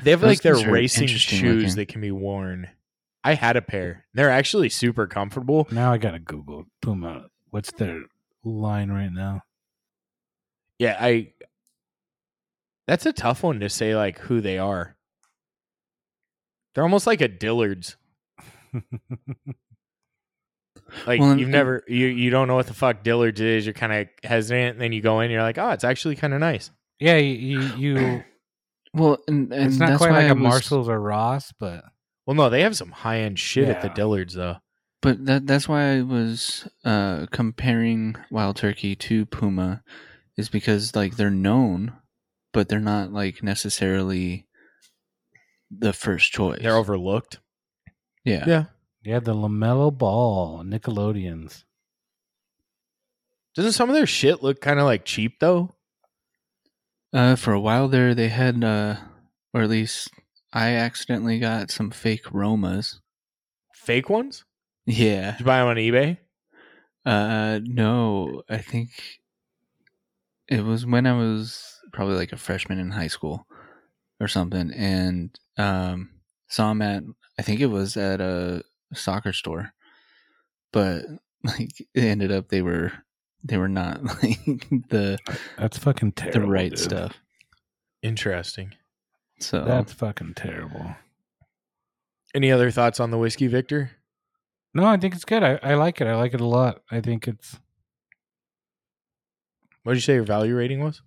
They 0.03 0.11
have 0.11 0.23
like 0.23 0.41
their 0.43 0.57
racing 0.57 1.09
shoes 1.09 1.43
looking. 1.43 1.77
that 1.77 1.89
can 1.89 2.01
be 2.01 2.11
worn. 2.11 2.69
I 3.25 3.35
had 3.35 3.57
a 3.57 3.63
pair. 3.63 4.07
They're 4.15 4.31
actually 4.31 4.69
super 4.69 5.07
comfortable. 5.07 5.69
now 5.71 5.93
I 5.93 5.99
gotta 5.99 6.19
Google 6.19 6.65
Puma. 6.81 7.27
What's 7.51 7.71
their 7.73 8.03
line 8.45 8.91
right 8.91 9.13
now? 9.13 9.43
Yeah, 10.79 10.97
I 11.01 11.33
That's 12.89 13.07
a 13.07 13.13
tough 13.13 13.43
one 13.43 13.61
to 13.61 13.69
say 13.69 13.95
like 13.95 14.19
who 14.19 14.41
they 14.41 14.59
are. 14.59 14.97
They're 16.75 16.85
almost 16.85 17.07
like 17.07 17.21
a 17.21 17.29
Dillard's. 17.29 17.97
Like 21.07 21.21
Well, 21.21 21.39
you've 21.39 21.49
never 21.49 21.83
you 21.89 22.07
you 22.07 22.31
don't 22.31 22.49
know 22.49 22.55
what 22.55 22.67
the 22.67 22.75
fuck 22.75 23.03
Dillard's 23.03 23.41
is. 23.41 23.65
You're 23.65 23.73
kind 23.73 23.93
of 23.93 24.09
hesitant, 24.25 24.73
and 24.73 24.81
then 24.81 24.93
you 24.93 25.01
go 25.01 25.21
in. 25.21 25.31
You're 25.31 25.43
like, 25.43 25.59
oh, 25.59 25.71
it's 25.71 25.85
actually 25.85 26.17
kind 26.17 26.35
of 26.35 26.41
nice. 26.41 26.71
yeah, 26.99 27.17
you 27.17 27.59
you, 27.59 27.77
you 27.77 28.25
Well, 28.95 29.19
and, 29.27 29.53
and 29.53 29.69
it's 29.69 29.79
not 29.79 29.87
that's 29.89 29.99
quite 29.99 30.11
why 30.11 30.17
like 30.19 30.27
I 30.27 30.31
a 30.31 30.35
was- 30.35 30.43
Marshalls 30.43 30.89
or 30.89 31.01
Ross, 31.01 31.53
but 31.59 31.85
Well, 32.27 32.37
no, 32.37 32.51
they 32.51 32.63
have 32.63 32.77
some 32.77 32.91
high 32.91 33.21
end 33.21 33.39
shit 33.39 33.69
at 33.69 33.83
the 33.83 33.89
Dillard's 33.89 34.35
though. 34.35 34.57
But 35.01 35.25
that 35.27 35.47
that's 35.47 35.69
why 35.69 35.97
I 35.97 36.03
was 36.03 36.69
uh, 36.85 37.27
comparing 37.33 38.15
Wild 38.31 38.57
Turkey 38.57 38.95
to 38.95 39.27
Puma, 39.27 39.83
is 40.37 40.49
because 40.49 40.95
like 40.95 41.17
they're 41.17 41.31
known, 41.31 41.95
but 42.53 42.69
they're 42.69 42.79
not 42.79 43.13
like 43.13 43.43
necessarily 43.43 44.47
the 45.77 45.93
first 45.93 46.31
choice. 46.33 46.61
They're 46.63 46.77
overlooked. 46.77 47.41
yeah. 48.25 48.45
Yeah. 48.47 48.65
yeah, 49.03 49.19
the 49.19 49.35
Lamelo 49.35 49.91
Ball 49.97 50.63
Nickelodeons. 50.65 51.65
Doesn't 53.55 53.73
some 53.73 53.89
of 53.91 53.95
their 53.97 54.07
shit 54.07 54.43
look 54.43 54.61
kind 54.61 54.79
of 54.79 54.85
like 54.85 55.05
cheap 55.05 55.41
though? 55.41 55.75
Uh, 57.13 57.37
for 57.37 57.53
a 57.53 57.61
while 57.61 57.89
there, 57.89 58.15
they 58.15 58.29
had, 58.29 58.63
uh, 58.65 58.97
or 59.53 59.63
at 59.63 59.71
least 59.71 60.11
I 60.53 60.71
accidentally 60.71 61.39
got 61.39 61.71
some 61.71 61.91
fake 61.91 62.25
Romas. 62.25 63.01
Fake 63.75 64.09
ones? 64.09 64.45
Yeah. 64.87 65.33
Did 65.33 65.41
you 65.41 65.47
buy 65.47 65.59
them 65.59 65.69
on 65.69 65.77
eBay? 65.77 66.19
Uh, 67.05 67.61
no, 67.65 68.43
I 68.49 68.59
think 68.59 68.91
it 70.49 70.65
was 70.65 70.87
when 70.87 71.07
I 71.07 71.13
was 71.13 71.81
probably 71.93 72.17
like 72.17 72.33
a 72.33 72.37
freshman 72.37 72.79
in 72.79 72.91
high 72.91 73.09
school 73.09 73.47
or 74.21 74.29
something, 74.29 74.71
and 74.73 75.37
um, 75.59 76.11
saw 76.49 76.69
them 76.69 76.83
at 76.83 77.03
I 77.39 77.43
think 77.43 77.61
it 77.61 77.67
was 77.67 77.97
at 77.97 78.21
a 78.21 78.63
soccer 78.95 79.33
store, 79.33 79.73
but 80.73 81.05
like 81.45 81.81
it 81.95 82.05
ended 82.05 82.31
up 82.31 82.49
they 82.49 82.63
were 82.63 82.93
they 83.45 83.57
were 83.59 83.69
not 83.69 84.03
like 84.23 84.45
the 84.89 85.19
That's 85.59 85.79
fucking 85.79 86.13
terrible. 86.13 86.41
the 86.43 86.47
right 86.47 86.71
dude. 86.71 86.79
stuff. 86.79 87.17
Interesting. 88.03 88.75
So 89.41 89.65
That's 89.65 89.93
fucking 89.93 90.35
terrible. 90.35 90.95
Any 92.35 92.51
other 92.53 92.71
thoughts 92.71 93.01
on 93.01 93.11
the 93.11 93.19
whiskey, 93.19 93.47
Victor? 93.47 93.91
No, 94.75 94.85
I 94.87 94.97
think 94.97 95.15
it's 95.15 95.25
good. 95.25 95.43
I, 95.43 95.59
I 95.63 95.75
like 95.75 96.01
it. 96.01 96.07
I 96.07 96.15
like 96.17 96.33
it 96.35 96.41
a 96.41 96.47
lot. 96.47 96.81
I 96.91 97.01
think 97.01 97.29
it's 97.29 97.59
What 99.83 99.93
did 99.93 99.97
you 99.99 100.03
say 100.03 100.15
your 100.15 100.25
value 100.25 100.57
rating 100.57 100.81
was? 100.83 101.03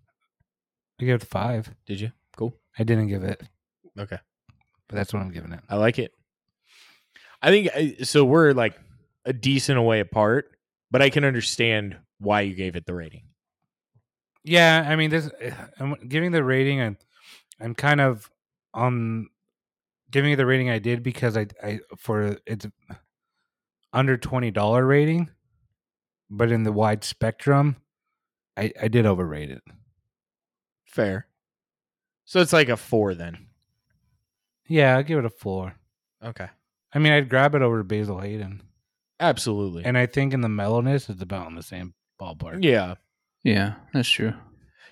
I 1.02 1.06
gave 1.06 1.16
it 1.16 1.28
five. 1.28 1.74
Did 1.86 2.00
you? 2.00 2.12
Cool. 2.38 2.56
I 2.78 2.84
didn't 2.84 3.08
give 3.08 3.24
it, 3.24 3.42
Okay. 3.98 4.18
but 4.88 4.96
that's 4.96 5.14
what 5.14 5.22
I'm 5.22 5.32
giving 5.32 5.54
it. 5.54 5.62
I 5.70 5.78
like 5.78 5.98
it. 6.00 6.14
I 7.42 7.50
think 7.50 7.70
I- 7.76 8.04
so. 8.04 8.24
We're 8.26 8.52
like 8.54 8.78
a 9.26 9.34
decent 9.34 9.78
away 9.78 10.00
apart, 10.02 10.52
but 10.92 11.02
I 11.02 11.10
can 11.10 11.24
understand 11.24 11.98
why 12.20 12.42
you 12.42 12.56
gave 12.56 12.76
it 12.76 12.86
the 12.86 12.94
rating. 12.94 13.24
Yeah, 14.44 14.86
I 14.88 14.96
mean, 14.96 15.10
this 15.10 15.30
eh, 15.42 15.52
I'm 15.80 15.96
giving 16.08 16.32
the 16.32 16.44
rating. 16.44 16.82
I'm 16.82 16.98
I'm 17.60 17.74
kind 17.76 18.00
of 18.02 18.30
on 18.74 19.28
giving 20.12 20.34
it 20.34 20.36
the 20.36 20.46
rating 20.46 20.70
I 20.70 20.80
did 20.80 21.04
because 21.04 21.36
I 21.36 21.48
I 21.64 21.80
for 21.98 22.38
it's 22.46 22.68
under 23.92 24.18
twenty 24.18 24.52
dollar 24.52 24.86
rating, 24.86 25.30
but 26.30 26.52
in 26.52 26.64
the 26.64 26.72
wide 26.72 27.04
spectrum, 27.04 27.78
I 28.56 28.72
I 28.82 28.88
did 28.88 29.06
overrate 29.06 29.50
it. 29.50 29.64
Fair. 30.86 31.28
So 32.26 32.40
it's 32.40 32.54
like 32.54 32.70
a 32.70 32.78
four 32.78 33.14
then. 33.16 33.48
Yeah, 34.68 34.96
I'll 34.96 35.04
give 35.04 35.20
it 35.20 35.26
a 35.26 35.30
four. 35.30 35.76
Okay. 36.24 36.48
I 36.94 37.00
mean, 37.00 37.12
I'd 37.12 37.30
grab 37.30 37.54
it 37.56 37.62
over 37.62 37.84
Basil 37.84 38.20
Hayden, 38.20 38.64
Absolutely. 39.20 39.84
and 39.86 39.98
I 39.98 40.06
think 40.06 40.34
in 40.34 40.42
the 40.42 40.50
mellowness, 40.50 41.10
it's 41.10 41.22
about 41.22 41.50
in 41.50 41.56
the 41.56 41.62
same 41.62 41.94
ballpark. 42.20 42.64
yeah. 42.64 42.96
yeah, 43.44 43.76
that's 43.94 44.10
true. 44.10 44.34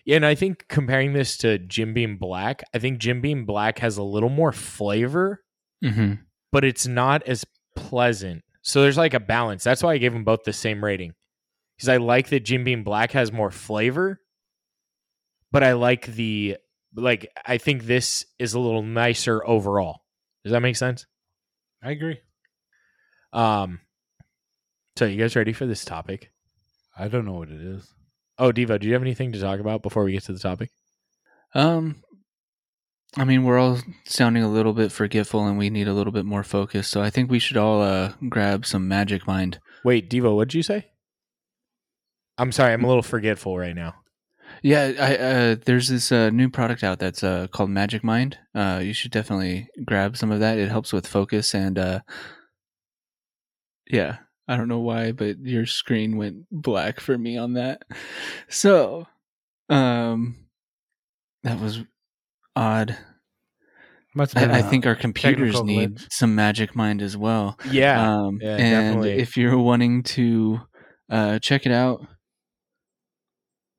Yeah, 0.05 0.17
and 0.17 0.25
I 0.25 0.35
think 0.35 0.67
comparing 0.67 1.13
this 1.13 1.37
to 1.37 1.57
Jim 1.59 1.93
Beam 1.93 2.17
Black, 2.17 2.63
I 2.73 2.79
think 2.79 2.99
Jim 2.99 3.21
Beam 3.21 3.45
Black 3.45 3.79
has 3.79 3.97
a 3.97 4.03
little 4.03 4.29
more 4.29 4.51
flavor, 4.51 5.41
hmm 5.81 6.13
but 6.51 6.63
it's 6.63 6.85
not 6.85 7.23
as 7.23 7.45
pleasant. 7.75 8.43
So 8.61 8.81
there's 8.83 8.97
like 8.97 9.15
a 9.15 9.19
balance. 9.19 9.63
That's 9.63 9.81
why 9.81 9.93
I 9.93 9.97
gave 9.97 10.13
them 10.13 10.23
both 10.23 10.43
the 10.43 10.53
same 10.53 10.83
rating. 10.83 11.13
Because 11.75 11.89
I 11.89 11.97
like 11.97 12.29
that 12.29 12.41
Jim 12.41 12.63
Beam 12.63 12.83
Black 12.83 13.13
has 13.13 13.31
more 13.31 13.49
flavor, 13.49 14.21
but 15.51 15.63
I 15.63 15.73
like 15.73 16.05
the 16.05 16.57
like 16.95 17.27
I 17.45 17.57
think 17.57 17.85
this 17.85 18.25
is 18.37 18.53
a 18.53 18.59
little 18.59 18.83
nicer 18.83 19.45
overall. 19.47 20.01
Does 20.43 20.51
that 20.51 20.59
make 20.59 20.75
sense? 20.75 21.07
I 21.81 21.91
agree. 21.91 22.19
Um 23.31 23.79
so 24.95 25.05
you 25.05 25.17
guys 25.17 25.35
ready 25.35 25.53
for 25.53 25.65
this 25.65 25.85
topic? 25.85 26.31
I 26.97 27.07
don't 27.07 27.25
know 27.25 27.33
what 27.33 27.49
it 27.49 27.61
is. 27.61 27.93
Oh, 28.37 28.51
Devo, 28.51 28.79
do 28.79 28.87
you 28.87 28.93
have 28.93 29.01
anything 29.01 29.31
to 29.31 29.39
talk 29.39 29.59
about 29.59 29.83
before 29.83 30.03
we 30.03 30.13
get 30.13 30.23
to 30.23 30.33
the 30.33 30.39
topic? 30.39 30.71
Um, 31.53 32.03
I 33.15 33.25
mean, 33.25 33.43
we're 33.43 33.59
all 33.59 33.79
sounding 34.05 34.43
a 34.43 34.49
little 34.49 34.73
bit 34.73 34.91
forgetful, 34.91 35.45
and 35.45 35.57
we 35.57 35.69
need 35.69 35.87
a 35.87 35.93
little 35.93 36.13
bit 36.13 36.25
more 36.25 36.43
focus. 36.43 36.87
So 36.87 37.01
I 37.01 37.09
think 37.09 37.29
we 37.29 37.39
should 37.39 37.57
all 37.57 37.81
uh 37.81 38.13
grab 38.29 38.65
some 38.65 38.87
Magic 38.87 39.27
Mind. 39.27 39.59
Wait, 39.83 40.09
Devo, 40.09 40.35
what 40.35 40.49
did 40.49 40.55
you 40.55 40.63
say? 40.63 40.87
I'm 42.37 42.51
sorry, 42.51 42.73
I'm 42.73 42.83
a 42.83 42.87
little 42.87 43.03
forgetful 43.03 43.57
right 43.57 43.75
now. 43.75 43.95
Yeah, 44.63 44.93
I 44.99 45.17
uh, 45.17 45.55
there's 45.65 45.89
this 45.89 46.11
uh, 46.11 46.29
new 46.29 46.49
product 46.49 46.83
out 46.83 46.99
that's 46.99 47.23
uh, 47.23 47.47
called 47.47 47.69
Magic 47.69 48.03
Mind. 48.03 48.37
Uh, 48.55 48.81
you 48.83 48.93
should 48.93 49.11
definitely 49.11 49.67
grab 49.85 50.17
some 50.17 50.31
of 50.31 50.39
that. 50.39 50.57
It 50.57 50.69
helps 50.69 50.93
with 50.93 51.05
focus 51.07 51.53
and 51.53 51.77
uh, 51.77 51.99
yeah, 53.89 54.17
I 54.47 54.57
don't 54.57 54.67
know 54.67 54.79
why, 54.79 55.11
but 55.11 55.39
your 55.39 55.65
screen 55.65 56.17
went 56.17 56.45
black 56.51 56.99
for 56.99 57.17
me 57.17 57.37
on 57.37 57.53
that. 57.53 57.83
So, 58.49 59.07
um, 59.69 60.35
that 61.43 61.59
was 61.59 61.81
odd. 62.55 62.97
I, 64.15 64.61
been 64.61 64.69
think 64.69 64.85
our 64.85 64.95
computers 64.95 65.63
need 65.63 65.95
glitch. 65.95 66.11
some 66.11 66.35
Magic 66.35 66.75
Mind 66.75 67.01
as 67.01 67.17
well. 67.17 67.57
Yeah. 67.69 68.15
Um, 68.15 68.39
yeah, 68.41 68.57
and 68.57 68.95
definitely. 68.95 69.11
if 69.13 69.37
you're 69.37 69.57
wanting 69.57 70.03
to 70.03 70.61
uh, 71.09 71.39
check 71.39 71.65
it 71.65 71.71
out, 71.71 72.05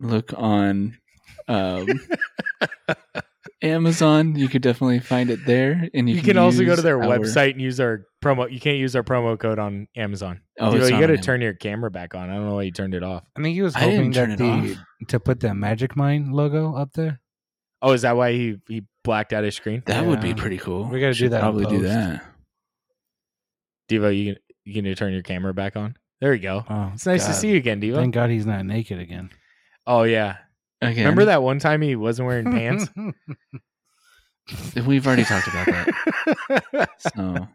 look 0.00 0.32
on 0.36 0.98
um, 1.46 1.86
Amazon. 3.64 4.36
You 4.36 4.48
could 4.48 4.62
definitely 4.62 5.00
find 5.00 5.30
it 5.30 5.44
there, 5.46 5.88
and 5.94 6.08
you, 6.08 6.16
you, 6.16 6.22
can, 6.22 6.36
also 6.36 6.64
go 6.64 6.76
to 6.76 6.82
their 6.82 7.02
our- 7.02 7.18
website 7.18 7.52
and 7.52 7.60
use 7.60 7.80
our 7.80 8.06
promo. 8.22 8.50
You 8.50 8.60
can't 8.60 8.78
use 8.78 8.94
our 8.94 9.02
promo 9.02 9.38
code 9.38 9.58
on 9.58 9.88
Amazon. 9.96 10.40
Oh, 10.60 10.70
Devo, 10.70 10.80
it's 10.80 10.90
you 10.90 11.00
got 11.00 11.06
to 11.06 11.18
turn 11.18 11.40
your 11.40 11.54
camera 11.54 11.90
back 11.90 12.14
on. 12.14 12.30
I 12.30 12.34
don't 12.34 12.46
know 12.48 12.54
why 12.56 12.62
you 12.62 12.70
turned 12.72 12.94
it 12.94 13.02
off. 13.02 13.24
I 13.36 13.42
think 13.42 13.54
he 13.54 13.62
was 13.62 13.74
hoping 13.74 14.12
that 14.12 14.38
the 14.38 14.76
to 15.08 15.18
put 15.18 15.40
that 15.40 15.54
Magic 15.54 15.96
Mind 15.96 16.32
logo 16.32 16.74
up 16.74 16.92
there. 16.92 17.20
Oh, 17.82 17.92
is 17.92 18.02
that 18.02 18.16
why 18.16 18.32
he, 18.32 18.56
he 18.68 18.84
blacked 19.02 19.32
out 19.32 19.44
his 19.44 19.56
screen? 19.56 19.82
That 19.86 20.06
would 20.06 20.20
be 20.20 20.34
pretty 20.34 20.58
cool. 20.58 20.84
We 20.84 21.00
gotta 21.00 21.14
do 21.14 21.28
that 21.28 21.36
in 21.36 21.42
Probably 21.42 21.66
do 21.66 21.82
that. 21.82 22.24
Devo, 23.90 24.16
you 24.16 24.36
you 24.64 24.74
can 24.74 24.84
you 24.84 24.94
turn 24.94 25.12
your 25.12 25.22
camera 25.22 25.52
back 25.52 25.76
on. 25.76 25.96
There 26.20 26.32
you 26.32 26.40
go. 26.40 26.64
Oh, 26.68 26.90
It's 26.94 27.04
nice 27.06 27.26
to 27.26 27.34
see 27.34 27.50
you 27.50 27.56
again, 27.56 27.80
Devo. 27.80 27.96
Thank 27.96 28.14
God 28.14 28.30
he's 28.30 28.46
not 28.46 28.64
naked 28.64 28.98
again. 28.98 29.30
oh 29.86 30.04
yeah. 30.04 30.36
Again, 30.84 31.04
Remember 31.04 31.24
that 31.26 31.42
one 31.42 31.58
time 31.58 31.80
he 31.82 31.96
wasn't 31.96 32.26
wearing 32.28 32.50
pants? 32.52 32.88
We've 34.86 35.06
already 35.06 35.24
talked 35.24 35.48
about 35.48 35.66
that. 35.66 36.88
So 37.16 37.48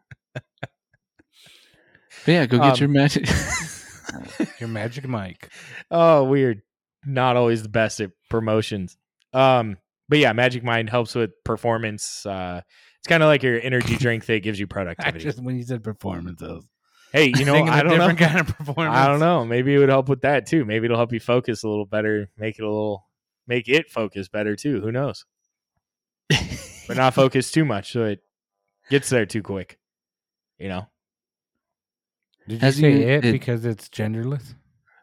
But 2.26 2.32
yeah, 2.32 2.46
go 2.46 2.58
get 2.60 2.74
Um, 2.74 2.78
your 2.80 2.90
magic. 2.90 3.28
Your 4.60 4.70
magic 4.70 5.08
mic. 5.08 5.50
Oh, 5.92 6.24
weird. 6.24 6.62
Not 7.06 7.36
always 7.38 7.62
the 7.62 7.70
best 7.70 8.00
at 8.02 8.12
promotions. 8.30 8.98
Um, 9.34 9.78
but 10.08 10.18
yeah, 10.18 10.34
Magic 10.34 10.64
Mind 10.64 10.90
helps 10.90 11.14
with 11.14 11.32
performance. 11.44 12.26
Uh, 12.26 12.62
it's 13.00 13.08
kind 13.08 13.22
of 13.22 13.28
like 13.28 13.44
your 13.44 13.60
energy 13.62 13.96
drink 13.98 14.26
that 14.26 14.42
gives 14.42 14.60
you 14.60 14.66
productivity. 14.68 15.20
just 15.20 15.40
when 15.42 15.56
you 15.58 15.64
said 15.64 15.84
performances, 15.84 16.66
hey, 17.14 17.32
you 17.38 17.46
know, 17.46 17.56
I 17.64 17.84
don't 17.84 17.98
know. 18.00 18.14
kind 18.16 18.40
of 18.40 18.48
performance. 18.48 18.96
I 18.98 19.08
don't 19.08 19.20
know. 19.20 19.46
Maybe 19.46 19.76
it 19.76 19.78
would 19.78 19.90
help 19.90 20.10
with 20.10 20.22
that 20.22 20.48
too. 20.48 20.66
Maybe 20.66 20.86
it'll 20.86 20.98
help 20.98 21.14
you 21.14 21.20
focus 21.20 21.64
a 21.64 21.70
little 21.70 21.86
better, 21.86 22.30
make 22.38 22.58
it 22.58 22.64
a 22.64 22.68
little, 22.70 23.06
make 23.50 23.68
it 23.68 23.90
focus 23.92 24.30
better 24.30 24.56
too. 24.56 24.80
Who 24.80 24.92
knows? 24.94 25.26
But 26.88 26.96
not 26.96 27.14
focus 27.16 27.52
too 27.52 27.66
much, 27.66 27.92
so 27.92 28.06
it 28.06 28.22
gets 28.90 29.10
there 29.10 29.26
too 29.26 29.42
quick. 29.44 29.78
You 30.58 30.70
know, 30.70 30.88
Did 32.48 32.62
you 32.64 32.72
say 32.72 32.92
you- 32.94 33.08
it 33.08 33.26
it- 33.26 33.32
because 33.34 33.66
it's 33.66 33.90
genderless? 33.90 34.54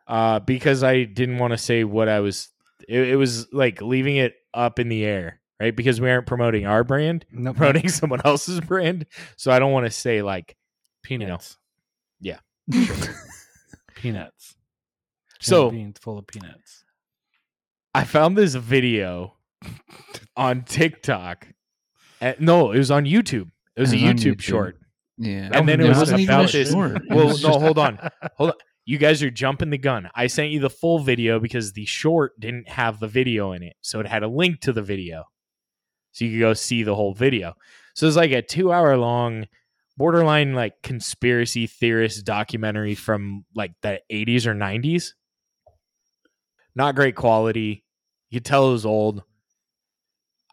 uh, 0.06 0.38
because 0.40 0.82
I 0.82 1.04
didn't 1.04 1.38
want 1.38 1.52
to 1.52 1.58
say 1.58 1.84
what 1.84 2.08
I 2.08 2.20
was. 2.20 2.48
It, 2.88 3.08
it 3.08 3.16
was 3.16 3.52
like 3.52 3.82
leaving 3.82 4.16
it 4.16 4.34
up 4.54 4.78
in 4.78 4.88
the 4.88 5.04
air, 5.04 5.40
right? 5.60 5.74
Because 5.74 6.00
we 6.00 6.08
aren't 6.10 6.26
promoting 6.26 6.66
our 6.66 6.84
brand, 6.84 7.24
No, 7.32 7.52
promoting 7.52 7.88
someone 7.88 8.20
else's 8.24 8.60
brand. 8.60 9.06
So 9.36 9.50
I 9.50 9.58
don't 9.58 9.72
want 9.72 9.86
to 9.86 9.90
say 9.92 10.22
like. 10.22 10.56
peanuts. 11.02 11.56
Yeah. 12.20 12.38
peanuts. 13.96 14.56
So- 15.40 15.70
beans 15.70 15.98
full 16.00 16.18
of 16.18 16.26
peanuts. 16.26 16.84
I 17.96 18.04
found 18.04 18.36
this 18.36 18.54
video 18.54 19.36
on 20.36 20.62
TikTok. 20.64 21.48
Uh, 22.20 22.34
no, 22.38 22.72
it 22.72 22.78
was 22.78 22.90
on 22.90 23.04
YouTube. 23.04 23.50
It 23.74 23.80
was, 23.80 23.92
It 23.92 24.02
a 24.02 24.04
was 24.12 24.14
YouTube, 24.22 24.34
YouTube. 24.36 24.42
short. 24.42 24.78
yeah, 25.18 25.48
And 25.52 25.66
then 25.68 25.80
it 25.80 25.86
It 25.86 25.96
was 25.96 26.12
even 26.12 26.24
about 26.24 26.50
this. 26.52 26.70
short. 26.72 27.02
Well, 27.10 27.36
no, 27.38 27.58
hold 27.58 27.78
on. 27.78 27.98
Hold 28.36 28.50
on. 28.50 28.56
You 28.84 28.98
guys 28.98 29.22
are 29.22 29.30
jumping 29.30 29.70
the 29.70 29.78
gun. 29.78 30.08
I 30.14 30.26
sent 30.26 30.50
you 30.50 30.60
the 30.60 30.70
full 30.70 30.98
video 30.98 31.40
because 31.40 31.72
the 31.72 31.86
short 31.86 32.38
didn't 32.38 32.68
have 32.68 33.00
the 33.00 33.08
video 33.08 33.52
in 33.52 33.62
it. 33.62 33.74
So 33.80 33.98
it 34.00 34.06
had 34.06 34.22
a 34.22 34.28
link 34.28 34.60
to 34.60 34.72
the 34.72 34.82
video. 34.82 35.24
So 36.12 36.24
you 36.26 36.32
could 36.32 36.40
go 36.40 36.54
see 36.54 36.82
the 36.82 36.94
whole 36.94 37.14
video. 37.14 37.54
So 37.94 38.06
it's 38.06 38.16
like 38.16 38.30
a 38.30 38.42
two 38.42 38.72
hour 38.72 38.96
long, 38.98 39.46
borderline 39.96 40.52
like 40.54 40.74
conspiracy 40.82 41.66
theorist 41.66 42.24
documentary 42.26 42.94
from 42.94 43.44
like 43.54 43.72
the 43.80 44.00
80s 44.12 44.46
or 44.46 44.54
90s. 44.54 45.12
Not 46.74 46.94
great 46.94 47.16
quality. 47.16 47.84
You 48.30 48.40
could 48.40 48.44
tell 48.44 48.68
it 48.68 48.72
was 48.72 48.86
old. 48.86 49.22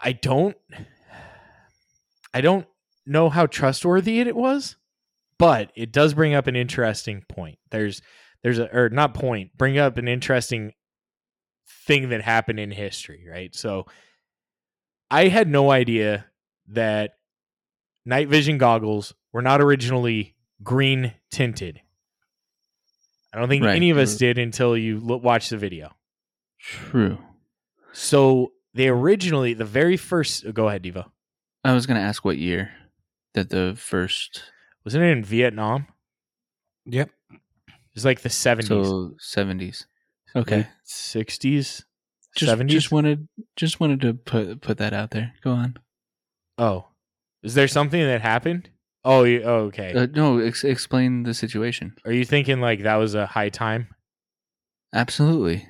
I 0.01 0.11
don't 0.11 0.55
I 2.33 2.41
don't 2.41 2.67
know 3.05 3.29
how 3.29 3.45
trustworthy 3.45 4.19
it 4.19 4.35
was, 4.35 4.75
but 5.37 5.71
it 5.75 5.91
does 5.91 6.13
bring 6.13 6.33
up 6.33 6.47
an 6.47 6.55
interesting 6.55 7.23
point. 7.29 7.57
There's 7.71 8.01
there's 8.43 8.59
a 8.59 8.75
or 8.75 8.89
not 8.89 9.13
point, 9.13 9.57
bring 9.57 9.77
up 9.77 9.97
an 9.97 10.07
interesting 10.07 10.73
thing 11.85 12.09
that 12.09 12.21
happened 12.21 12.59
in 12.59 12.71
history, 12.71 13.25
right? 13.29 13.55
So 13.55 13.85
I 15.09 15.27
had 15.27 15.47
no 15.47 15.71
idea 15.71 16.25
that 16.69 17.13
night 18.05 18.27
vision 18.29 18.57
goggles 18.57 19.13
were 19.31 19.41
not 19.41 19.61
originally 19.61 20.35
green 20.63 21.13
tinted. 21.31 21.81
I 23.33 23.39
don't 23.39 23.49
think 23.49 23.63
Right. 23.63 23.75
any 23.75 23.89
of 23.89 23.97
us 23.97 24.15
did 24.17 24.37
until 24.37 24.77
you 24.77 24.99
watched 24.99 25.49
the 25.49 25.57
video. 25.57 25.95
True. 26.59 27.17
So 27.93 28.51
they 28.73 28.89
originally, 28.89 29.53
the 29.53 29.65
very 29.65 29.97
first, 29.97 30.51
go 30.53 30.67
ahead, 30.67 30.83
Devo. 30.83 31.05
I 31.63 31.73
was 31.73 31.85
gonna 31.85 32.01
ask 32.01 32.25
what 32.25 32.37
year 32.37 32.71
that 33.33 33.49
the 33.49 33.75
first 33.77 34.43
Wasn't 34.83 35.03
it 35.03 35.11
in 35.11 35.23
Vietnam? 35.23 35.87
Yep. 36.85 37.09
It's 37.95 38.03
like 38.03 38.21
the 38.21 38.29
70s, 38.29 38.67
so 38.67 39.13
seventies. 39.19 39.85
Okay, 40.35 40.67
60s, 40.87 41.83
just 42.35 42.51
70s. 42.51 42.67
just 42.67 42.91
wanted 42.91 43.27
just 43.55 43.79
wanted 43.79 44.01
to 44.01 44.15
put 44.15 44.61
put 44.61 44.79
that 44.79 44.91
out 44.93 45.11
there. 45.11 45.33
Go 45.43 45.51
on. 45.51 45.77
oh, 46.57 46.87
is 47.43 47.53
there 47.53 47.67
something 47.67 48.01
that 48.01 48.21
happened? 48.21 48.69
Oh, 49.05 49.23
you, 49.23 49.43
oh 49.43 49.65
okay. 49.65 49.93
Uh, 49.93 50.07
no, 50.07 50.39
ex- 50.39 50.63
explain 50.63 51.23
the 51.23 51.33
situation. 51.35 51.95
Are 52.05 52.11
you 52.11 52.25
thinking 52.25 52.59
like 52.61 52.81
that 52.83 52.95
was 52.95 53.13
a 53.15 53.27
high 53.27 53.49
time? 53.49 53.89
Absolutely. 54.93 55.67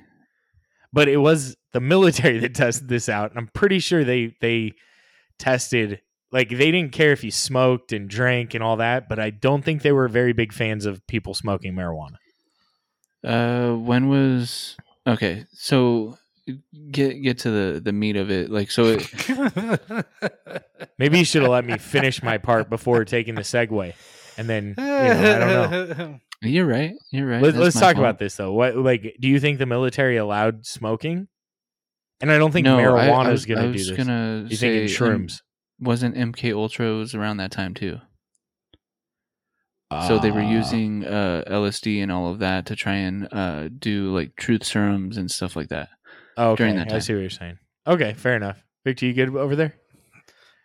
But 0.92 1.08
it 1.08 1.18
was 1.18 1.56
the 1.74 1.80
military 1.80 2.38
that 2.40 2.54
tested 2.54 2.88
this 2.88 3.10
out. 3.10 3.30
And 3.30 3.38
I'm 3.38 3.48
pretty 3.48 3.80
sure 3.80 4.02
they 4.02 4.34
they 4.40 4.72
tested 5.38 6.00
like 6.32 6.48
they 6.48 6.70
didn't 6.70 6.92
care 6.92 7.12
if 7.12 7.22
you 7.22 7.30
smoked 7.30 7.92
and 7.92 8.08
drank 8.08 8.54
and 8.54 8.64
all 8.64 8.78
that, 8.78 9.08
but 9.08 9.18
I 9.18 9.28
don't 9.28 9.62
think 9.62 9.82
they 9.82 9.92
were 9.92 10.08
very 10.08 10.32
big 10.32 10.54
fans 10.54 10.86
of 10.86 11.06
people 11.06 11.34
smoking 11.34 11.74
marijuana. 11.74 12.16
Uh, 13.22 13.74
when 13.76 14.08
was 14.08 14.76
okay? 15.06 15.44
So 15.52 16.16
get 16.90 17.22
get 17.22 17.38
to 17.40 17.50
the 17.50 17.80
the 17.80 17.92
meat 17.92 18.16
of 18.16 18.30
it. 18.30 18.50
Like, 18.50 18.70
so 18.70 18.98
it, 18.98 20.06
Maybe 20.98 21.18
you 21.18 21.24
should 21.24 21.42
have 21.42 21.50
let 21.50 21.64
me 21.64 21.78
finish 21.78 22.22
my 22.22 22.38
part 22.38 22.70
before 22.70 23.04
taking 23.04 23.34
the 23.34 23.42
segue. 23.42 23.94
And 24.36 24.48
then 24.48 24.74
you 24.76 24.84
know, 24.84 25.62
I 25.62 25.78
don't 25.78 25.98
know. 25.98 26.20
you're 26.42 26.66
right. 26.66 26.94
You're 27.10 27.28
right. 27.28 27.42
Let's, 27.42 27.56
let's 27.56 27.74
talk 27.74 27.94
fault. 27.94 27.98
about 27.98 28.18
this 28.18 28.36
though. 28.36 28.52
What 28.52 28.76
like 28.76 29.16
do 29.20 29.28
you 29.28 29.40
think 29.40 29.58
the 29.58 29.66
military 29.66 30.16
allowed 30.16 30.66
smoking? 30.66 31.28
And 32.20 32.30
I 32.30 32.38
don't 32.38 32.52
think 32.52 32.64
no, 32.64 32.78
marijuana 32.78 33.26
I, 33.26 33.32
is 33.32 33.32
was, 33.32 33.46
going 33.46 33.58
to 33.60 33.66
do 33.66 33.72
was 33.72 33.88
this. 33.88 33.96
gonna 33.96 34.46
you 34.48 34.56
say 34.56 34.86
thinking 34.88 35.06
um, 35.06 35.18
shrooms? 35.26 35.42
wasn't 35.80 36.14
MK 36.16 36.54
Ultra 36.54 36.94
was 36.94 37.14
around 37.14 37.38
that 37.38 37.50
time 37.50 37.74
too. 37.74 37.98
So 40.08 40.18
they 40.18 40.32
were 40.32 40.40
Ah. 40.40 40.50
using 40.50 41.04
uh, 41.04 41.44
LSD 41.46 42.02
and 42.02 42.10
all 42.10 42.28
of 42.28 42.40
that 42.40 42.66
to 42.66 42.74
try 42.76 42.94
and 42.94 43.28
uh, 43.32 43.68
do 43.78 44.12
like 44.12 44.34
truth 44.34 44.64
serums 44.64 45.16
and 45.18 45.30
stuff 45.30 45.54
like 45.54 45.68
that. 45.68 45.88
Oh, 46.36 46.50
okay. 46.50 46.64
during 46.64 46.76
that 46.76 46.88
time. 46.88 46.96
I 46.96 46.98
see 46.98 47.14
what 47.14 47.20
you're 47.20 47.30
saying. 47.30 47.58
Okay, 47.86 48.14
fair 48.14 48.34
enough. 48.34 48.60
Victor, 48.84 49.06
you 49.06 49.12
good 49.12 49.36
over 49.36 49.54
there? 49.54 49.74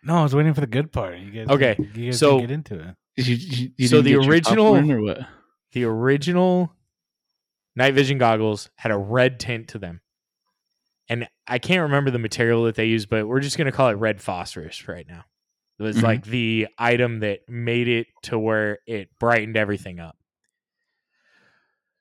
no, 0.03 0.15
I 0.15 0.23
was 0.23 0.33
waiting 0.33 0.53
for 0.55 0.61
the 0.61 0.67
good 0.67 0.91
part. 0.91 1.19
You 1.19 1.29
guys, 1.31 1.47
Okay, 1.55 1.75
you 1.93 2.05
guys 2.07 2.17
so- 2.19 2.39
didn't 2.39 2.47
get 2.67 2.73
into 2.75 2.89
it. 2.89 2.95
You, 3.27 3.35
you, 3.35 3.69
you 3.77 3.87
So 3.87 4.01
the 4.01 4.15
original- 4.15 4.75
or 4.75 5.01
what? 5.01 5.19
The 5.73 5.83
original 5.83 6.73
night 7.75 7.93
vision 7.93 8.17
goggles 8.17 8.69
had 8.77 8.91
a 8.91 8.97
red 8.97 9.39
tint 9.39 9.67
to 9.69 9.77
them. 9.77 10.01
And 11.09 11.27
I 11.47 11.57
can't 11.57 11.81
remember 11.81 12.11
the 12.11 12.19
material 12.19 12.63
that 12.65 12.75
they 12.75 12.85
used, 12.85 13.09
but 13.09 13.27
we're 13.27 13.39
just 13.39 13.57
going 13.57 13.65
to 13.65 13.71
call 13.71 13.89
it 13.89 13.93
red 13.93 14.21
phosphorus 14.21 14.87
right 14.87 15.07
now. 15.07 15.25
It 15.79 15.83
was 15.83 15.97
Mhm. 15.97 16.03
like 16.03 16.25
the 16.25 16.67
item 16.77 17.19
that 17.21 17.49
made 17.49 17.87
it 17.87 18.07
to 18.23 18.37
where 18.37 18.79
it 18.85 19.09
brightened 19.19 19.57
everything 19.57 19.99
up. 19.99 20.15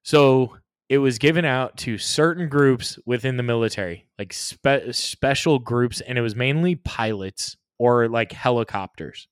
So 0.03 0.57
it 0.89 0.99
was 0.99 1.19
given 1.19 1.45
out 1.45 1.77
to 1.79 1.99
certain 1.99 2.49
groups 2.49 2.99
within 3.05 3.37
the 3.37 3.43
military, 3.43 4.09
like 4.19 4.33
spe- 4.33 4.93
special 4.93 5.59
groups, 5.59 6.01
and 6.01 6.17
it 6.19 6.23
was 6.23 6.35
mainly 6.35 6.77
pilots 6.77 7.57
or 7.79 8.09
like 8.09 8.33
helicopters 8.33 9.29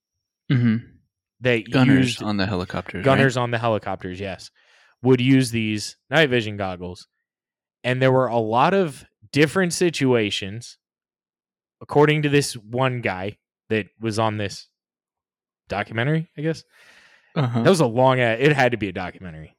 hmm 0.49 0.77
that 1.41 1.71
Gunners 1.71 2.07
used 2.07 2.23
on 2.23 2.39
the 2.39 2.47
helicopters. 2.47 3.05
gunners 3.05 3.37
on 3.37 3.51
the 3.51 3.59
helicopters, 3.59 4.19
yes, 4.21 4.51
would 5.03 5.21
use 5.21 5.51
these 5.51 5.97
night 6.09 6.31
vision 6.31 6.57
goggles. 6.57 7.09
And 7.85 8.01
there 8.01 8.11
were 8.13 8.27
a 8.29 8.39
lot 8.39 8.73
of 8.73 9.05
different 9.37 9.73
situations, 9.75 10.79
according 11.83 12.23
to 12.23 12.29
this 12.31 12.55
one 12.57 13.03
guy 13.03 13.37
that 13.69 13.87
was 14.01 14.19
on 14.19 14.39
this 14.39 14.69
documentary, 15.69 16.31
I 16.39 16.41
guess. 16.41 16.65
Uh-huh. 17.35 17.63
That 17.63 17.69
was 17.71 17.81
a 17.81 17.87
long, 17.87 18.19
it 18.19 18.53
had 18.53 18.73
to 18.73 18.79
be 18.79 18.89
a 18.89 18.93
documentary. 18.93 19.55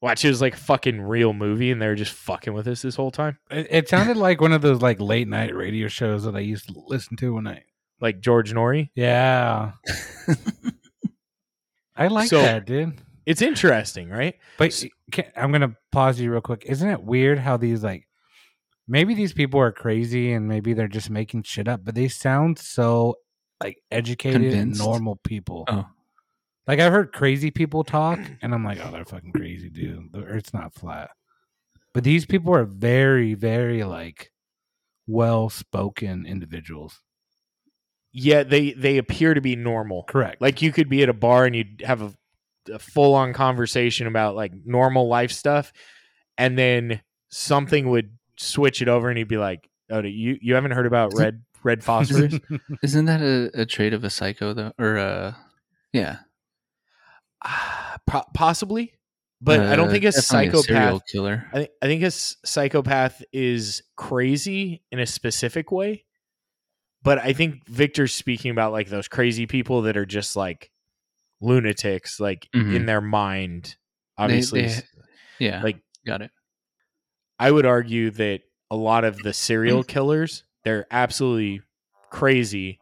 Watch, 0.00 0.24
it 0.24 0.28
was 0.28 0.40
like 0.40 0.54
a 0.54 0.58
fucking 0.58 1.00
real 1.00 1.32
movie, 1.32 1.72
and 1.72 1.82
they 1.82 1.88
were 1.88 1.96
just 1.96 2.12
fucking 2.12 2.52
with 2.52 2.68
us 2.68 2.82
this 2.82 2.94
whole 2.94 3.10
time. 3.10 3.38
it. 3.50 3.66
It 3.68 3.88
sounded 3.88 4.16
like 4.28 4.40
one 4.40 4.52
of 4.52 4.62
those 4.62 4.80
like 4.80 5.00
late 5.00 5.26
night 5.26 5.52
radio 5.56 5.88
shows 5.88 6.22
that 6.24 6.36
I 6.36 6.40
used 6.40 6.68
to 6.68 6.74
listen 6.86 7.16
to 7.16 7.34
when 7.34 7.48
I. 7.48 7.62
Like 8.00 8.20
George 8.20 8.52
Noory. 8.52 8.90
Yeah, 8.94 9.72
I 11.96 12.06
like 12.08 12.28
So- 12.28 12.40
that, 12.42 12.64
dude. 12.66 13.00
It's 13.26 13.42
interesting, 13.42 14.08
right? 14.08 14.36
But 14.56 14.82
can, 15.12 15.26
I'm 15.36 15.52
gonna 15.52 15.76
pause 15.92 16.18
you 16.18 16.32
real 16.32 16.40
quick. 16.40 16.64
Isn't 16.64 16.88
it 16.88 17.02
weird 17.02 17.38
how 17.38 17.58
these 17.58 17.82
like 17.84 18.07
maybe 18.88 19.14
these 19.14 19.32
people 19.32 19.60
are 19.60 19.70
crazy 19.70 20.32
and 20.32 20.48
maybe 20.48 20.72
they're 20.72 20.88
just 20.88 21.10
making 21.10 21.42
shit 21.42 21.68
up, 21.68 21.84
but 21.84 21.94
they 21.94 22.08
sound 22.08 22.58
so 22.58 23.16
like 23.62 23.78
educated 23.90 24.42
and 24.42 24.52
Convinced? 24.52 24.80
normal 24.80 25.16
people. 25.16 25.64
Oh. 25.68 25.86
Like 26.66 26.80
I've 26.80 26.92
heard 26.92 27.12
crazy 27.12 27.50
people 27.50 27.84
talk, 27.84 28.18
and 28.42 28.54
I'm 28.54 28.64
like, 28.64 28.78
oh, 28.82 28.90
they're 28.90 29.04
fucking 29.04 29.32
crazy, 29.32 29.70
dude. 29.70 30.12
The 30.12 30.24
Earth's 30.24 30.54
not 30.54 30.74
flat. 30.74 31.10
But 31.94 32.04
these 32.04 32.26
people 32.26 32.54
are 32.54 32.64
very, 32.64 33.34
very 33.34 33.84
like 33.84 34.30
well 35.06 35.48
spoken 35.48 36.26
individuals. 36.26 37.00
Yeah, 38.12 38.42
they 38.42 38.72
they 38.72 38.98
appear 38.98 39.34
to 39.34 39.40
be 39.40 39.56
normal. 39.56 40.04
Correct. 40.04 40.40
Like 40.40 40.62
you 40.62 40.72
could 40.72 40.88
be 40.88 41.02
at 41.02 41.08
a 41.08 41.14
bar 41.14 41.44
and 41.44 41.54
you'd 41.54 41.82
have 41.84 42.02
a, 42.02 42.12
a 42.72 42.78
full 42.78 43.14
on 43.14 43.32
conversation 43.32 44.06
about 44.06 44.34
like 44.34 44.52
normal 44.64 45.08
life 45.08 45.32
stuff, 45.32 45.72
and 46.36 46.58
then 46.58 47.00
something 47.30 47.88
would 47.90 48.17
switch 48.38 48.80
it 48.82 48.88
over, 48.88 49.08
and 49.08 49.18
he'd 49.18 49.28
be 49.28 49.36
like, 49.38 49.68
"Oh, 49.90 50.00
you 50.02 50.38
you 50.40 50.54
haven't 50.54 50.70
heard 50.72 50.86
about 50.86 51.12
red 51.14 51.42
red 51.62 51.82
phosphorus?" 51.84 52.38
Isn't 52.82 53.04
that 53.06 53.20
a, 53.20 53.50
a 53.62 53.66
trait 53.66 53.92
of 53.92 54.04
a 54.04 54.10
psycho 54.10 54.52
though? 54.54 54.72
Or 54.78 54.96
uh, 54.98 55.34
yeah, 55.92 56.18
po- 58.06 58.24
possibly, 58.34 58.92
but 59.40 59.60
I 59.60 59.76
don't 59.76 59.88
Uh, 59.88 59.92
think 59.92 60.04
a 60.04 60.12
psychopath. 60.12 61.02
killer. 61.10 61.46
I, 61.52 61.56
think 61.58 61.70
I 61.82 61.86
think 61.86 62.02
a 62.02 62.10
psychopath 62.10 63.22
is 63.32 63.82
crazy 63.96 64.82
in 64.90 64.98
a 64.98 65.06
specific 65.06 65.70
way, 65.72 66.04
but 67.02 67.18
I 67.18 67.32
think 67.32 67.66
Victor's 67.68 68.14
speaking 68.14 68.50
about 68.50 68.72
like 68.72 68.88
those 68.88 69.08
crazy 69.08 69.46
people 69.46 69.82
that 69.82 69.96
are 69.96 70.06
just 70.06 70.36
like 70.36 70.70
lunatics, 71.40 72.18
like 72.20 72.48
Mhm. 72.54 72.74
in 72.74 72.86
their 72.86 73.00
mind. 73.00 73.76
Obviously, 74.16 74.62
they- 74.62 74.66
s- 74.68 74.82
yeah, 75.38 75.62
like 75.62 75.78
got 76.06 76.22
it. 76.22 76.30
I 77.38 77.50
would 77.50 77.66
argue 77.66 78.10
that 78.12 78.40
a 78.70 78.76
lot 78.76 79.04
of 79.04 79.18
the 79.18 79.32
serial 79.32 79.82
mm. 79.82 79.88
killers, 79.88 80.44
they're 80.64 80.86
absolutely 80.90 81.62
crazy, 82.10 82.80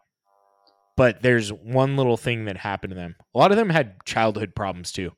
but 0.96 1.22
there's 1.22 1.52
one 1.52 1.96
little 1.96 2.16
thing 2.16 2.46
that 2.46 2.56
happened 2.56 2.92
to 2.92 2.96
them. 2.96 3.16
A 3.34 3.38
lot 3.38 3.50
of 3.50 3.56
them 3.56 3.70
had 3.70 4.04
childhood 4.04 4.54
problems 4.54 4.92
too. 4.92 5.12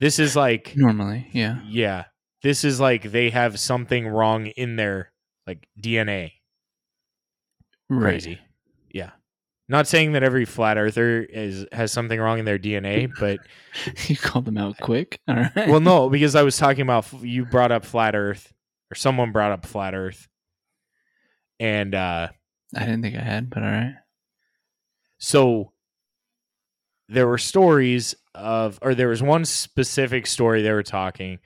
This 0.00 0.18
is 0.18 0.34
like 0.34 0.72
Normally, 0.76 1.28
yeah. 1.32 1.60
yeah. 1.66 2.04
This 2.42 2.64
is 2.64 2.80
like 2.80 3.12
they 3.12 3.30
have 3.30 3.60
something 3.60 4.08
wrong 4.08 4.46
in 4.46 4.74
their 4.76 5.12
like 5.46 5.68
DNA. 5.80 6.32
Crazy. 7.88 8.40
Yeah. 8.92 9.10
Not 9.72 9.88
saying 9.88 10.12
that 10.12 10.22
every 10.22 10.44
flat 10.44 10.76
earther 10.76 11.22
is 11.22 11.64
has 11.72 11.90
something 11.90 12.20
wrong 12.20 12.38
in 12.38 12.44
their 12.44 12.58
DNA, 12.58 13.10
but 13.18 13.40
you 14.06 14.16
called 14.16 14.44
them 14.44 14.58
out 14.58 14.76
quick. 14.78 15.18
All 15.26 15.34
right. 15.34 15.68
well 15.68 15.80
no, 15.80 16.10
because 16.10 16.34
I 16.34 16.42
was 16.42 16.58
talking 16.58 16.82
about 16.82 17.10
you 17.22 17.46
brought 17.46 17.72
up 17.72 17.86
flat 17.86 18.14
earth 18.14 18.52
or 18.90 18.94
someone 18.94 19.32
brought 19.32 19.50
up 19.50 19.64
flat 19.64 19.94
earth. 19.94 20.28
And 21.58 21.94
uh 21.94 22.28
I 22.76 22.80
didn't 22.80 23.00
think 23.00 23.16
I 23.16 23.22
had, 23.22 23.48
but 23.48 23.62
all 23.62 23.70
right. 23.70 23.94
so 25.18 25.72
there 27.08 27.26
were 27.26 27.38
stories 27.38 28.14
of 28.34 28.78
or 28.82 28.94
there 28.94 29.08
was 29.08 29.22
one 29.22 29.46
specific 29.46 30.26
story 30.26 30.60
they 30.60 30.72
were 30.72 30.82
talking 30.82 31.38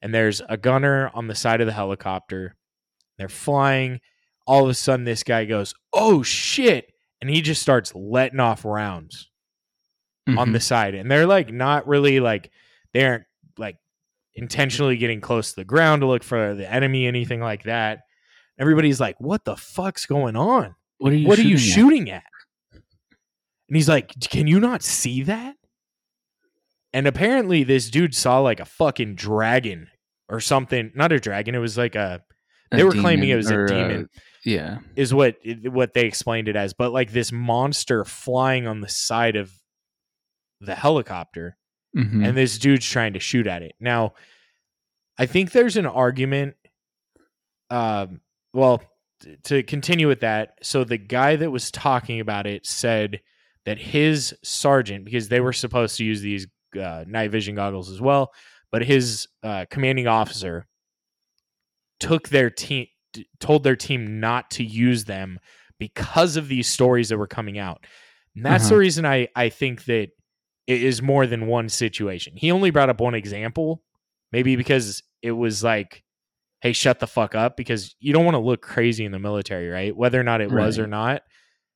and 0.00 0.14
there's 0.14 0.40
a 0.48 0.56
gunner 0.56 1.10
on 1.14 1.26
the 1.26 1.34
side 1.34 1.60
of 1.60 1.66
the 1.66 1.72
helicopter 1.72 2.56
they're 3.18 3.28
flying 3.28 4.00
all 4.46 4.64
of 4.64 4.70
a 4.70 4.74
sudden 4.74 5.04
this 5.04 5.22
guy 5.22 5.44
goes 5.44 5.74
oh 5.92 6.22
shit 6.22 6.91
and 7.22 7.30
he 7.30 7.40
just 7.40 7.62
starts 7.62 7.94
letting 7.94 8.40
off 8.40 8.64
rounds 8.66 9.30
on 10.28 10.48
Mhm. 10.50 10.52
the 10.52 10.60
side 10.60 10.94
and 10.94 11.10
they're 11.10 11.26
like 11.26 11.50
not 11.52 11.86
really 11.88 12.20
like 12.20 12.50
they 12.92 13.04
aren't 13.04 13.24
like 13.56 13.76
intentionally 14.34 14.96
getting 14.98 15.20
close 15.22 15.50
to 15.50 15.56
the 15.56 15.64
ground 15.64 16.02
to 16.02 16.06
look 16.06 16.22
for 16.22 16.54
the 16.54 16.70
enemy 16.70 17.06
anything 17.06 17.40
like 17.40 17.62
that 17.62 18.00
everybody's 18.58 19.00
like 19.00 19.18
what 19.20 19.44
the 19.44 19.56
fuck's 19.56 20.04
going 20.06 20.36
on 20.36 20.74
What 20.98 21.12
are 21.12 21.16
you? 21.16 21.26
what 21.28 21.38
are 21.38 21.42
you 21.42 21.56
shooting 21.56 21.72
at? 21.72 21.74
shooting 21.74 22.10
at? 22.10 22.24
And 23.68 23.76
he's 23.76 23.88
like, 23.88 24.12
can 24.20 24.46
you 24.46 24.60
not 24.60 24.82
see 24.82 25.22
that? 25.22 25.56
And 26.92 27.06
apparently, 27.06 27.64
this 27.64 27.88
dude 27.88 28.14
saw 28.14 28.38
like 28.40 28.60
a 28.60 28.66
fucking 28.66 29.14
dragon 29.14 29.88
or 30.28 30.40
something. 30.40 30.92
Not 30.94 31.10
a 31.10 31.18
dragon. 31.18 31.54
It 31.54 31.58
was 31.58 31.78
like 31.78 31.94
a. 31.94 32.22
A 32.72 32.76
They 32.76 32.84
were 32.84 32.92
claiming 32.92 33.28
it 33.28 33.36
was 33.36 33.50
a 33.50 33.56
or, 33.56 33.64
uh, 33.64 33.68
demon. 33.68 34.08
yeah. 34.44 34.78
Is 34.96 35.12
what 35.14 35.36
what 35.64 35.94
they 35.94 36.06
explained 36.06 36.48
it 36.48 36.56
as. 36.56 36.72
But 36.74 36.92
like 36.92 37.12
this 37.12 37.30
monster 37.32 38.04
flying 38.04 38.66
on 38.66 38.80
the 38.80 38.88
side 38.88 39.36
of 39.36 39.52
the 40.60 40.74
helicopter, 40.74 41.56
Mhm. 41.96 42.26
and 42.26 42.36
this 42.36 42.58
dude's 42.58 42.88
trying 42.88 43.12
to 43.14 43.20
shoot 43.20 43.46
at 43.46 43.62
it. 43.62 43.74
Now, 43.80 44.14
I 45.18 45.26
think 45.26 45.52
there's 45.52 45.76
an 45.76 45.86
argument. 45.86 46.56
Um, 47.70 48.20
well, 48.52 48.82
t- 49.20 49.36
to 49.44 49.62
continue 49.62 50.08
with 50.08 50.20
that, 50.20 50.58
so 50.62 50.84
the 50.84 50.98
guy 50.98 51.36
that 51.36 51.50
was 51.50 51.70
talking 51.70 52.20
about 52.20 52.46
it 52.46 52.66
said 52.66 53.20
that 53.64 53.78
his 53.78 54.34
sergeant, 54.42 55.04
because 55.04 55.28
they 55.28 55.40
were 55.40 55.52
supposed 55.52 55.96
to 55.98 56.04
use 56.04 56.20
these 56.20 56.46
uh, 56.78 57.04
night 57.06 57.30
vision 57.30 57.54
goggles 57.54 57.90
as 57.90 58.00
well, 58.00 58.32
but 58.70 58.82
his 58.84 59.28
uh, 59.42 59.64
commanding 59.70 60.06
officer 60.06 60.66
took 62.02 62.28
their 62.28 62.50
team, 62.50 62.86
told 63.40 63.62
their 63.64 63.76
team 63.76 64.20
not 64.20 64.50
to 64.52 64.64
use 64.64 65.04
them 65.04 65.38
because 65.78 66.36
of 66.36 66.48
these 66.48 66.68
stories 66.68 67.08
that 67.08 67.18
were 67.18 67.26
coming 67.26 67.58
out. 67.58 67.84
And 68.36 68.44
that's 68.44 68.64
the 68.68 68.74
Uh-huh. 68.74 68.80
reason 68.80 69.06
I 69.06 69.28
I 69.34 69.48
think 69.48 69.84
that 69.86 70.08
it 70.66 70.82
is 70.82 71.02
more 71.02 71.26
than 71.26 71.46
one 71.46 71.68
situation. 71.68 72.34
He 72.36 72.50
only 72.50 72.70
brought 72.70 72.88
up 72.88 73.00
one 73.00 73.14
example, 73.14 73.82
maybe 74.30 74.56
because 74.56 75.02
it 75.20 75.32
was 75.32 75.62
like, 75.64 76.04
hey, 76.60 76.72
shut 76.72 77.00
the 77.00 77.06
fuck 77.06 77.34
up, 77.34 77.56
because 77.56 77.96
you 77.98 78.12
don't 78.12 78.24
want 78.24 78.36
to 78.36 78.40
look 78.40 78.62
crazy 78.62 79.04
in 79.04 79.12
the 79.12 79.18
military, 79.18 79.68
right? 79.68 79.96
Whether 79.96 80.20
or 80.20 80.24
not 80.24 80.40
it 80.40 80.50
was 80.52 80.78
or 80.78 80.86
not. 80.86 81.22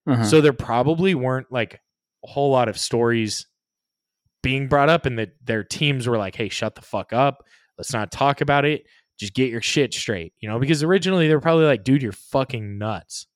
Uh-huh. 0.08 0.24
So 0.24 0.40
there 0.40 0.52
probably 0.52 1.14
weren't 1.16 1.50
like 1.50 1.80
a 2.24 2.28
whole 2.28 2.50
lot 2.52 2.68
of 2.68 2.78
stories 2.78 3.46
being 4.42 4.68
brought 4.68 4.88
up, 4.88 5.04
and 5.06 5.18
that 5.18 5.30
their 5.44 5.64
teams 5.64 6.06
were 6.06 6.16
like, 6.18 6.36
hey, 6.36 6.48
shut 6.48 6.76
the 6.76 6.82
fuck 6.82 7.12
up. 7.12 7.42
Let's 7.76 7.92
not 7.92 8.12
talk 8.12 8.40
about 8.40 8.64
it. 8.64 8.86
Just 9.18 9.34
get 9.34 9.50
your 9.50 9.62
shit 9.62 9.94
straight, 9.94 10.32
you 10.40 10.48
know? 10.48 10.58
Because 10.58 10.82
originally 10.82 11.28
they 11.28 11.34
were 11.34 11.40
probably 11.40 11.64
like, 11.64 11.84
dude, 11.84 12.02
you're 12.02 12.12
fucking 12.12 12.78
nuts. 12.78 13.26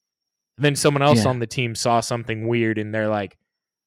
And 0.59 0.65
then 0.65 0.77
someone 0.77 1.03
else 1.03 1.25
Yeah. 1.25 1.31
on 1.31 1.39
the 1.39 1.47
team 1.47 1.75
saw 1.75 2.01
something 2.01 2.47
weird 2.47 2.77
and 2.79 2.95
they're 2.95 3.09
like, 3.09 3.39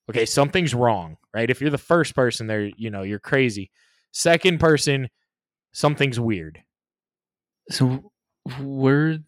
okay, 0.09 0.25
something's 0.25 0.73
wrong, 0.73 1.17
right? 1.33 1.49
If 1.49 1.61
you're 1.61 1.69
the 1.69 1.77
first 1.77 2.15
person 2.15 2.47
there, 2.47 2.65
you 2.65 2.89
know, 2.89 3.03
you're 3.03 3.19
crazy. 3.19 3.69
Second 4.11 4.59
person, 4.59 5.09
something's 5.71 6.19
weird. 6.19 6.63
So 7.69 8.11
were 8.59 9.19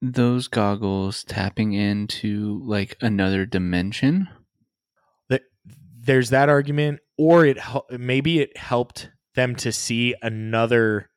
those 0.00 0.48
goggles 0.48 1.24
tapping 1.24 1.72
into 1.74 2.62
like 2.64 2.96
another 3.00 3.44
dimension? 3.46 4.28
That 5.28 5.42
there's 5.96 6.30
that 6.30 6.48
argument, 6.48 7.00
or 7.16 7.44
it 7.44 7.58
maybe 7.90 8.40
it 8.40 8.56
helped 8.56 9.10
them 9.34 9.54
to 9.56 9.72
see 9.72 10.14
another. 10.22 11.10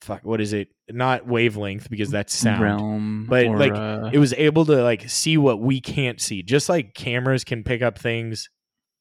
Fuck, 0.00 0.24
what 0.24 0.40
is 0.40 0.52
it? 0.54 0.68
Not 0.88 1.26
wavelength 1.26 1.90
because 1.90 2.10
that's 2.10 2.32
sound. 2.34 2.62
realm, 2.62 3.26
But, 3.28 3.46
or, 3.46 3.58
like, 3.58 3.72
uh, 3.74 4.10
It 4.12 4.18
was 4.18 4.32
able 4.32 4.64
to 4.66 4.82
like 4.82 5.08
see 5.10 5.36
what 5.36 5.60
we 5.60 5.80
can't 5.80 6.20
see, 6.20 6.42
just 6.42 6.68
like 6.70 6.94
cameras 6.94 7.44
can 7.44 7.62
pick 7.64 7.82
up 7.82 7.98
things 7.98 8.48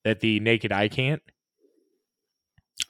that 0.04 0.20
the 0.20 0.40
naked 0.42 0.72
eye 0.74 0.90
can't. 0.90 1.22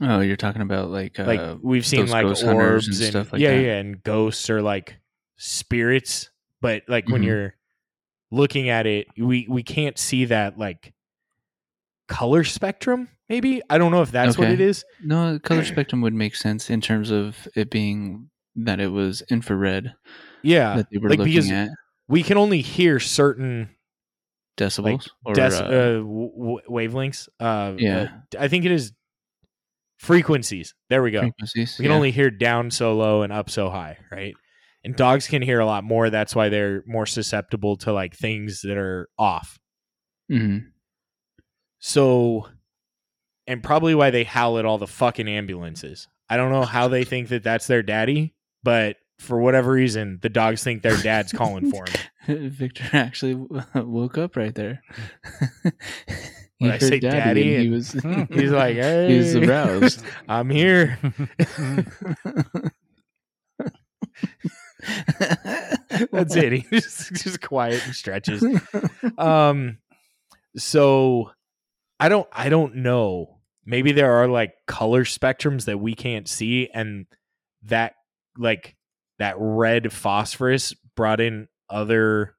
oh, 0.02 0.22
you're 0.22 0.38
talking 0.38 0.62
about 0.62 0.90
like 0.90 1.20
uh, 1.20 1.26
like 1.26 1.58
we've 1.62 1.86
seen 1.86 2.08
like 2.08 2.26
orbs 2.26 2.88
and 2.88 2.98
and, 2.98 3.06
stuff 3.12 3.32
like 3.34 3.42
yeah, 3.42 3.52
that. 3.52 3.56
yeah, 3.62 3.68
yeah, 3.68 3.78
and 3.78 4.02
ghosts 4.04 4.50
or 4.50 4.62
like 4.62 4.98
spirits. 5.38 6.30
But 6.62 6.84
like 6.88 7.08
when 7.10 7.22
Mhm. 7.22 7.26
you're 7.26 7.56
looking 8.32 8.70
at 8.70 8.86
it, 8.88 9.08
we 9.18 9.46
we 9.50 9.64
can't 9.64 9.98
see 9.98 10.26
that 10.26 10.58
like 10.58 10.94
color 12.10 12.44
spectrum. 12.44 13.08
Maybe 13.30 13.62
I 13.70 13.78
don't 13.78 13.92
know 13.92 14.02
if 14.02 14.12
that's 14.12 14.38
what 14.38 14.50
it 14.50 14.60
is. 14.60 14.84
no 15.04 15.40
color 15.40 15.64
spectrum 15.64 16.02
would 16.02 16.14
make 16.16 16.36
sense 16.36 16.70
in 16.70 16.82
terms 16.82 17.12
of 17.12 17.48
it 17.56 17.70
being 17.70 18.30
that 18.56 18.80
it 18.80 18.88
was 18.92 19.22
infrared 19.30 19.94
Yeah, 20.42 20.78
that 20.78 20.88
they 20.92 20.98
were 20.98 21.10
like 21.10 21.20
looking 21.20 21.34
because 21.36 21.52
at 21.52 21.70
we 22.08 22.24
can 22.24 22.38
only 22.38 22.62
hear 22.62 23.00
certain 23.00 23.70
decibels 24.58 25.08
or 25.24 25.34
dec- 25.36 25.62
uh, 25.62 25.64
uh, 25.64 25.94
w- 26.00 26.60
wavelengths. 26.68 27.30
Uh, 27.40 27.76
Yeah. 27.78 27.98
uh, 28.36 28.40
I 28.40 28.48
think 28.48 28.66
it 28.66 28.72
is 28.72 28.92
frequencies. 30.00 30.74
There 30.90 31.04
we 31.04 31.12
go. 31.12 31.22
frequencies. 31.22 31.78
We 31.78 31.84
can 31.84 31.92
yeah. 31.92 31.96
only 31.96 32.12
hear 32.12 32.32
down 32.32 32.72
so 32.72 32.96
low 32.96 33.22
and 33.22 33.32
up 33.32 33.50
so 33.50 33.70
high, 33.70 33.98
right? 34.12 34.34
And 34.84 34.96
dogs 34.96 35.28
can 35.28 35.42
hear 35.42 35.60
a 35.60 35.66
lot 35.66 35.84
more. 35.84 36.10
That's 36.10 36.36
why 36.36 36.50
they're 36.50 36.84
more 36.88 37.06
susceptible 37.06 37.78
to 37.78 37.94
like 37.94 38.16
things 38.16 38.62
that 38.64 38.78
are 38.78 39.10
off. 39.18 39.60
Mhm. 40.32 40.68
So, 41.80 42.48
and 43.48 43.64
probably 43.64 43.96
why 43.96 44.12
they 44.12 44.24
howl 44.24 44.60
at 44.60 44.66
all 44.66 44.78
the 44.78 44.88
fucking 44.88 45.28
ambulances. 45.28 46.08
I 46.30 46.38
don't 46.38 46.52
know 46.52 46.64
how 46.64 46.88
they 46.88 47.06
think 47.06 47.30
that 47.30 47.44
that's 47.44 47.68
their 47.68 47.82
daddy, 47.82 48.36
but 48.64 48.98
for 49.18 49.40
whatever 49.40 49.72
reason, 49.72 50.20
the 50.22 50.30
dogs 50.30 50.64
think 50.64 50.82
their 50.82 50.98
dad's 50.98 51.32
calling 51.32 51.72
for 51.72 51.86
them. 51.86 52.50
Victor 52.50 52.90
actually 52.94 53.36
woke 53.76 54.18
up 54.18 54.36
right 54.36 54.54
there. 54.54 54.82
he 55.64 55.72
When 56.60 56.72
I 56.72 56.78
say 56.78 57.00
daddy 57.00 57.56
and 57.56 57.64
he 57.64 57.70
was 57.70 57.92
He's 58.30 58.52
like, 58.52 58.76
hey, 58.76 59.12
he 59.12 59.18
was 59.18 59.36
aroused. 59.36 60.04
I'm 60.28 60.50
here. 60.50 60.98
That's 66.12 66.36
it. 66.36 66.54
He 66.54 66.66
just, 66.72 67.14
just 67.14 67.42
quiet 67.42 67.82
and 67.86 67.96
stretches. 67.96 68.44
um 69.18 69.80
so 70.56 71.32
i 72.00 72.10
don't 72.10 72.28
i 72.32 72.50
don't 72.50 72.76
know 72.76 73.40
maybe 73.66 73.92
there 73.92 74.14
are 74.14 74.28
like 74.28 74.54
color 74.68 75.04
spectrums 75.04 75.66
that 75.66 75.80
we 75.80 75.94
can't 75.94 76.28
see 76.28 76.70
and 76.74 77.06
that 77.64 77.94
like 78.38 78.76
that 79.20 79.36
red 79.38 79.92
phosphorus 79.92 80.74
brought 80.96 81.20
in 81.20 81.48
other 81.70 82.36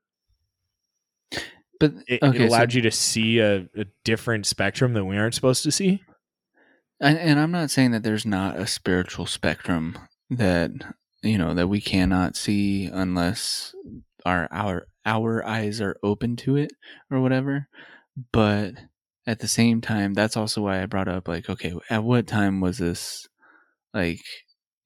But 1.78 1.94
it, 2.08 2.22
okay, 2.22 2.36
it 2.44 2.50
so- 2.50 2.56
allowed 2.56 2.74
you 2.74 2.82
to 2.82 2.90
see 2.90 3.38
a, 3.38 3.68
a 3.76 3.86
different 4.04 4.46
spectrum 4.46 4.92
that 4.94 5.04
we 5.04 5.16
aren't 5.16 5.34
supposed 5.34 5.62
to 5.64 5.72
see 5.72 6.02
And, 7.00 7.18
and 7.18 7.38
I'm 7.38 7.50
not 7.52 7.70
saying 7.70 7.92
that 7.92 8.02
there's 8.02 8.26
not 8.26 8.56
a 8.58 8.66
spiritual 8.66 9.26
spectrum 9.26 9.98
that 10.30 10.70
you 11.22 11.36
know 11.38 11.54
that 11.54 11.68
we 11.68 11.80
cannot 11.80 12.36
see 12.36 12.86
unless 12.86 13.74
our 14.24 14.48
our 14.50 14.86
our 15.04 15.44
eyes 15.46 15.80
are 15.80 15.96
open 16.02 16.36
to 16.36 16.56
it 16.56 16.72
or 17.10 17.20
whatever. 17.20 17.68
But 18.32 18.74
at 19.30 19.38
the 19.38 19.46
same 19.46 19.80
time, 19.80 20.12
that's 20.12 20.36
also 20.36 20.60
why 20.62 20.82
I 20.82 20.86
brought 20.86 21.06
up 21.06 21.28
like, 21.28 21.48
okay, 21.48 21.72
at 21.88 22.02
what 22.02 22.26
time 22.26 22.60
was 22.60 22.78
this 22.78 23.28
like 23.94 24.22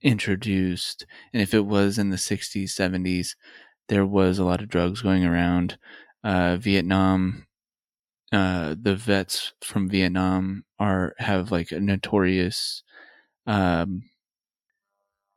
introduced? 0.03 1.07
And 1.33 1.41
if 1.41 1.55
it 1.55 1.65
was 1.65 1.97
in 1.97 2.11
the 2.11 2.19
60s, 2.19 2.65
70s, 2.65 3.37
there 3.89 4.05
was 4.05 4.39
a 4.39 4.45
lot 4.45 4.61
of 4.61 4.69
drugs 4.69 5.01
going 5.01 5.25
around. 5.25 5.79
Uh, 6.23 6.59
Vietnam, 6.59 7.47
uh, 8.33 8.75
the 8.79 8.95
vets 8.95 9.55
from 9.63 9.89
Vietnam 9.89 10.67
are 10.79 11.15
have 11.19 11.51
like 11.51 11.73
a 11.73 11.81
notorious. 11.81 12.83
Um, 13.47 14.03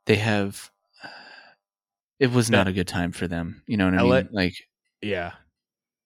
they 0.06 0.18
have. 0.18 0.70
It 2.20 2.32
was 2.32 2.50
not 2.50 2.68
a 2.68 2.74
good 2.74 2.88
time 2.88 3.12
for 3.12 3.28
them. 3.28 3.62
You 3.68 3.78
know 3.78 3.86
what 3.86 3.94
I 3.94 4.02
mean? 4.02 4.10
let- 4.10 4.34
like, 4.34 4.56
Yeah. 5.04 5.34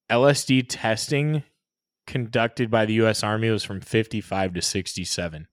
LSD 0.10 0.66
testing 0.68 1.44
conducted 2.08 2.70
by 2.72 2.86
the 2.86 2.94
US 2.96 3.24
Army 3.24 3.50
was 3.50 3.64
from 3.64 3.82
55 3.82 4.54
to 4.54 4.62
67. 4.62 5.48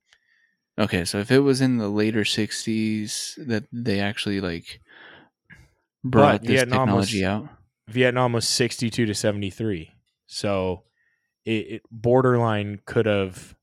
Okay, 0.78 1.04
so 1.04 1.18
if 1.18 1.30
it 1.30 1.40
was 1.40 1.60
in 1.60 1.78
the 1.78 1.88
later 1.88 2.20
'60s 2.22 3.34
that 3.48 3.64
they 3.72 3.98
actually 4.00 4.40
like 4.40 4.80
brought 6.04 6.40
But 6.40 6.42
this 6.42 6.50
Vietnam 6.50 6.92
was- 6.92 7.10
technology 7.10 7.24
out, 7.24 7.48
Vietnam 7.88 8.32
was 8.32 8.46
62 8.46 9.06
to 9.06 9.14
73. 9.14 9.90
So 10.26 10.84
it, 11.44 11.50
it 11.50 11.82
borderline 11.90 12.80
could 12.86 13.06
have 13.06 13.54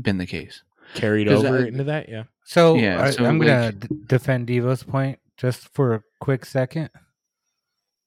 been 0.00 0.18
the 0.18 0.26
case. 0.26 0.62
carried 0.94 1.28
over 1.28 1.58
I- 1.58 1.66
into 1.68 1.84
that. 1.84 2.08
Yeah. 2.08 2.24
So, 2.44 2.74
Yeah, 2.76 3.02
I, 3.02 3.10
so, 3.10 3.24
I'm 3.26 3.38
gonna 3.38 3.72
d- 3.72 3.88
defend 4.06 4.46
Devo's 4.48 4.82
point 4.82 5.18
just 5.36 5.68
for 5.74 5.94
a 5.94 6.02
quick 6.20 6.44
second. 6.44 6.90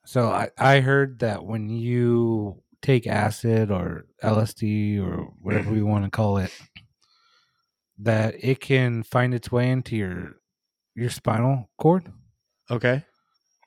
So 0.06 0.28
I, 0.30 0.50
I 0.58 0.80
heard 0.82 1.20
that 1.20 1.46
when 1.46 1.70
you 1.70 2.63
take 2.84 3.08
acid 3.08 3.72
or 3.72 4.06
LSD 4.24 5.00
or 5.02 5.32
whatever 5.42 5.72
we 5.72 5.82
want 5.92 6.04
to 6.04 6.12
call 6.12 6.38
it, 6.38 6.52
that 8.00 8.36
it 8.40 8.60
can 8.60 9.02
find 9.02 9.34
its 9.34 9.52
way 9.52 9.72
into 9.72 9.96
your 9.96 10.36
your 10.96 11.10
spinal 11.10 11.72
cord 11.80 12.12
Okay. 12.70 13.04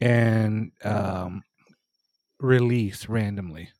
and 0.00 0.70
um, 0.84 1.42
release 2.38 3.08
randomly. 3.08 3.70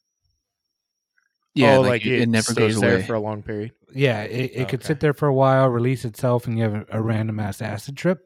Yeah, 1.55 1.77
oh, 1.79 1.83
like, 1.83 1.91
like, 1.91 2.07
it, 2.07 2.23
it 2.23 2.29
never 2.29 2.53
stays 2.53 2.75
goes 2.75 2.81
there 2.83 2.97
away. 2.97 3.07
for 3.07 3.15
a 3.15 3.21
long 3.21 3.43
period. 3.43 3.73
Yeah, 3.95 4.23
it, 4.25 4.51
it 4.53 4.69
could 4.69 4.81
Okay. 4.81 4.89
sit 4.89 5.01
there 5.01 5.15
for 5.15 5.29
a 5.29 5.35
while, 5.35 5.69
release 5.69 6.05
itself, 6.05 6.47
and 6.47 6.59
you 6.59 6.65
have 6.65 6.75
a, 6.75 6.87
a 6.91 7.01
random 7.01 7.39
ass 7.41 7.63
acid 7.63 7.97
trip. 7.97 8.19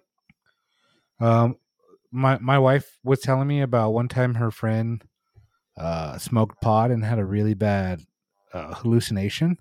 Um, 1.20 1.56
my 2.10 2.38
my 2.38 2.58
wife 2.58 2.98
was 3.04 3.20
telling 3.20 3.46
me 3.46 3.60
about 3.60 3.90
one 3.92 4.08
time 4.08 4.34
her 4.34 4.50
friend 4.50 5.04
uh 5.80 6.18
smoked 6.18 6.60
pot 6.60 6.90
and 6.90 7.02
had 7.02 7.18
a 7.18 7.24
really 7.24 7.54
bad 7.54 8.02
uh, 8.52 8.74
hallucination, 8.74 9.56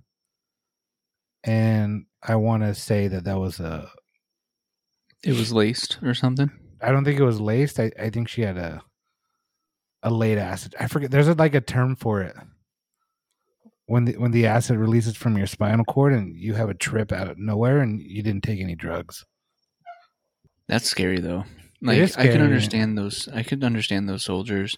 and 1.43 2.05
I 2.22 2.36
want 2.36 2.63
to 2.63 2.76
say 2.76 3.07
that 3.07 3.24
that 3.24 3.39
was 3.39 3.59
a. 3.59 3.89
it 5.24 5.32
was 5.32 5.53
laced 5.53 5.99
or 6.03 6.13
something. 6.13 6.51
I 6.82 6.91
don't 6.91 7.05
think 7.05 7.20
it 7.20 7.26
was 7.26 7.39
laced. 7.39 7.80
I, 7.80 7.91
I 7.99 8.09
think 8.09 8.28
she 8.28 8.41
had 8.41 8.57
a 8.57 8.82
a 10.03 10.09
late 10.09 10.38
acid. 10.38 10.76
I 10.80 10.88
forget. 10.88 11.11
There's 11.11 11.28
a, 11.28 11.34
like 11.34 11.55
a 11.55 11.61
term 11.61 11.95
for 11.95 12.22
it. 12.22 12.36
When 13.86 14.05
the 14.05 14.17
when 14.17 14.32
the 14.32 14.45
acid 14.45 14.78
releases 14.78 15.15
from 15.15 15.38
your 15.38 15.47
spinal 15.47 15.86
cord 15.86 16.13
and 16.13 16.36
you 16.36 16.53
have 16.53 16.70
a 16.70 16.74
trip 16.74 17.11
out 17.11 17.30
of 17.30 17.38
nowhere 17.38 17.80
and 17.80 18.01
you 18.01 18.22
didn't 18.22 18.43
take 18.43 18.59
any 18.59 18.76
drugs. 18.76 19.26
That's 20.67 20.88
scary 20.88 21.20
though. 21.20 21.45
Like 21.82 21.97
is 21.97 22.17
I 22.17 22.28
can 22.28 22.41
understand 22.41 22.97
those. 22.97 23.30
I 23.30 23.43
could 23.43 23.63
understand 23.63 24.09
those 24.09 24.24
soldiers 24.24 24.76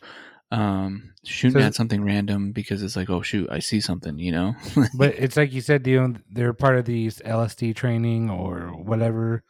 um, 0.51 1.13
shooting 1.23 1.61
So- 1.61 1.65
at 1.67 1.75
something 1.75 2.03
random 2.03 2.51
because 2.51 2.83
it's 2.83 2.95
like, 2.95 3.09
oh 3.09 3.21
shoot, 3.21 3.49
I 3.49 3.59
see 3.59 3.79
something. 3.81 4.19
You 4.19 4.31
know. 4.33 4.55
But 4.97 5.15
it's 5.17 5.37
like 5.37 5.53
you 5.53 5.61
said, 5.61 5.83
Dion, 5.83 6.23
they're 6.29 6.53
part 6.53 6.77
of 6.77 6.85
these 6.85 7.19
LSD 7.25 7.75
training 7.75 8.29
or 8.29 8.67
whatever. 8.75 9.43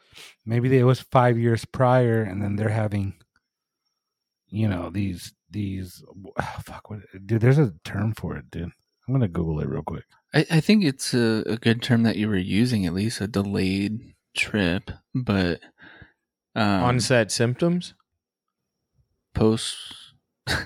Maybe 0.45 0.77
it 0.77 0.83
was 0.83 0.99
five 1.01 1.37
years 1.37 1.65
prior, 1.65 2.21
and 2.21 2.41
then 2.41 2.55
they're 2.55 2.69
having, 2.69 3.15
you 4.49 4.67
know, 4.67 4.89
these 4.89 5.33
these. 5.49 6.03
oh, 6.39 6.59
fuck, 6.63 6.89
what, 6.89 6.99
dude? 7.25 7.41
There's 7.41 7.57
a 7.57 7.73
term 7.83 8.13
for 8.13 8.37
it, 8.37 8.49
dude. 8.51 8.71
I'm 9.07 9.13
gonna 9.13 9.27
Google 9.27 9.59
it 9.61 9.67
real 9.69 9.83
quick. 9.83 10.03
I, 10.33 10.45
I 10.51 10.59
think 10.61 10.83
it's 10.85 11.13
a, 11.13 11.43
a 11.45 11.57
good 11.57 11.81
term 11.81 12.03
that 12.03 12.15
you 12.15 12.29
were 12.29 12.37
using, 12.37 12.85
at 12.85 12.93
least 12.93 13.19
a 13.19 13.27
delayed 13.27 14.13
trip, 14.37 14.89
but 15.13 15.59
um, 16.55 16.83
Onset 16.83 17.31
symptoms. 17.31 17.93
post. 19.33 19.77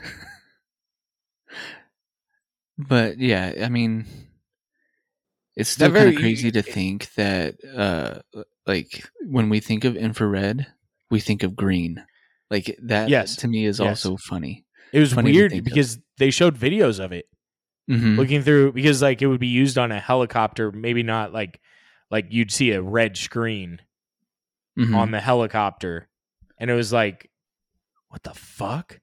but 2.77 3.17
yeah, 3.19 3.53
I 3.63 3.69
mean, 3.69 4.05
it's 5.55 5.69
still 5.69 5.91
kind 5.91 6.09
of 6.09 6.15
crazy 6.15 6.51
to 6.51 6.61
think 6.61 7.13
that, 7.15 7.55
uh, 7.75 8.19
like 8.67 9.07
when 9.21 9.49
we 9.49 9.59
think 9.59 9.85
of 9.85 9.95
infrared, 9.95 10.67
we 11.09 11.19
think 11.19 11.43
of 11.43 11.55
green. 11.55 12.03
Like 12.51 12.77
that, 12.83 13.09
Yes. 13.09 13.37
to 13.37 13.47
me 13.47 13.65
is 13.65 13.79
Yes. 13.79 14.05
also 14.05 14.17
funny. 14.17 14.65
It 14.91 14.99
was 14.99 15.13
Funny 15.13 15.31
weird 15.31 15.51
think 15.51 15.61
of. 15.61 15.65
because 15.65 15.99
they 16.17 16.31
showed 16.31 16.57
videos 16.57 17.03
of 17.03 17.11
it. 17.11 17.25
Mhm. 17.87 18.17
looking 18.17 18.41
through 18.41 18.71
because 18.71 19.03
like 19.03 19.21
it 19.21 19.27
would 19.27 19.39
be 19.39 19.45
used 19.45 19.77
on 19.77 19.91
a 19.91 19.99
helicopter 19.99 20.71
maybe 20.71 21.03
not 21.03 21.31
like 21.31 21.61
like 22.09 22.25
you'd 22.31 22.51
see 22.51 22.71
a 22.71 22.81
red 22.81 23.15
screen 23.15 23.79
Mhm. 24.75 24.95
on 24.95 25.11
the 25.11 25.21
helicopter 25.21 26.09
and 26.59 26.71
it 26.71 26.73
was 26.73 26.91
like 26.91 27.29
what 28.07 28.23
the 28.23 28.33
fuck 28.33 29.01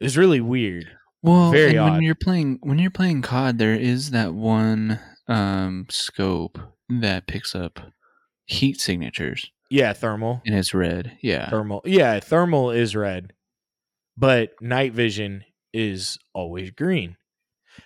it 0.00 0.04
was 0.04 0.16
really 0.16 0.40
weird. 0.40 0.86
Well, 1.22 1.50
Very 1.50 1.76
odd. 1.76 1.92
when 1.92 2.02
you're 2.02 2.14
playing 2.14 2.58
when 2.62 2.78
you're 2.78 2.90
playing 2.90 3.22
COD, 3.22 3.58
there 3.58 3.74
is 3.74 4.12
that 4.12 4.34
one 4.34 5.00
um, 5.26 5.86
scope 5.90 6.58
that 6.88 7.26
picks 7.26 7.54
up 7.54 7.80
heat 8.46 8.80
signatures, 8.80 9.50
yeah 9.70 9.92
thermal. 9.92 10.42
And 10.46 10.54
it's 10.54 10.72
red. 10.72 11.18
Yeah, 11.20 11.50
thermal. 11.50 11.82
Yeah 11.84 12.20
thermal 12.20 12.70
is 12.70 12.94
red 12.96 13.32
but 14.18 14.50
night 14.60 14.92
vision 14.92 15.44
is 15.72 16.18
always 16.34 16.72
green. 16.72 17.16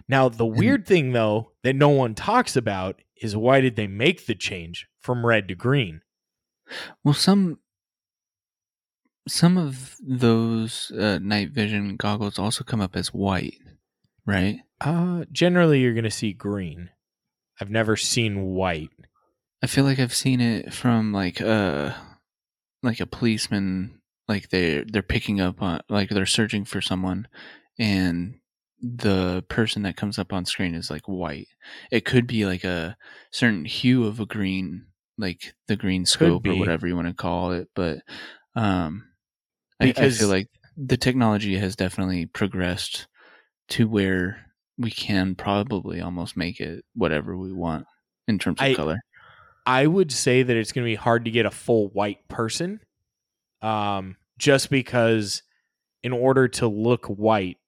Now 0.09 0.31
the 0.31 0.47
weird 0.47 0.87
thing 0.87 1.13
though 1.13 1.53
that 1.63 1.77
no 1.77 1.91
one 1.91 2.15
talks 2.15 2.57
about 2.57 3.01
is 3.21 3.37
why 3.37 3.61
did 3.61 3.77
they 3.77 3.87
make 3.87 4.27
the 4.27 4.35
change 4.35 4.87
from 5.01 5.27
red 5.27 5.47
to 5.49 5.55
green? 5.55 6.01
Well, 7.05 7.15
some 7.15 7.59
some 9.29 9.57
of 9.57 9.97
those 10.01 10.91
uh, 10.93 11.19
night 11.23 11.51
vision 11.51 11.97
goggles 11.97 12.39
also 12.39 12.65
come 12.65 12.81
up 12.81 12.97
as 12.97 13.09
white, 13.09 13.59
right? 14.27 14.61
uh 14.81 15.25
generally 15.31 15.79
you're 15.79 15.95
gonna 15.95 16.11
see 16.11 16.33
green 16.33 16.91
i've 17.61 17.71
never 17.71 17.97
seen 17.97 18.43
white 18.47 18.89
I 19.63 19.69
feel 19.69 19.85
like 19.85 20.01
I've 20.01 20.13
seen 20.13 20.41
it 20.41 20.75
from 20.75 21.13
like 21.13 21.41
uh 21.41 21.93
like 22.83 22.99
a 22.99 23.07
policeman 23.07 24.01
like 24.27 24.49
they're 24.49 24.85
they're 24.85 25.03
picking 25.03 25.41
up 25.41 25.63
on 25.63 25.83
like 25.89 26.11
they're 26.11 26.27
searching 26.27 26.65
for 26.65 26.81
someone 26.81 27.29
and 27.79 28.41
the 28.81 29.45
person 29.49 29.83
that 29.83 29.97
comes 29.97 30.19
up 30.19 30.33
on 30.33 30.45
screen 30.45 30.75
is 30.75 30.91
like 30.91 31.07
white. 31.07 31.47
It 31.93 32.05
could 32.05 32.27
be 32.27 32.45
like 32.45 32.65
a 32.65 32.97
certain 33.31 33.65
hue 33.65 34.05
of 34.05 34.19
a 34.19 34.27
green 34.27 34.87
like 35.17 35.55
the 35.69 35.77
green 35.77 36.05
scope 36.07 36.45
or 36.45 36.55
whatever 36.59 36.89
you 36.89 36.97
want 36.97 37.07
to 37.07 37.15
call 37.15 37.53
it, 37.53 37.69
but 37.77 37.99
um 38.57 39.05
I, 39.81 39.85
I 39.85 39.87
Because- 39.89 40.19
feel 40.19 40.29
like 40.29 40.49
the 40.77 40.97
technology 40.97 41.57
has 41.59 41.77
definitely 41.77 42.27
progressed 42.27 43.07
to 43.69 43.87
where 43.87 44.47
we 44.79 44.91
can 44.91 45.35
probably 45.35 46.01
almost 46.01 46.37
make 46.37 46.61
it 46.61 46.85
whatever 46.95 47.37
we 47.37 47.53
want 47.53 47.87
in 48.27 48.39
terms 48.39 48.61
of 48.61 48.65
I- 48.67 48.75
color. 48.75 48.99
I 49.65 49.87
would 49.87 50.11
say 50.11 50.43
that 50.43 50.57
it's 50.57 50.73
going 50.73 50.85
to 50.85 50.91
be 50.91 50.97
hard 50.97 51.25
to 51.27 51.31
get 51.31 51.47
a 51.47 51.51
full 51.51 51.89
white 51.91 52.27
person, 52.29 52.81
um, 53.61 54.17
just 54.39 54.71
because 54.71 55.43
in 56.03 56.13
order 56.13 56.49
to 56.49 56.67
look 56.67 57.07
white, 57.07 57.59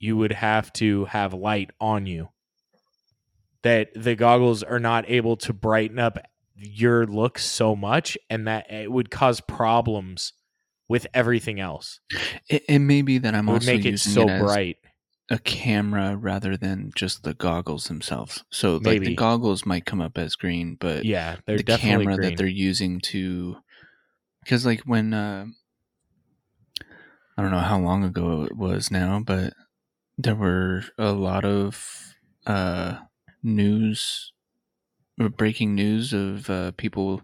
you 0.00 0.16
would 0.16 0.32
have 0.32 0.72
to 0.74 1.04
have 1.04 1.32
light 1.34 1.70
on 1.80 2.06
you. 2.06 2.30
That 3.62 3.90
the 3.94 4.16
goggles 4.16 4.64
are 4.64 4.80
not 4.80 5.08
able 5.08 5.36
to 5.38 5.52
brighten 5.52 6.00
up 6.00 6.18
your 6.56 7.06
look 7.06 7.38
so 7.38 7.76
much, 7.76 8.18
and 8.28 8.48
that 8.48 8.68
it 8.72 8.90
would 8.90 9.10
cause 9.12 9.40
problems 9.40 10.32
with 10.88 11.06
everything 11.14 11.60
else. 11.60 12.00
It, 12.48 12.64
it 12.68 12.78
may 12.78 13.02
be 13.02 13.18
that 13.18 13.34
I'm 13.34 13.48
It 13.48 13.52
also 13.52 13.72
make 13.72 13.84
it 13.86 13.90
using 13.92 14.12
so 14.12 14.28
it 14.28 14.40
bright. 14.40 14.76
a 15.30 15.38
camera 15.38 16.16
rather 16.16 16.56
than 16.56 16.90
just 16.96 17.22
the 17.22 17.34
goggles 17.34 17.84
themselves. 17.84 18.44
So 18.50 18.76
like 18.78 19.00
the 19.02 19.14
goggles 19.14 19.66
might 19.66 19.84
come 19.84 20.00
up 20.00 20.16
as 20.18 20.34
green, 20.36 20.76
but 20.80 21.04
Yeah, 21.04 21.36
they're 21.46 21.58
the 21.58 21.64
camera 21.64 22.16
green. 22.16 22.30
that 22.30 22.36
they're 22.38 22.46
using 22.46 23.00
to 23.12 23.56
because 24.42 24.64
like 24.64 24.80
when 24.80 25.12
uh, 25.12 25.46
I 27.36 27.42
don't 27.42 27.50
know 27.50 27.58
how 27.60 27.78
long 27.78 28.04
ago 28.04 28.42
it 28.44 28.56
was 28.56 28.90
now, 28.90 29.20
but 29.20 29.52
there 30.16 30.34
were 30.34 30.82
a 30.98 31.12
lot 31.12 31.44
of 31.44 32.14
uh, 32.46 32.98
news, 33.42 34.32
breaking 35.36 35.74
news 35.74 36.12
of 36.12 36.50
uh, 36.50 36.72
people 36.72 37.22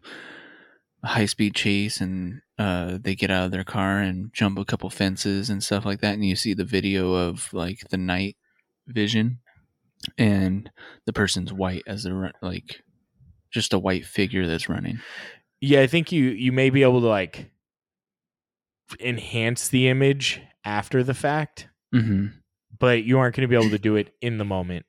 high 1.05 1.27
speed 1.27 1.55
chase 1.55 2.01
and 2.01 2.41
uh, 2.59 2.99
they 3.01 3.15
get 3.15 3.31
out 3.31 3.47
of 3.47 3.51
their 3.51 3.65
car 3.65 3.99
and 3.99 4.33
jump 4.33 4.59
a 4.59 4.65
couple 4.65 4.89
fences 4.91 5.51
and 5.51 5.63
stuff 5.63 5.85
like 5.85 6.01
that, 6.01 6.15
and 6.15 6.25
you 6.25 6.37
see 6.37 6.55
the 6.55 6.65
video 6.65 7.13
of 7.15 7.53
like 7.53 7.81
the 7.91 7.97
night 7.97 8.37
vision 8.87 9.39
and 10.19 10.71
the 11.07 11.13
person's 11.13 11.53
white 11.53 11.83
as 11.87 12.03
they're 12.05 12.33
like 12.43 12.83
just 13.51 13.73
a 13.73 13.79
white 13.79 14.05
figure 14.05 14.47
that's 14.47 14.69
running. 14.69 15.01
Yeah, 15.61 15.81
I 15.81 15.87
think 15.87 16.13
you 16.13 16.25
you 16.31 16.53
may 16.53 16.71
be 16.71 16.83
able 16.83 17.01
to 17.01 17.07
like 17.09 17.51
enhance 19.01 19.69
the 19.69 19.89
image 19.89 20.41
after 20.65 21.03
the 21.03 21.15
fact, 21.15 21.69
Mm-hmm. 21.95 22.27
but 22.79 23.05
you 23.05 23.19
aren't 23.19 23.37
going 23.37 23.49
to 23.49 23.49
be 23.49 23.55
able 23.57 23.71
to 23.71 23.79
do 23.79 23.97
it 23.97 24.13
in 24.21 24.39
the 24.39 24.45
moment. 24.45 24.85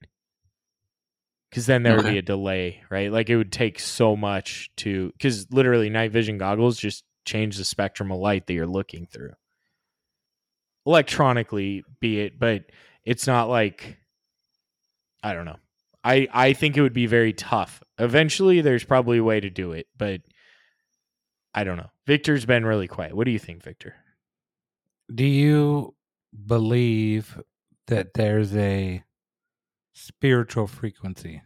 Cuz 1.55 1.67
then 1.67 1.83
there 1.83 1.95
would 1.95 2.05
be 2.05 2.17
a 2.17 2.21
delay, 2.21 2.83
right? 2.89 3.09
Like 3.09 3.29
it 3.29 3.37
would 3.37 3.53
take 3.53 3.79
so 3.79 4.17
much 4.17 4.69
to 4.77 5.13
cuz 5.21 5.49
literally 5.53 5.89
night 5.89 6.11
vision 6.11 6.37
goggles 6.37 6.77
just 6.77 7.05
change 7.23 7.55
the 7.55 7.63
spectrum 7.63 8.11
of 8.11 8.19
light 8.19 8.45
that 8.45 8.53
you're 8.53 8.67
looking 8.67 9.07
through. 9.07 9.31
Electronically 10.85 11.85
be 12.01 12.19
it, 12.19 12.37
but 12.37 12.65
it's 13.05 13.25
not 13.25 13.47
like 13.47 13.97
I 15.23 15.33
don't 15.33 15.45
know. 15.45 15.55
I 16.03 16.27
I 16.33 16.51
think 16.51 16.75
it 16.75 16.81
would 16.81 16.93
be 16.93 17.07
very 17.07 17.31
tough. 17.31 17.81
Eventually 17.97 18.59
there's 18.59 18.83
probably 18.83 19.19
a 19.19 19.23
way 19.23 19.39
to 19.39 19.49
do 19.49 19.71
it, 19.71 19.87
but 19.97 20.19
I 21.53 21.63
don't 21.63 21.77
know. 21.77 21.91
Victor's 22.05 22.45
been 22.45 22.65
really 22.65 22.89
quiet. 22.89 23.15
What 23.15 23.23
do 23.23 23.31
you 23.31 23.39
think, 23.39 23.63
Victor? 23.63 23.95
Do 25.13 25.23
you 25.23 25.95
believe 26.45 27.41
that 27.87 28.13
there's 28.13 28.53
a 28.57 29.05
spiritual 29.93 30.67
frequency? 30.67 31.41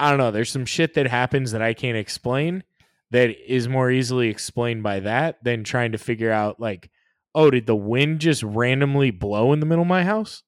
I 0.00 0.10
don't 0.10 0.18
know. 0.18 0.30
There's 0.30 0.50
some 0.50 0.66
shit 0.66 0.94
that 0.94 1.06
happens 1.06 1.52
that 1.52 1.62
I 1.62 1.74
can't 1.74 1.96
explain 1.96 2.64
that 3.10 3.30
is 3.52 3.68
more 3.68 3.90
easily 3.90 4.28
explained 4.28 4.82
by 4.82 5.00
that 5.00 5.42
than 5.44 5.64
trying 5.64 5.92
to 5.92 5.98
figure 5.98 6.30
out 6.32 6.58
like, 6.60 6.90
oh, 7.34 7.50
did 7.50 7.66
the 7.66 7.76
wind 7.76 8.20
just 8.20 8.42
randomly 8.42 9.10
blow 9.10 9.52
in 9.52 9.60
the 9.60 9.66
middle 9.66 9.82
of 9.82 9.88
my 9.88 10.04
house? 10.04 10.42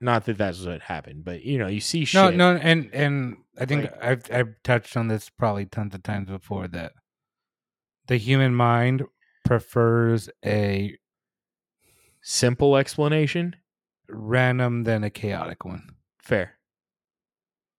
Not 0.00 0.24
that 0.26 0.36
that's 0.38 0.64
what 0.64 0.82
happened, 0.82 1.24
but 1.24 1.42
you 1.44 1.58
know, 1.58 1.66
you 1.68 1.80
see 1.80 2.04
shit. 2.04 2.20
No, 2.36 2.52
no, 2.54 2.56
and 2.60 2.90
and 2.92 3.36
I 3.58 3.64
think 3.64 3.84
Like- 3.84 4.02
I've 4.04 4.22
I've 4.32 4.62
touched 4.62 4.96
on 4.96 5.08
this 5.08 5.30
probably 5.30 5.64
tons 5.66 5.94
of 5.94 6.02
times 6.02 6.28
before 6.28 6.66
that 6.68 6.92
the 8.06 8.16
human 8.16 8.54
mind 8.54 9.04
prefers 9.44 10.28
a 10.44 10.96
Simple 12.20 12.76
explanation. 12.76 13.56
random 14.08 14.84
than 14.84 15.04
a 15.04 15.10
chaotic 15.10 15.64
one. 15.64 15.88
Fair. 16.18 16.54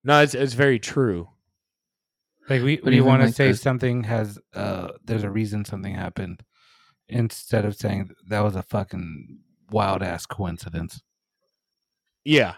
No, 0.06 0.22
it's 0.22 0.34
it's 0.36 0.54
very 0.54 0.80
true. 0.80 1.28
Like 2.48 2.62
we, 2.62 2.80
we 2.84 3.02
want 3.02 3.22
to 3.24 3.26
like 3.28 3.36
say 3.36 3.54
something 3.54 4.04
has 4.04 4.38
uh 4.54 4.90
there's 5.04 5.24
a 5.24 5.32
reason 5.32 5.66
something 5.66 5.96
happened 5.96 6.44
instead 7.10 7.66
of 7.66 7.76
saying 7.76 8.12
that 8.30 8.42
was 8.42 8.56
a 8.56 8.62
fucking 8.62 9.40
wild 9.72 10.04
ass 10.04 10.26
coincidence. 10.28 11.02
Yeah. 12.24 12.54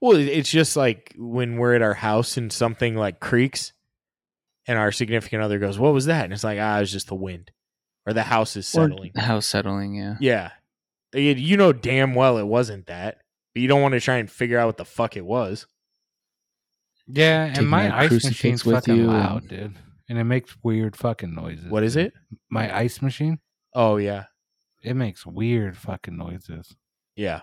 Well, 0.00 0.16
it's 0.16 0.50
just 0.50 0.76
like 0.76 1.14
when 1.18 1.56
we're 1.56 1.74
at 1.74 1.82
our 1.82 1.94
house 1.94 2.36
and 2.36 2.52
something 2.52 2.96
like 2.96 3.18
creaks 3.20 3.72
and 4.66 4.78
our 4.78 4.92
significant 4.92 5.42
other 5.42 5.58
goes, 5.58 5.78
What 5.78 5.94
was 5.94 6.06
that? 6.06 6.24
And 6.24 6.32
it's 6.32 6.44
like, 6.44 6.58
ah, 6.60 6.76
it 6.76 6.80
was 6.80 6.92
just 6.92 7.08
the 7.08 7.14
wind. 7.14 7.50
Or 8.06 8.12
the 8.12 8.22
house 8.24 8.56
is 8.56 8.66
Or 8.74 8.88
settling. 8.88 9.12
the 9.14 9.20
house 9.22 9.46
settling, 9.46 9.94
yeah. 9.94 10.16
Yeah. 10.20 10.50
You 11.14 11.56
know 11.56 11.72
damn 11.72 12.14
well 12.14 12.36
it 12.38 12.46
wasn't 12.46 12.86
that. 12.86 13.18
But 13.54 13.62
you 13.62 13.68
don't 13.68 13.82
want 13.82 13.92
to 13.92 14.00
try 14.00 14.16
and 14.16 14.30
figure 14.30 14.58
out 14.58 14.66
what 14.66 14.76
the 14.76 14.84
fuck 14.84 15.16
it 15.16 15.24
was. 15.24 15.66
Yeah, 17.12 17.44
and 17.46 17.54
Taking 17.54 17.68
my 17.68 17.96
ice 17.98 18.08
crucifix 18.08 18.36
machine's 18.36 18.64
with 18.64 18.76
fucking 18.76 18.96
you 18.96 19.06
loud, 19.06 19.42
and- 19.42 19.48
dude, 19.48 19.74
and 20.08 20.18
it 20.18 20.24
makes 20.24 20.56
weird 20.62 20.96
fucking 20.96 21.34
noises. 21.34 21.66
What 21.66 21.82
is 21.82 21.94
dude. 21.94 22.06
it? 22.06 22.14
My 22.50 22.76
ice 22.76 23.00
machine. 23.02 23.38
Oh 23.74 23.96
yeah. 23.96 24.24
It 24.82 24.94
makes 24.94 25.26
weird 25.26 25.76
fucking 25.76 26.16
noises. 26.16 26.74
Yeah. 27.14 27.42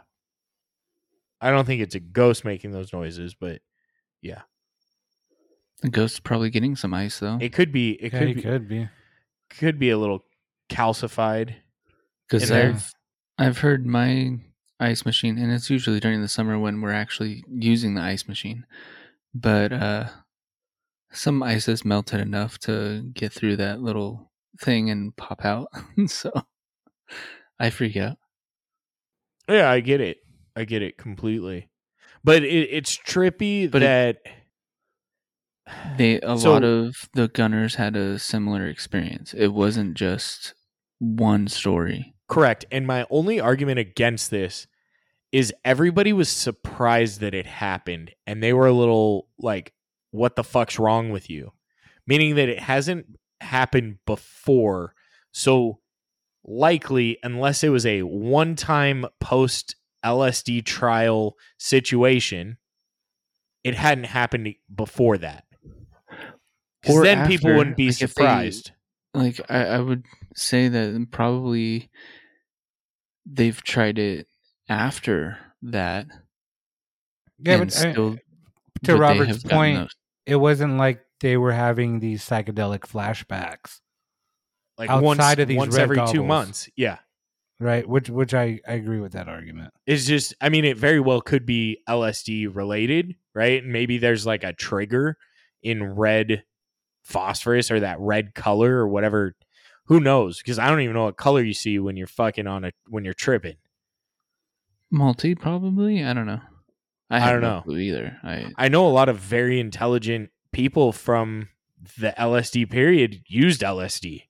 I 1.39 1.51
don't 1.51 1.65
think 1.65 1.81
it's 1.81 1.93
a 1.95 1.99
ghost 1.99 2.43
making 2.43 2.71
those 2.71 2.91
noises, 2.91 3.35
but 3.35 3.61
yeah. 4.21 4.41
The 5.81 5.89
ghost's 5.89 6.19
probably 6.19 6.49
getting 6.49 6.75
some 6.75 6.93
ice 6.93 7.19
though. 7.19 7.37
it 7.39 7.53
could 7.53 7.71
be 7.71 7.91
it 7.91 8.11
yeah, 8.11 8.19
could 8.19 8.29
you 8.29 8.35
be 8.35 8.41
could 8.41 8.67
be. 8.67 8.89
could 9.51 9.79
be 9.79 9.91
a 9.91 9.97
little 9.97 10.25
calcified. 10.69 11.55
Because. 12.27 12.51
I've 12.51 12.91
I've 13.37 13.59
heard 13.59 13.85
my 13.85 14.39
ice 14.79 15.05
machine, 15.05 15.37
and 15.37 15.51
it's 15.51 15.69
usually 15.69 15.99
during 15.99 16.21
the 16.21 16.27
summer 16.27 16.57
when 16.57 16.81
we're 16.81 16.91
actually 16.91 17.43
using 17.47 17.93
the 17.93 18.01
ice 18.01 18.27
machine. 18.27 18.65
But 19.39 19.71
uh, 19.73 20.07
some 21.11 21.43
ice 21.43 21.65
has 21.67 21.85
melted 21.85 22.19
enough 22.19 22.57
to 22.59 23.03
get 23.13 23.31
through 23.33 23.57
that 23.57 23.81
little 23.81 24.31
thing 24.59 24.89
and 24.89 25.15
pop 25.15 25.45
out. 25.45 25.67
so 26.07 26.31
I 27.59 27.69
freak 27.69 27.97
out. 27.97 28.17
Yeah, 29.49 29.69
I 29.69 29.79
get 29.79 30.01
it. 30.01 30.17
I 30.55 30.65
get 30.65 30.81
it 30.81 30.97
completely. 30.97 31.69
But 32.23 32.43
it, 32.43 32.69
it's 32.71 32.97
trippy 32.97 33.69
But 33.69 33.83
it- 33.83 33.85
that 33.85 34.17
They 35.97 36.19
a 36.21 36.37
So- 36.37 36.53
lot 36.53 36.63
of 36.63 37.09
the 37.13 37.27
gunners 37.27 37.75
had 37.75 37.95
a 37.95 38.17
similar 38.19 38.65
experience. 38.67 39.33
It 39.33 39.49
wasn't 39.49 39.95
just 39.95 40.53
one 40.99 41.47
story. 41.47 42.15
Correct. 42.27 42.65
And 42.71 42.87
my 42.87 43.05
only 43.09 43.39
argument 43.39 43.79
against 43.79 44.31
this 44.31 44.67
is 45.31 45.53
everybody 45.65 46.13
was 46.13 46.29
surprised 46.29 47.19
that 47.19 47.33
it 47.33 47.45
happened 47.45 48.11
and 48.25 48.41
they 48.41 48.53
were 48.53 48.67
a 48.67 48.73
little 48.73 49.27
like, 49.37 49.73
what 50.11 50.35
the 50.35 50.43
fuck's 50.43 50.79
wrong 50.79 51.09
with 51.09 51.29
you? 51.29 51.51
Meaning 52.05 52.35
that 52.35 52.49
it 52.49 52.59
hasn't 52.59 53.05
happened 53.41 53.97
before. 54.05 54.93
So 55.31 55.79
likely, 56.45 57.17
unless 57.23 57.63
it 57.63 57.69
was 57.69 57.85
a 57.85 58.03
one 58.03 58.55
time 58.55 59.05
post 59.19 59.75
LSD 60.05 60.63
trial 60.65 61.35
situation, 61.59 62.57
it 63.63 63.75
hadn't 63.75 64.05
happened 64.05 64.55
before 64.73 65.17
that. 65.17 65.43
Because 66.81 67.03
then 67.03 67.27
people 67.27 67.53
wouldn't 67.53 67.75
be 67.75 67.87
like, 67.87 68.01
if 68.01 68.15
they- 68.15 68.23
surprised. 68.23 68.71
like 69.13 69.41
I, 69.49 69.65
I 69.65 69.79
would 69.79 70.05
say 70.35 70.69
that 70.69 71.07
probably 71.11 71.89
they've 73.25 73.61
tried 73.61 73.99
it 73.99 74.27
after 74.69 75.37
that 75.61 76.07
Yeah, 77.39 77.53
and 77.61 77.69
but 77.69 77.85
I- 77.85 77.93
to 77.93 78.17
but 78.83 78.97
Robert's 78.99 79.43
point, 79.43 79.79
those. 79.79 79.95
it 80.25 80.35
wasn't 80.35 80.77
like 80.77 81.01
they 81.19 81.35
were 81.37 81.51
having 81.51 81.99
these 81.99 82.23
psychedelic 82.23 82.81
flashbacks, 82.81 83.79
like 84.77 84.89
outside 84.89 85.03
once, 85.03 85.39
of 85.39 85.47
these 85.47 85.57
once 85.57 85.75
red 85.75 85.81
every 85.83 85.97
two 86.07 86.23
months. 86.23 86.69
Yeah. 86.75 86.99
right? 87.59 87.87
Which 87.89 88.07
which 88.11 88.35
I, 88.35 88.59
I 88.67 88.73
agree 88.73 88.99
with 88.99 89.13
that 89.13 89.27
argument. 89.27 89.73
It's 89.87 90.05
just, 90.05 90.35
I 90.41 90.49
mean, 90.49 90.63
it 90.63 90.77
very 90.77 90.99
well 90.99 91.21
could 91.21 91.43
be 91.45 91.79
LSD 91.89 92.55
related, 92.55 93.15
right? 93.33 93.63
And 93.63 93.73
maybe 93.73 93.97
there's 93.97 94.27
like 94.27 94.43
a 94.43 94.53
trigger 94.53 95.17
in 95.63 95.83
red 95.95 96.43
phosphorus 97.03 97.71
or 97.71 97.79
that 97.79 97.99
red 97.99 98.35
color 98.35 98.75
or 98.75 98.87
whatever. 98.87 99.35
Who 99.85 99.99
knows? 99.99 100.37
Because 100.37 100.59
I 100.59 100.69
don't 100.69 100.81
even 100.81 100.93
know 100.93 101.05
what 101.05 101.17
color 101.17 101.41
you 101.41 101.53
see 101.53 101.79
when 101.79 101.97
you're 101.97 102.05
fucking 102.05 102.45
on 102.45 102.63
a 102.65 102.71
when 102.89 103.03
you're 103.05 103.15
tripping. 103.15 103.55
Multi 104.91 105.35
probably? 105.35 106.03
I 106.03 106.13
don't 106.13 106.27
know. 106.27 106.41
I, 107.09 107.29
I 107.29 107.31
don't 107.31 107.41
no 107.41 107.63
know. 107.65 107.77
either. 107.77 108.17
I 108.23 108.51
I 108.57 108.67
know 108.67 108.85
a 108.87 108.89
lot 108.89 109.09
of 109.09 109.17
very 109.17 109.59
intelligent 109.59 110.29
people 110.51 110.91
from 110.91 111.49
the 111.99 112.13
LSD 112.17 112.69
period 112.69 113.21
used 113.27 113.61
LSD, 113.61 114.23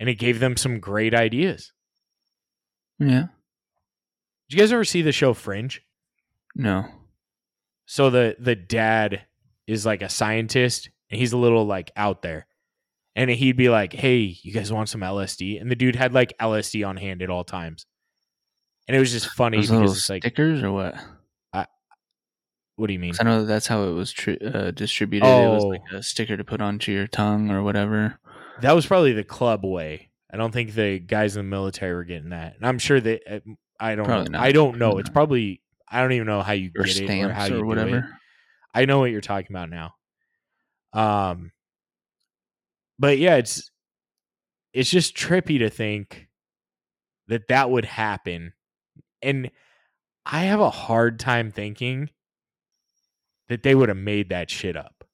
and 0.00 0.08
it 0.08 0.14
gave 0.14 0.40
them 0.40 0.56
some 0.56 0.80
great 0.80 1.14
ideas. 1.14 1.72
yeah. 2.98 3.26
Did 4.48 4.56
you 4.56 4.58
guys 4.58 4.72
ever 4.72 4.84
see 4.84 5.02
the 5.02 5.12
show 5.12 5.34
Fringe? 5.34 5.82
no. 6.54 6.86
So 7.86 8.08
the 8.10 8.36
the 8.38 8.54
dad 8.56 9.26
is 9.66 9.84
like 9.84 10.00
a 10.02 10.08
scientist 10.08 10.88
and 11.10 11.20
he's 11.20 11.32
a 11.32 11.38
little 11.38 11.66
like 11.66 11.90
out 11.96 12.22
there. 12.22 12.46
And 13.16 13.30
he'd 13.30 13.56
be 13.56 13.68
like 13.68 13.92
hey 13.92 14.36
you 14.42 14.52
guys 14.52 14.72
want 14.72 14.88
some 14.88 15.00
lsd 15.02 15.60
and 15.60 15.70
the 15.70 15.76
dude 15.76 15.94
had 15.96 16.12
like 16.14 16.32
lsd 16.40 16.86
on 16.86 16.96
hand 16.96 17.22
at 17.22 17.30
all 17.30 17.44
times 17.44 17.86
and 18.88 18.96
it 18.96 19.00
was 19.00 19.12
just 19.12 19.28
funny 19.30 19.58
those 19.58 19.70
because 19.70 19.96
it's 19.96 20.08
like 20.10 20.22
stickers 20.22 20.62
or 20.62 20.72
what 20.72 20.94
what 22.76 22.88
do 22.88 22.92
you 22.92 22.98
mean? 22.98 23.14
i 23.20 23.22
know 23.22 23.44
that's 23.44 23.68
how 23.68 23.84
it 23.84 23.92
was 23.92 24.10
tri- 24.12 24.36
uh, 24.44 24.72
distributed 24.72 25.24
it 25.26 25.48
was 25.48 25.64
Oh. 25.64 25.68
like 25.68 25.82
a 25.92 26.02
sticker 26.02 26.36
to 26.36 26.42
put 26.42 26.60
onto 26.60 26.90
your 26.90 27.06
tongue 27.06 27.48
or 27.50 27.62
whatever 27.62 28.18
that 28.62 28.72
was 28.72 28.84
probably 28.84 29.12
the 29.12 29.22
club 29.22 29.64
way 29.64 30.10
i 30.32 30.36
don't 30.36 30.50
think 30.52 30.74
the 30.74 30.98
guys 30.98 31.36
in 31.36 31.44
the 31.44 31.48
military 31.48 31.94
were 31.94 32.02
getting 32.02 32.30
that 32.30 32.56
and 32.56 32.66
i'm 32.66 32.80
sure 32.80 33.00
that 33.00 33.22
uh, 33.32 33.38
i 33.78 33.94
don't 33.94 34.06
Probably 34.06 34.24
know. 34.30 34.38
not. 34.38 34.44
i 34.46 34.50
don't 34.50 34.78
know 34.78 34.98
it's 34.98 35.08
probably 35.08 35.62
i 35.88 36.00
don't 36.00 36.10
even 36.12 36.26
know 36.26 36.42
how 36.42 36.52
you 36.52 36.72
or 36.76 36.82
get 36.84 37.00
it 37.00 37.22
or 37.22 37.32
how 37.32 37.44
you 37.44 37.54
or 37.54 37.58
do 37.60 37.64
whatever 37.66 37.98
it. 37.98 38.04
I 38.76 38.86
know 38.86 38.98
what 38.98 39.12
you're 39.12 39.20
talking 39.20 39.54
about 39.54 39.70
now. 39.70 39.94
Um 40.92 41.52
but 42.98 43.18
yeah, 43.18 43.36
it's 43.36 43.70
it's 44.72 44.90
just 44.90 45.16
trippy 45.16 45.60
to 45.60 45.70
think 45.70 46.26
that 47.28 47.46
that 47.48 47.70
would 47.70 47.84
happen. 47.84 48.52
And 49.24 49.50
I 50.26 50.42
have 50.44 50.60
a 50.60 50.70
hard 50.70 51.18
time 51.18 51.50
thinking 51.50 52.10
that 53.48 53.62
they 53.62 53.74
would 53.74 53.88
have 53.88 53.98
made 53.98 54.28
that 54.30 54.50
shit 54.50 54.76
up. 54.76 55.04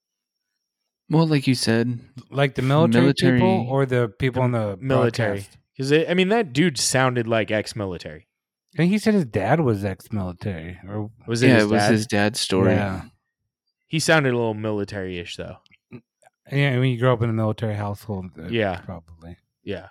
well 1.09 1.27
like 1.27 1.47
you 1.47 1.55
said 1.55 1.99
Like 2.31 2.55
the 2.55 2.63
military, 2.63 3.13
people 3.13 3.67
or 3.69 3.87
the 3.87 4.09
people 4.19 4.45
in 4.45 4.53
the 4.53 4.77
Military. 4.81 5.39
broadcast? 5.41 5.59
Cuz 5.77 5.93
I 5.93 6.15
mean 6.15 6.29
that 6.29 6.53
dude 6.53 6.79
sounded 6.79 7.27
like 7.27 7.51
ex-military. 7.51 8.27
I 8.75 8.77
think 8.77 8.93
he 8.93 8.99
said 8.99 9.15
his 9.15 9.25
dad 9.25 9.59
was 9.61 9.85
ex-military, 9.85 10.79
or 10.89 11.11
Was 11.27 11.43
it 11.43 11.49
yeah, 11.49 11.55
his 11.57 11.65
it 11.65 11.71
was 11.71 11.83
dad? 11.83 11.91
his 11.93 12.07
dad's 12.07 12.39
story. 12.41 12.73
Yeah. 12.75 13.03
He 13.89 13.99
sounded 13.99 14.33
a 14.33 14.37
little 14.37 14.55
military-ish 14.55 15.35
though. 15.37 15.57
yeah. 16.53 16.79
When 16.79 16.89
you 16.91 16.99
grow 16.99 17.13
up 17.15 17.23
in 17.23 17.31
a 17.31 17.33
military 17.33 17.75
household, 17.75 18.27
uh, 18.39 18.47
Yeah. 18.47 18.81
probably. 18.83 19.39
Yeah. 19.65 19.89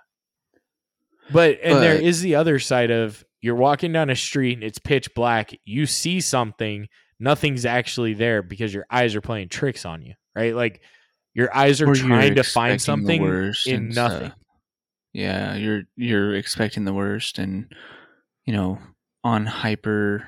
But 1.31 1.59
and 1.61 1.81
there 1.83 1.95
But- 1.97 2.03
is 2.05 2.21
the 2.21 2.35
other 2.35 2.57
side 2.59 2.89
of 2.91 3.25
you're 3.41 3.55
walking 3.55 3.91
down 3.93 4.09
a 4.09 4.15
street 4.15 4.53
and 4.53 4.63
it's 4.63 4.79
pitch 4.79 5.13
black. 5.13 5.51
You 5.65 5.85
see 5.85 6.19
something, 6.21 6.87
nothing's 7.19 7.65
actually 7.65 8.13
there 8.13 8.41
because 8.41 8.73
your 8.73 8.85
eyes 8.91 9.15
are 9.15 9.21
playing 9.21 9.49
tricks 9.49 9.85
on 9.85 10.01
you, 10.01 10.13
right? 10.35 10.53
Like 10.55 10.81
your 11.33 11.55
eyes 11.55 11.81
are 11.81 11.89
Or 11.89 11.95
trying 11.95 12.35
to 12.35 12.43
find 12.43 12.81
something 12.81 13.23
in 13.23 13.53
stuff. 13.53 14.11
nothing. 14.11 14.31
Yeah, 15.13 15.55
you're 15.55 15.83
you're 15.95 16.35
expecting 16.35 16.85
the 16.85 16.93
worst, 16.93 17.39
and 17.39 17.71
you 18.45 18.53
know, 18.53 18.77
on 19.23 19.45
hyper, 19.47 20.23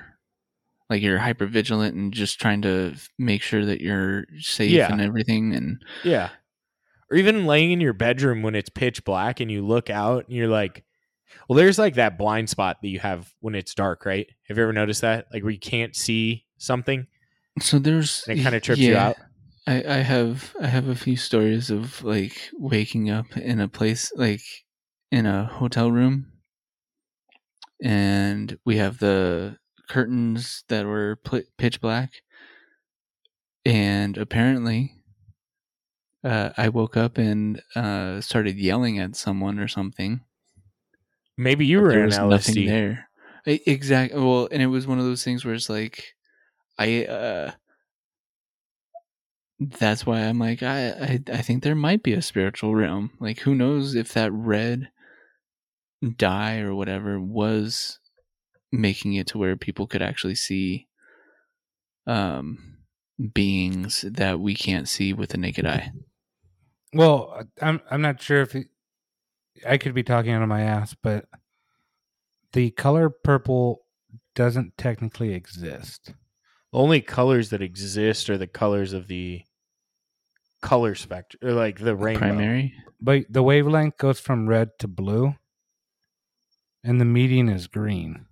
like 0.89 1.01
you're 1.03 1.20
hyper 1.20 1.45
vigilant 1.45 1.95
and 1.95 2.12
just 2.14 2.39
trying 2.41 2.64
to 2.64 2.95
make 3.20 3.41
sure 3.43 3.64
that 3.66 3.82
you're 3.82 4.26
safe 4.39 4.72
Yeah. 4.72 4.91
and 4.91 4.99
everything. 5.01 5.53
And 5.53 5.84
Yeah. 6.03 6.30
Or 7.12 7.18
even 7.18 7.45
laying 7.45 7.72
in 7.72 7.80
your 7.82 7.93
bedroom 7.93 8.41
when 8.41 8.55
it's 8.55 8.70
pitch 8.70 9.03
black 9.05 9.39
and 9.39 9.51
you 9.51 9.66
look 9.66 9.89
out 9.89 10.28
and 10.28 10.36
you're 10.36 10.47
like, 10.47 10.84
well, 11.52 11.58
there's 11.58 11.78
like 11.78 11.95
that 11.95 12.18
blind 12.18 12.49
spot 12.49 12.78
that 12.82 12.88
you 12.88 12.99
have 12.99 13.30
when 13.41 13.56
it's 13.56 13.76
dark, 13.76 14.06
right? 14.06 14.26
Have 14.47 14.58
you 14.58 14.64
ever 14.64 14.72
noticed 14.72 15.02
that? 15.02 15.26
Like 15.34 15.43
where 15.43 15.52
you 15.52 15.60
can't 15.60 15.93
see 15.93 16.45
something 16.58 17.08
so 17.60 17.80
there's 17.80 18.24
and 18.28 18.39
it 18.39 18.43
kind 18.43 18.56
of 18.56 18.62
trips 18.62 18.80
you 18.82 18.95
out. 18.95 19.18
I, 19.68 19.84
I 19.84 19.97
have 19.97 20.56
I 20.62 20.68
have 20.68 20.88
a 20.88 20.95
few 20.95 21.18
stories 21.18 21.70
of 21.70 22.04
like 22.04 22.49
waking 22.54 23.10
up 23.10 23.36
in 23.36 23.60
a 23.60 23.68
place 23.68 24.12
like 24.16 24.41
in 25.12 25.26
a 25.26 25.45
hotel 25.45 25.91
room, 25.91 26.32
and 27.84 28.58
we 28.66 28.78
have 28.78 28.99
the 28.99 29.58
curtains 29.89 30.64
that 30.70 30.86
were 30.86 31.18
pl- 31.18 31.43
pitch 31.58 31.82
black, 31.82 32.22
and 33.66 34.18
apparently, 34.18 34.93
uh, 36.24 36.52
I 36.58 36.70
woke 36.70 36.95
up 36.95 37.18
and 37.18 37.62
uh, 37.76 38.22
started 38.22 38.58
yelling 38.58 38.97
at 38.97 39.18
someone 39.18 39.60
or 39.60 39.68
something. 39.68 40.22
Maybe 41.38 41.65
you 41.65 41.82
were 41.82 41.91
there 41.91 42.03
in 42.03 42.05
was 42.07 42.19
nothing 42.19 42.55
LSD. 42.55 42.65
there. 42.67 43.09
Exactly. 43.45 44.19
Well, 44.19 44.47
and 44.51 44.61
it 44.61 44.67
was 44.67 44.86
one 44.88 44.99
of 44.99 45.05
those 45.05 45.23
things 45.23 45.43
where 45.43 45.53
it's 45.53 45.69
like, 45.69 46.13
I. 46.77 47.05
uh 47.05 47.51
that's 49.59 50.07
why 50.07 50.21
I'm 50.21 50.39
like 50.39 50.63
I, 50.63 50.89
I 50.89 51.19
I 51.34 51.41
think 51.43 51.61
there 51.61 51.75
might 51.75 52.01
be 52.01 52.13
a 52.13 52.21
spiritual 52.21 52.73
realm. 52.75 53.11
Like 53.19 53.39
who 53.39 53.53
knows 53.53 53.93
if 53.93 54.13
that 54.13 54.32
red 54.32 54.89
dye 56.17 56.57
or 56.59 56.73
whatever 56.73 57.19
was 57.19 57.99
making 58.71 59.13
it 59.13 59.27
to 59.27 59.38
where 59.38 59.55
people 59.55 59.86
could 59.86 60.01
actually 60.01 60.34
see 60.36 60.88
um 62.07 62.77
beings 63.34 64.03
that 64.09 64.39
we 64.39 64.55
can't 64.55 64.89
see 64.89 65.13
with 65.13 65.29
the 65.29 65.38
naked 65.38 65.67
eye. 65.67 65.91
Well, 66.93 67.43
I'm 67.61 67.82
I'm 67.89 68.01
not 68.01 68.19
sure 68.19 68.41
if 68.41 68.55
it, 68.55 68.67
I 69.68 69.78
could 69.78 69.93
be 69.93 70.03
talking 70.03 70.32
out 70.32 70.41
of 70.41 70.49
my 70.49 70.62
ass, 70.62 70.95
but 71.01 71.26
the 72.53 72.72
color 72.72 73.09
purple 73.09 73.86
doesn't 74.36 74.78
technically 74.78 75.34
exist. 75.34 76.14
The 76.72 76.78
only 76.78 77.01
colors 77.01 77.49
that 77.49 77.62
exist 77.62 78.30
are 78.30 78.38
the 78.38 78.47
colors 78.47 78.93
of 78.93 79.07
the 79.07 79.43
color 80.62 80.95
spectrum, 80.95 81.39
or 81.43 81.53
like 81.53 81.80
the 81.80 81.95
rainbow. 81.95 82.20
Primary. 82.20 82.74
But 82.99 83.26
the 83.30 83.43
wavelength 83.43 83.97
goes 83.97 84.20
from 84.20 84.47
red 84.47 84.70
to 84.80 84.88
blue, 84.88 85.36
and 86.84 87.01
the 87.01 87.05
median 87.05 87.49
is 87.49 87.68
green. 87.68 88.26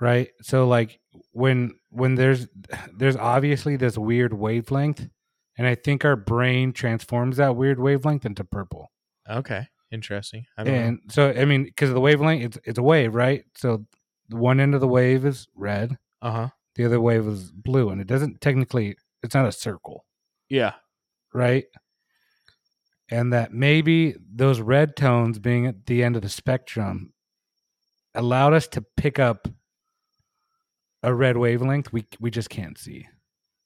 Right? 0.00 0.30
So 0.42 0.66
like 0.66 1.00
when 1.30 1.76
when 1.90 2.16
there's 2.16 2.48
there's 2.96 3.16
obviously 3.16 3.76
this 3.76 3.96
weird 3.96 4.32
wavelength, 4.32 5.08
and 5.56 5.66
I 5.66 5.76
think 5.76 6.04
our 6.04 6.16
brain 6.16 6.72
transforms 6.72 7.36
that 7.36 7.56
weird 7.56 7.78
wavelength 7.78 8.26
into 8.26 8.44
purple. 8.44 8.90
Okay, 9.30 9.68
interesting. 9.92 10.46
I 10.56 10.64
don't 10.64 10.74
know. 10.74 10.80
And 10.80 11.00
so 11.08 11.30
I 11.30 11.44
mean, 11.44 11.64
because 11.64 11.90
of 11.90 11.94
the 11.94 12.00
wavelength, 12.00 12.42
it's 12.44 12.58
it's 12.64 12.78
a 12.78 12.82
wave, 12.82 13.14
right? 13.14 13.44
So 13.56 13.86
one 14.30 14.58
end 14.60 14.74
of 14.74 14.80
the 14.80 14.88
wave 14.88 15.24
is 15.24 15.46
red, 15.54 15.96
Uh 16.22 16.32
huh. 16.32 16.48
the 16.74 16.84
other 16.86 17.00
wave 17.00 17.26
is 17.26 17.52
blue, 17.52 17.90
and 17.90 18.00
it 18.00 18.06
doesn't 18.06 18.40
technically 18.40 18.96
it's 19.22 19.34
not 19.34 19.46
a 19.46 19.52
circle, 19.52 20.04
Yeah. 20.48 20.72
right? 21.32 21.66
And 23.10 23.32
that 23.32 23.52
maybe 23.52 24.14
those 24.34 24.60
red 24.60 24.96
tones 24.96 25.38
being 25.38 25.66
at 25.66 25.86
the 25.86 26.02
end 26.02 26.16
of 26.16 26.22
the 26.22 26.28
spectrum 26.30 27.12
allowed 28.14 28.54
us 28.54 28.66
to 28.68 28.82
pick 28.96 29.18
up 29.18 29.48
a 31.02 31.12
red 31.14 31.36
wavelength 31.36 31.92
we 31.92 32.06
we 32.20 32.30
just 32.30 32.48
can't 32.50 32.78
see. 32.78 33.06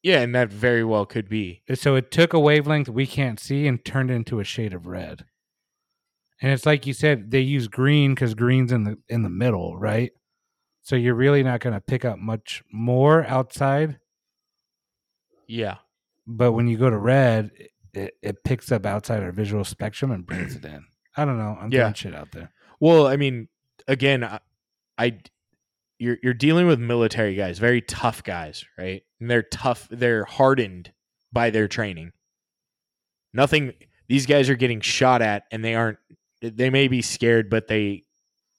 Yeah, 0.03 0.21
and 0.21 0.35
that 0.35 0.53
very 0.53 0.85
well 0.85 1.05
could 1.07 1.29
be. 1.29 1.63
So 1.75 1.97
it 1.97 2.11
took 2.11 2.33
a 2.33 2.41
wavelength 2.41 2.89
we 2.89 3.07
can't 3.07 3.41
see 3.41 3.67
and 3.67 3.85
turned 3.85 4.11
it 4.11 4.15
into 4.15 4.41
a 4.41 4.45
shade 4.45 4.73
of 4.73 4.87
red. 4.87 5.25
And 6.43 6.53
it's 6.53 6.67
like 6.67 6.87
you 6.87 6.93
said, 6.93 7.31
they 7.31 7.41
use 7.41 7.67
green 7.69 8.15
because 8.15 8.35
green's 8.35 8.73
in 8.73 8.85
the 8.85 8.99
in 9.09 9.23
the 9.23 9.31
middle, 9.31 9.77
right? 9.79 10.13
So 10.83 10.95
you're 10.97 11.15
really 11.15 11.43
not 11.43 11.61
going 11.61 11.75
to 11.75 11.81
pick 11.81 12.05
up 12.05 12.19
much 12.19 12.63
more 12.73 13.25
outside. 13.27 13.99
Yeah. 15.49 15.77
But 16.27 16.53
when 16.53 16.67
you 16.69 16.77
go 16.77 16.91
to 16.91 16.99
red, 16.99 17.51
it, 17.95 18.15
it 18.23 18.45
picks 18.45 18.71
up 18.71 18.85
outside 18.87 19.23
our 19.23 19.33
visual 19.33 19.65
spectrum 19.65 20.11
and 20.11 20.27
brings 20.27 20.55
it 20.57 20.65
in. 20.65 20.85
I 21.17 21.25
don't 21.25 21.39
know. 21.39 21.57
I'm 21.61 21.73
Yeah. 21.73 21.81
throwing 21.81 21.95
shit 21.95 22.15
out 22.15 22.33
there. 22.33 22.53
Well, 22.81 23.07
I 23.07 23.17
mean, 23.17 23.49
again, 23.89 24.23
I, 24.23 24.41
I 24.99 25.19
you're 25.99 26.19
you're 26.23 26.35
dealing 26.35 26.67
with 26.67 26.79
military 26.79 27.35
guys, 27.35 27.59
very 27.59 27.81
tough 27.81 28.23
guys, 28.23 28.65
right? 28.77 29.03
And 29.21 29.31
they're 29.31 29.43
tough. 29.43 29.89
They're 29.91 30.25
hardened 30.25 30.93
by 31.33 31.49
their 31.51 31.69
training. 31.69 32.13
Nothing. 33.33 33.73
These 34.09 34.27
guys 34.27 34.49
are 34.51 34.57
getting 34.57 34.81
shot 34.81 35.23
at, 35.23 35.45
and 35.51 35.65
they 35.65 35.75
aren't. 35.75 35.99
They 36.43 36.71
may 36.71 36.89
be 36.89 37.03
scared, 37.03 37.51
but 37.51 37.67
they 37.69 38.05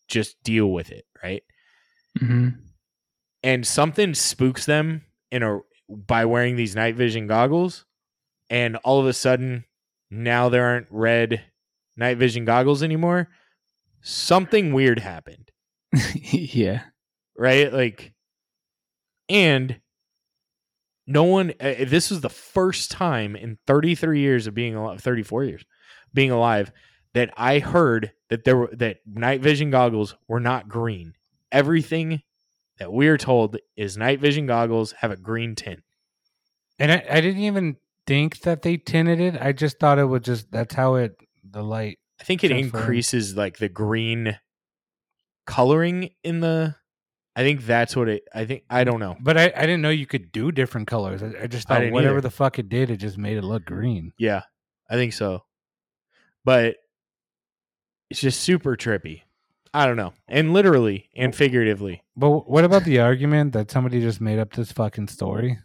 just 0.07 0.41
deal 0.43 0.71
with 0.71 0.91
it, 0.91 1.05
right? 1.23 1.43
hmm 2.19 2.49
and 3.43 3.65
something 3.65 4.13
spooks 4.13 4.65
them 4.65 5.03
in 5.31 5.43
a 5.43 5.59
by 5.89 6.25
wearing 6.25 6.55
these 6.55 6.75
night 6.75 6.95
vision 6.95 7.27
goggles 7.27 7.85
and 8.49 8.75
all 8.77 8.99
of 8.99 9.05
a 9.05 9.13
sudden 9.13 9.63
now 10.09 10.49
there 10.49 10.65
aren't 10.65 10.87
red 10.89 11.43
night 11.95 12.17
vision 12.17 12.45
goggles 12.45 12.83
anymore 12.83 13.29
something 14.01 14.73
weird 14.73 14.99
happened 14.99 15.49
yeah. 16.13 16.81
right 17.37 17.71
like 17.71 18.13
and 19.29 19.79
no 21.05 21.23
one 21.23 21.53
uh, 21.61 21.75
this 21.85 22.09
was 22.09 22.21
the 22.21 22.29
first 22.29 22.91
time 22.91 23.35
in 23.35 23.57
33 23.65 24.19
years 24.19 24.47
of 24.47 24.53
being 24.53 24.75
alive 24.75 24.99
34 24.99 25.45
years 25.45 25.63
being 26.13 26.31
alive 26.31 26.71
that 27.17 27.33
i 27.37 27.59
heard 27.59 28.11
that 28.29 28.43
there 28.45 28.57
were 28.57 28.69
that 28.75 28.97
night 29.05 29.41
vision 29.41 29.69
goggles 29.71 30.15
were 30.27 30.39
not 30.39 30.67
green 30.69 31.13
everything 31.51 32.21
that 32.79 32.91
we're 32.93 33.17
told 33.17 33.57
is 33.75 33.97
night 33.97 34.19
vision 34.19 34.45
goggles 34.45 34.91
have 35.01 35.11
a 35.11 35.17
green 35.17 35.55
tint 35.55 35.81
And 36.79 36.91
I, 36.91 37.03
I 37.09 37.21
didn't 37.21 37.41
even 37.41 37.77
think 38.05 38.39
that 38.41 38.61
they 38.61 38.77
tinted 38.77 39.19
it. 39.19 39.35
I 39.41 39.51
just 39.51 39.79
thought 39.79 39.97
it 39.99 40.05
would 40.05 40.23
just 40.23 40.51
that's 40.51 40.75
how 40.75 40.95
it 40.95 41.15
the 41.43 41.63
light. 41.63 41.97
i 42.21 42.23
think 42.23 42.43
it 42.43 42.51
increases 42.51 43.35
like 43.35 43.57
the 43.57 43.69
green 43.69 44.37
coloring 45.45 46.09
in 46.23 46.39
the 46.41 46.75
i 47.35 47.41
think 47.43 47.65
that's 47.65 47.95
what 47.95 48.09
it 48.09 48.23
i 48.33 48.45
think 48.45 48.63
i 48.69 48.83
don't 48.83 48.99
know 48.99 49.15
But 49.19 49.37
I, 49.37 49.45
I 49.55 49.61
didn't 49.61 49.81
know 49.81 49.89
you 49.89 50.05
could 50.05 50.31
do 50.31 50.51
different 50.51 50.87
colors. 50.87 51.23
I, 51.23 51.31
I 51.43 51.47
just 51.47 51.67
thought 51.67 51.79
didn't 51.79 51.93
whatever 51.93 52.15
either. 52.15 52.21
the 52.21 52.31
fuck 52.31 52.59
it 52.59 52.67
did, 52.69 52.89
it 52.91 52.97
just 52.97 53.17
made 53.17 53.37
it 53.37 53.43
look 53.43 53.65
green. 53.65 54.11
yeah 54.19 54.41
i 54.89 54.95
think 54.95 55.13
so 55.13 55.43
but 56.43 56.75
it's 58.09 58.19
just 58.21 58.39
super 58.41 58.75
trippy 58.75 59.21
i 59.73 59.85
don't 59.85 59.97
know 59.97 60.13
and 60.27 60.53
literally 60.53 61.09
and 61.15 61.35
figuratively 61.35 62.01
But 62.15 62.49
what 62.49 62.63
about 62.63 62.83
the 62.85 62.99
argument 62.99 63.53
that 63.53 63.69
somebody 63.71 64.01
just 64.01 64.21
made 64.21 64.39
up 64.39 64.53
this 64.53 64.71
fucking 64.71 65.07
story 65.09 65.59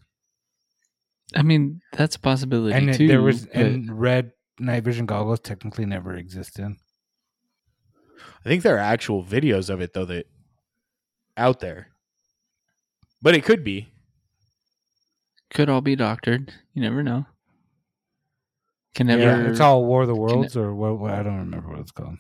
I 1.35 1.41
mean, 1.41 1.81
that's 1.93 2.17
a 2.17 2.21
possibility 2.21 2.75
and 2.75 2.91
it- 2.91 2.99
too. 2.99 3.09
there 3.09 3.23
was 3.23 3.47
but- 3.47 3.57
and 3.57 3.99
red 3.99 4.33
night 4.59 4.85
vision 4.85 5.07
goggles 5.07 5.41
technically 5.41 5.87
never 5.87 6.15
existed. 6.15 6.77
I 8.45 8.49
think 8.49 8.63
there 8.63 8.77
are 8.77 8.79
actual 8.81 9.25
videos 9.25 9.71
of 9.71 9.81
it 9.81 9.95
though 9.95 10.05
that 10.05 10.27
out 11.39 11.61
there. 11.61 11.89
But 13.23 13.35
it 13.35 13.45
could 13.45 13.65
be. 13.65 13.89
could 15.55 15.71
all 15.71 15.81
be 15.81 15.97
doctored. 15.97 16.53
You 16.75 16.83
never 16.83 17.03
know. 17.03 17.25
Can 18.95 19.09
Yeah, 19.09 19.17
never. 19.17 19.51
It's 19.51 19.61
all 19.61 19.87
War 19.87 20.03
of 20.03 20.09
the 20.09 20.15
Worlds 20.15 20.55
or 20.55 20.75
what, 20.75 20.99
what? 20.99 21.13
I 21.15 21.23
don't 21.23 21.39
remember 21.39 21.71
what 21.71 21.79
it's 21.81 21.93
called. 21.93 22.19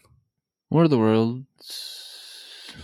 War 0.72 0.84
of 0.84 0.90
the 0.90 0.98
Worlds. 0.98 2.74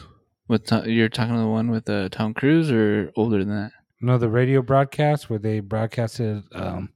With 0.47 0.71
you're 0.87 1.09
talking 1.09 1.35
to 1.35 1.41
the 1.41 1.47
one 1.47 1.71
with 1.71 1.89
uh, 1.89 2.09
Tom 2.11 2.35
Cruise 2.35 2.71
or 2.71 3.11
older 3.17 3.39
than 3.45 3.55
that? 3.55 3.73
No, 4.01 4.17
the 4.19 4.29
radio 4.31 4.63
broadcast 4.63 5.29
where 5.29 5.39
they 5.39 5.61
broadcasted. 5.61 6.43
Um, 6.53 6.91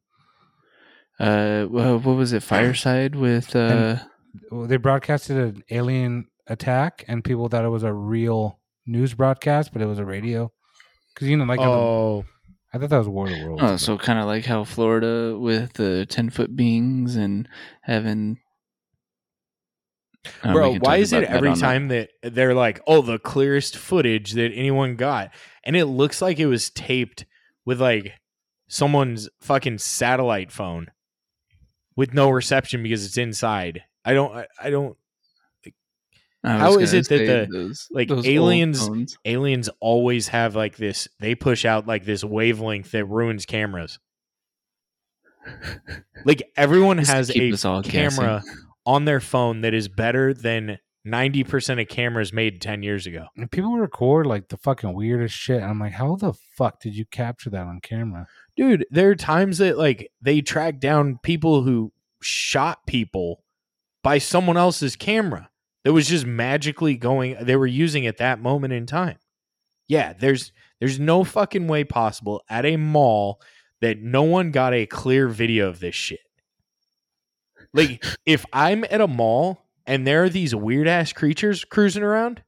Uh, 1.20 1.66
well, 1.70 1.98
what 1.98 2.16
was 2.16 2.32
it? 2.32 2.42
Fireside 2.42 3.14
with 3.14 3.54
uh, 3.54 3.96
they 4.50 4.76
broadcasted 4.76 5.36
an 5.36 5.64
alien 5.70 6.26
attack, 6.46 7.04
and 7.08 7.22
people 7.22 7.48
thought 7.48 7.64
it 7.64 7.68
was 7.68 7.82
a 7.84 7.92
real 7.92 8.58
news 8.86 9.14
broadcast, 9.14 9.72
but 9.72 9.82
it 9.82 9.86
was 9.86 9.98
a 9.98 10.04
radio. 10.04 10.50
Because 11.14 11.28
you 11.28 11.36
know, 11.36 11.44
like 11.44 11.60
on 11.60 11.66
the- 11.66 11.72
oh, 11.72 12.24
I 12.72 12.78
thought 12.78 12.88
that 12.90 12.98
was 12.98 13.08
War 13.08 13.26
of 13.26 13.32
the 13.32 13.44
Worlds. 13.44 13.62
Oh, 13.62 13.76
so 13.76 13.98
kind 13.98 14.18
of 14.18 14.24
like 14.26 14.46
how 14.46 14.64
Florida 14.64 15.38
with 15.38 15.74
the 15.74 16.06
ten 16.06 16.30
foot 16.30 16.56
beings 16.56 17.16
and 17.16 17.48
having. 17.82 18.38
We 20.44 20.52
bro, 20.52 20.74
why 20.74 20.98
is 20.98 21.12
it 21.12 21.22
that 21.22 21.30
every 21.30 21.50
time 21.60 21.88
that 21.88 22.10
they're 22.22 22.54
like, 22.54 22.80
"Oh, 22.86 23.02
the 23.02 23.18
clearest 23.18 23.76
footage 23.76 24.32
that 24.32 24.52
anyone 24.52 24.94
got," 24.96 25.30
and 25.64 25.74
it 25.76 25.86
looks 25.86 26.22
like 26.22 26.38
it 26.38 26.46
was 26.46 26.70
taped 26.70 27.24
with 27.64 27.80
like 27.80 28.12
someone's 28.68 29.28
fucking 29.40 29.78
satellite 29.78 30.52
phone 30.52 30.88
with 31.96 32.14
no 32.14 32.30
reception 32.30 32.82
because 32.82 33.04
it's 33.04 33.18
inside. 33.18 33.82
I 34.04 34.14
don't. 34.14 34.32
I, 34.36 34.46
I 34.62 34.70
don't. 34.70 34.96
I 36.44 36.58
how 36.58 36.76
was 36.76 36.92
is 36.92 36.94
it 36.94 37.08
that 37.08 37.48
the- 37.50 37.58
those- 37.58 37.88
like, 37.92 38.08
those 38.08 38.26
aliens- 38.26 38.88
Aliens 39.24 39.68
always 39.80 40.28
have 40.28 40.56
like 40.56 40.76
this. 40.76 41.06
They 41.20 41.34
push 41.34 41.64
out 41.64 41.86
like 41.86 42.04
this 42.04 42.24
wavelength 42.24 42.90
that 42.92 43.04
ruins 43.06 43.44
cameras. 43.46 43.98
Like 46.24 46.52
everyone 46.56 46.98
Just 46.98 47.10
has 47.10 47.30
a 47.30 47.50
camera 47.82 48.42
on 48.84 49.04
their 49.04 49.20
phone 49.20 49.60
that 49.62 49.74
is 49.74 49.88
better 49.88 50.34
than 50.34 50.78
ninety 51.04 51.44
percent 51.44 51.80
of 51.80 51.88
cameras 51.88 52.32
made 52.32 52.60
ten 52.60 52.82
years 52.82 53.06
ago. 53.06 53.26
And 53.36 53.50
people 53.50 53.76
record 53.76 54.26
like 54.26 54.48
the 54.48 54.56
fucking 54.56 54.94
weirdest 54.94 55.34
shit. 55.34 55.62
I'm 55.62 55.80
like, 55.80 55.92
how 55.92 56.16
the 56.16 56.32
fuck 56.56 56.80
did 56.80 56.94
you 56.94 57.04
capture 57.06 57.50
that 57.50 57.66
on 57.66 57.80
camera? 57.80 58.26
dude 58.56 58.84
there 58.90 59.10
are 59.10 59.14
times 59.14 59.58
that 59.58 59.78
like 59.78 60.10
they 60.20 60.40
track 60.40 60.78
down 60.78 61.18
people 61.22 61.62
who 61.62 61.92
shot 62.22 62.86
people 62.86 63.42
by 64.02 64.18
someone 64.18 64.56
else's 64.56 64.96
camera 64.96 65.48
that 65.84 65.92
was 65.92 66.08
just 66.08 66.26
magically 66.26 66.96
going 66.96 67.36
they 67.42 67.56
were 67.56 67.66
using 67.66 68.06
at 68.06 68.18
that 68.18 68.40
moment 68.40 68.72
in 68.72 68.86
time 68.86 69.18
yeah 69.88 70.12
there's 70.12 70.52
there's 70.80 71.00
no 71.00 71.24
fucking 71.24 71.66
way 71.66 71.84
possible 71.84 72.42
at 72.48 72.66
a 72.66 72.76
mall 72.76 73.40
that 73.80 73.98
no 73.98 74.22
one 74.22 74.50
got 74.50 74.74
a 74.74 74.86
clear 74.86 75.28
video 75.28 75.68
of 75.68 75.80
this 75.80 75.94
shit 75.94 76.20
like 77.74 78.04
if 78.26 78.44
i'm 78.52 78.84
at 78.90 79.00
a 79.00 79.06
mall 79.08 79.64
and 79.86 80.06
there 80.06 80.22
are 80.24 80.28
these 80.28 80.54
weird 80.54 80.86
ass 80.88 81.12
creatures 81.12 81.64
cruising 81.64 82.02
around 82.02 82.42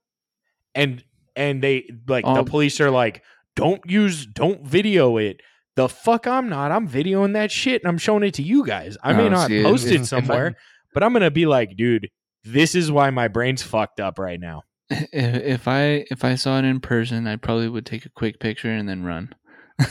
and 0.74 1.02
and 1.36 1.62
they 1.62 1.88
like 2.06 2.24
the 2.24 2.30
Oh. 2.40 2.44
police 2.44 2.80
are 2.80 2.90
like 2.90 3.22
don't 3.56 3.80
use 3.88 4.26
don't 4.26 4.66
video 4.66 5.16
it 5.16 5.40
the 5.76 5.88
fuck 5.88 6.28
I'm 6.28 6.48
not. 6.48 6.70
I'm 6.70 6.88
videoing 6.88 7.32
that 7.32 7.50
shit 7.50 7.82
and 7.82 7.88
I'm 7.88 7.98
showing 7.98 8.22
it 8.22 8.34
to 8.34 8.44
you 8.44 8.64
guys. 8.64 8.96
I 9.02 9.12
may 9.12 9.24
Oh, 9.24 9.28
not 9.28 9.50
post 9.50 9.88
it 9.88 10.06
somewhere, 10.14 10.54
but 10.92 11.02
I'm 11.02 11.12
gonna 11.12 11.32
be 11.32 11.46
like, 11.46 11.76
dude, 11.76 12.10
this 12.44 12.76
is 12.76 12.92
why 12.92 13.10
my 13.10 13.26
brain's 13.26 13.64
fucked 13.64 13.98
up 13.98 14.20
right 14.20 14.38
now. 14.38 14.62
If, 14.88 15.66
I 15.66 16.04
if 16.12 16.24
I 16.24 16.36
saw 16.36 16.60
it 16.60 16.64
in 16.64 16.78
person, 16.78 17.26
I 17.26 17.34
probably 17.34 17.68
would 17.68 17.84
take 17.86 18.06
a 18.06 18.08
quick 18.10 18.38
picture 18.38 18.70
and 18.70 18.88
then 18.88 19.02
run. 19.02 19.34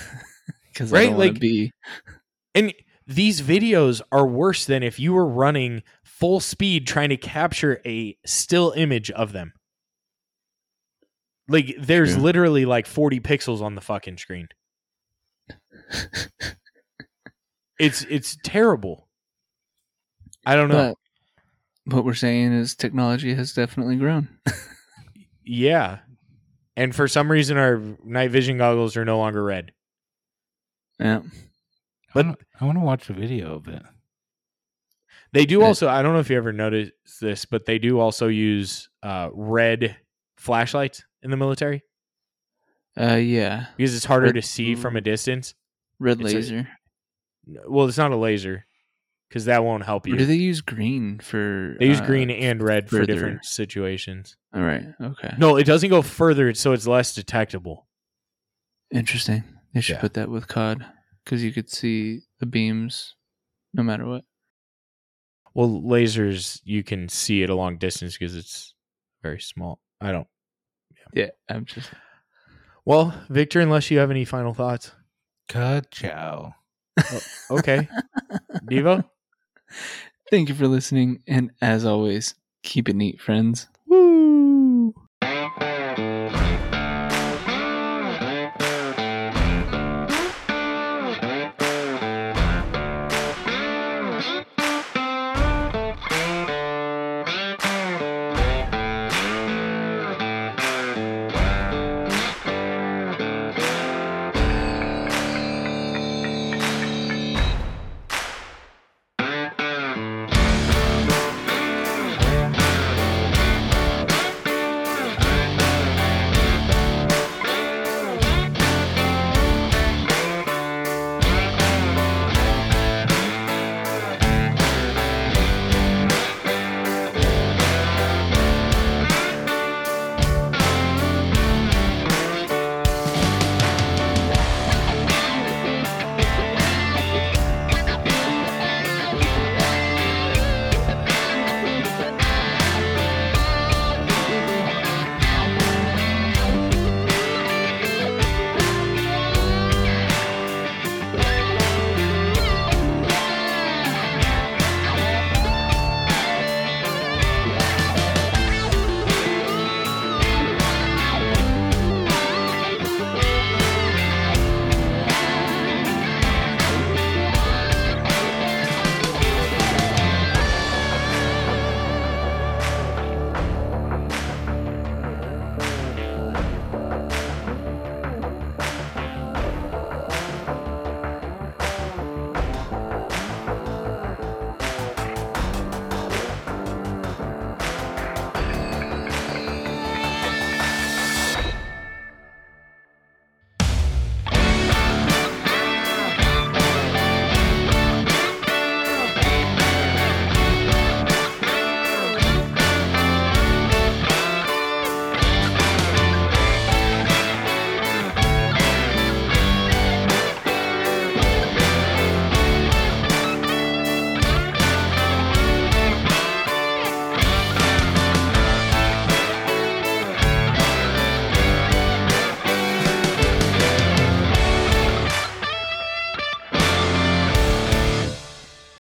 Because 0.69 0.93
I 0.93 0.95
Right, 0.97 1.09
don't 1.09 1.19
like- 1.19 1.39
be. 1.39 1.71
And 2.55 2.73
these 3.13 3.41
videos 3.41 4.01
are 4.11 4.27
worse 4.27 4.65
than 4.65 4.83
if 4.83 4.99
you 4.99 5.13
were 5.13 5.27
running 5.27 5.83
full 6.03 6.39
speed 6.39 6.87
trying 6.87 7.09
to 7.09 7.17
capture 7.17 7.81
a 7.85 8.17
still 8.25 8.71
image 8.75 9.11
of 9.11 9.31
them. 9.33 9.53
Like 11.47 11.75
there's 11.79 12.15
Yeah. 12.15 12.21
literally 12.21 12.65
like 12.65 12.87
40 12.87 13.19
pixels 13.19 13.61
on 13.61 13.75
the 13.75 13.81
fucking 13.81 14.17
screen. 14.17 14.47
It's 17.79 18.05
it's 18.07 18.37
terrible. 18.43 19.09
I 20.45 20.55
don't 20.55 20.69
know. 20.69 20.95
But 21.85 21.95
what 21.95 22.05
we're 22.05 22.13
saying 22.13 22.53
is 22.53 22.75
technology 22.75 23.33
has 23.33 23.53
definitely 23.53 23.95
grown. 23.97 24.29
Yeah. 25.45 25.99
And 26.77 26.95
for 26.95 27.09
some 27.09 27.29
reason 27.29 27.57
our 27.57 27.81
night 28.05 28.31
vision 28.31 28.57
goggles 28.57 28.95
are 28.95 29.03
no 29.03 29.17
longer 29.17 29.43
red. 29.43 29.73
yeah. 30.99 31.19
But- 32.13 32.39
I 32.59 32.65
want 32.65 32.77
to 32.77 32.83
watch 32.83 33.09
a 33.09 33.13
video 33.13 33.55
of 33.55 33.67
it. 33.67 33.81
They 35.31 35.45
do 35.45 35.63
also 35.63 35.87
I 35.89 36.01
don't 36.03 36.13
know 36.13 36.19
if 36.19 36.29
you 36.29 36.37
ever 36.37 36.53
noticed 36.53 36.91
this, 37.19 37.45
but 37.45 37.65
they 37.65 37.79
do 37.79 37.99
also 37.99 38.27
use 38.27 38.89
uh 39.01 39.29
red 39.33 39.97
flashlights 40.37 41.03
in 41.23 41.31
the 41.31 41.37
military 41.37 41.83
Uh, 42.99 43.15
yeah. 43.15 43.67
because 43.75 43.95
it's 43.95 44.05
harder 44.05 44.27
Red- 44.27 44.35
to 44.35 44.41
see 44.43 44.75
from 44.75 44.95
a 44.95 45.01
distance. 45.01 45.55
Red 45.99 46.21
It's 46.21 46.31
a- 46.31 46.35
laser. 46.35 46.67
Well, 47.67 47.87
it's 47.87 47.97
not 47.97 48.11
a 48.11 48.15
laser 48.15 48.65
because 49.27 49.45
that 49.45 49.63
won't 49.63 49.83
help 49.85 50.05
Or 50.05 50.09
you. 50.09 50.17
do 50.17 50.25
they 50.25 50.35
use 50.35 50.61
green 50.61 51.19
for? 51.19 51.75
They 51.79 51.87
use 51.87 51.99
uh, 51.99 52.05
green 52.05 52.29
and 52.29 52.61
red 52.61 52.87
for 52.89 52.97
further? 52.99 53.05
different 53.13 53.45
situations. 53.45 54.37
All 54.53 54.61
right. 54.61 54.85
Okay. 55.01 55.33
No, 55.39 55.57
it 55.57 55.65
doesn't 55.65 55.89
go 55.89 56.01
further, 56.03 56.53
so 56.53 56.71
it's 56.73 56.85
less 56.87 57.13
detectable. 57.15 57.87
Interesting. 58.91 59.43
They 59.73 59.81
should 59.81 59.95
Yeah. 59.95 60.01
put 60.01 60.13
that 60.13 60.29
with 60.29 60.47
COD 60.47 60.85
because 61.23 61.43
you 61.43 61.51
could 61.51 61.69
see 61.69 62.21
the 62.39 62.45
beams, 62.45 63.15
no 63.73 63.83
matter 63.83 64.05
what. 64.05 64.23
Well, 65.53 65.69
lasers 65.69 66.61
you 66.63 66.83
can 66.83 67.09
see 67.09 67.43
it 67.43 67.49
a 67.49 67.55
long 67.55 67.77
distance 67.77 68.17
because 68.17 68.35
it's 68.35 68.73
very 69.21 69.39
small. 69.39 69.79
I 70.01 70.11
don't. 70.11 70.27
Yeah. 71.13 71.29
I'm 71.49 71.65
just. 71.65 71.89
Well, 72.85 73.13
Victor, 73.29 73.61
unless 73.61 73.89
you 73.91 73.99
have 73.99 74.11
any 74.11 74.25
final 74.25 74.53
thoughts. 74.53 74.91
Ka-chow. 75.47 76.53
Oh, 76.99 77.21
okay. 77.51 77.87
Devo? 78.65 79.05
Thank 80.29 80.49
you 80.49 80.55
for 80.55 80.67
listening, 80.67 81.21
and 81.27 81.51
as 81.61 81.85
always, 81.85 82.35
keep 82.63 82.89
it 82.89 82.95
neat, 82.95 83.21
friends. 83.21 83.67
Woo! 83.87 84.22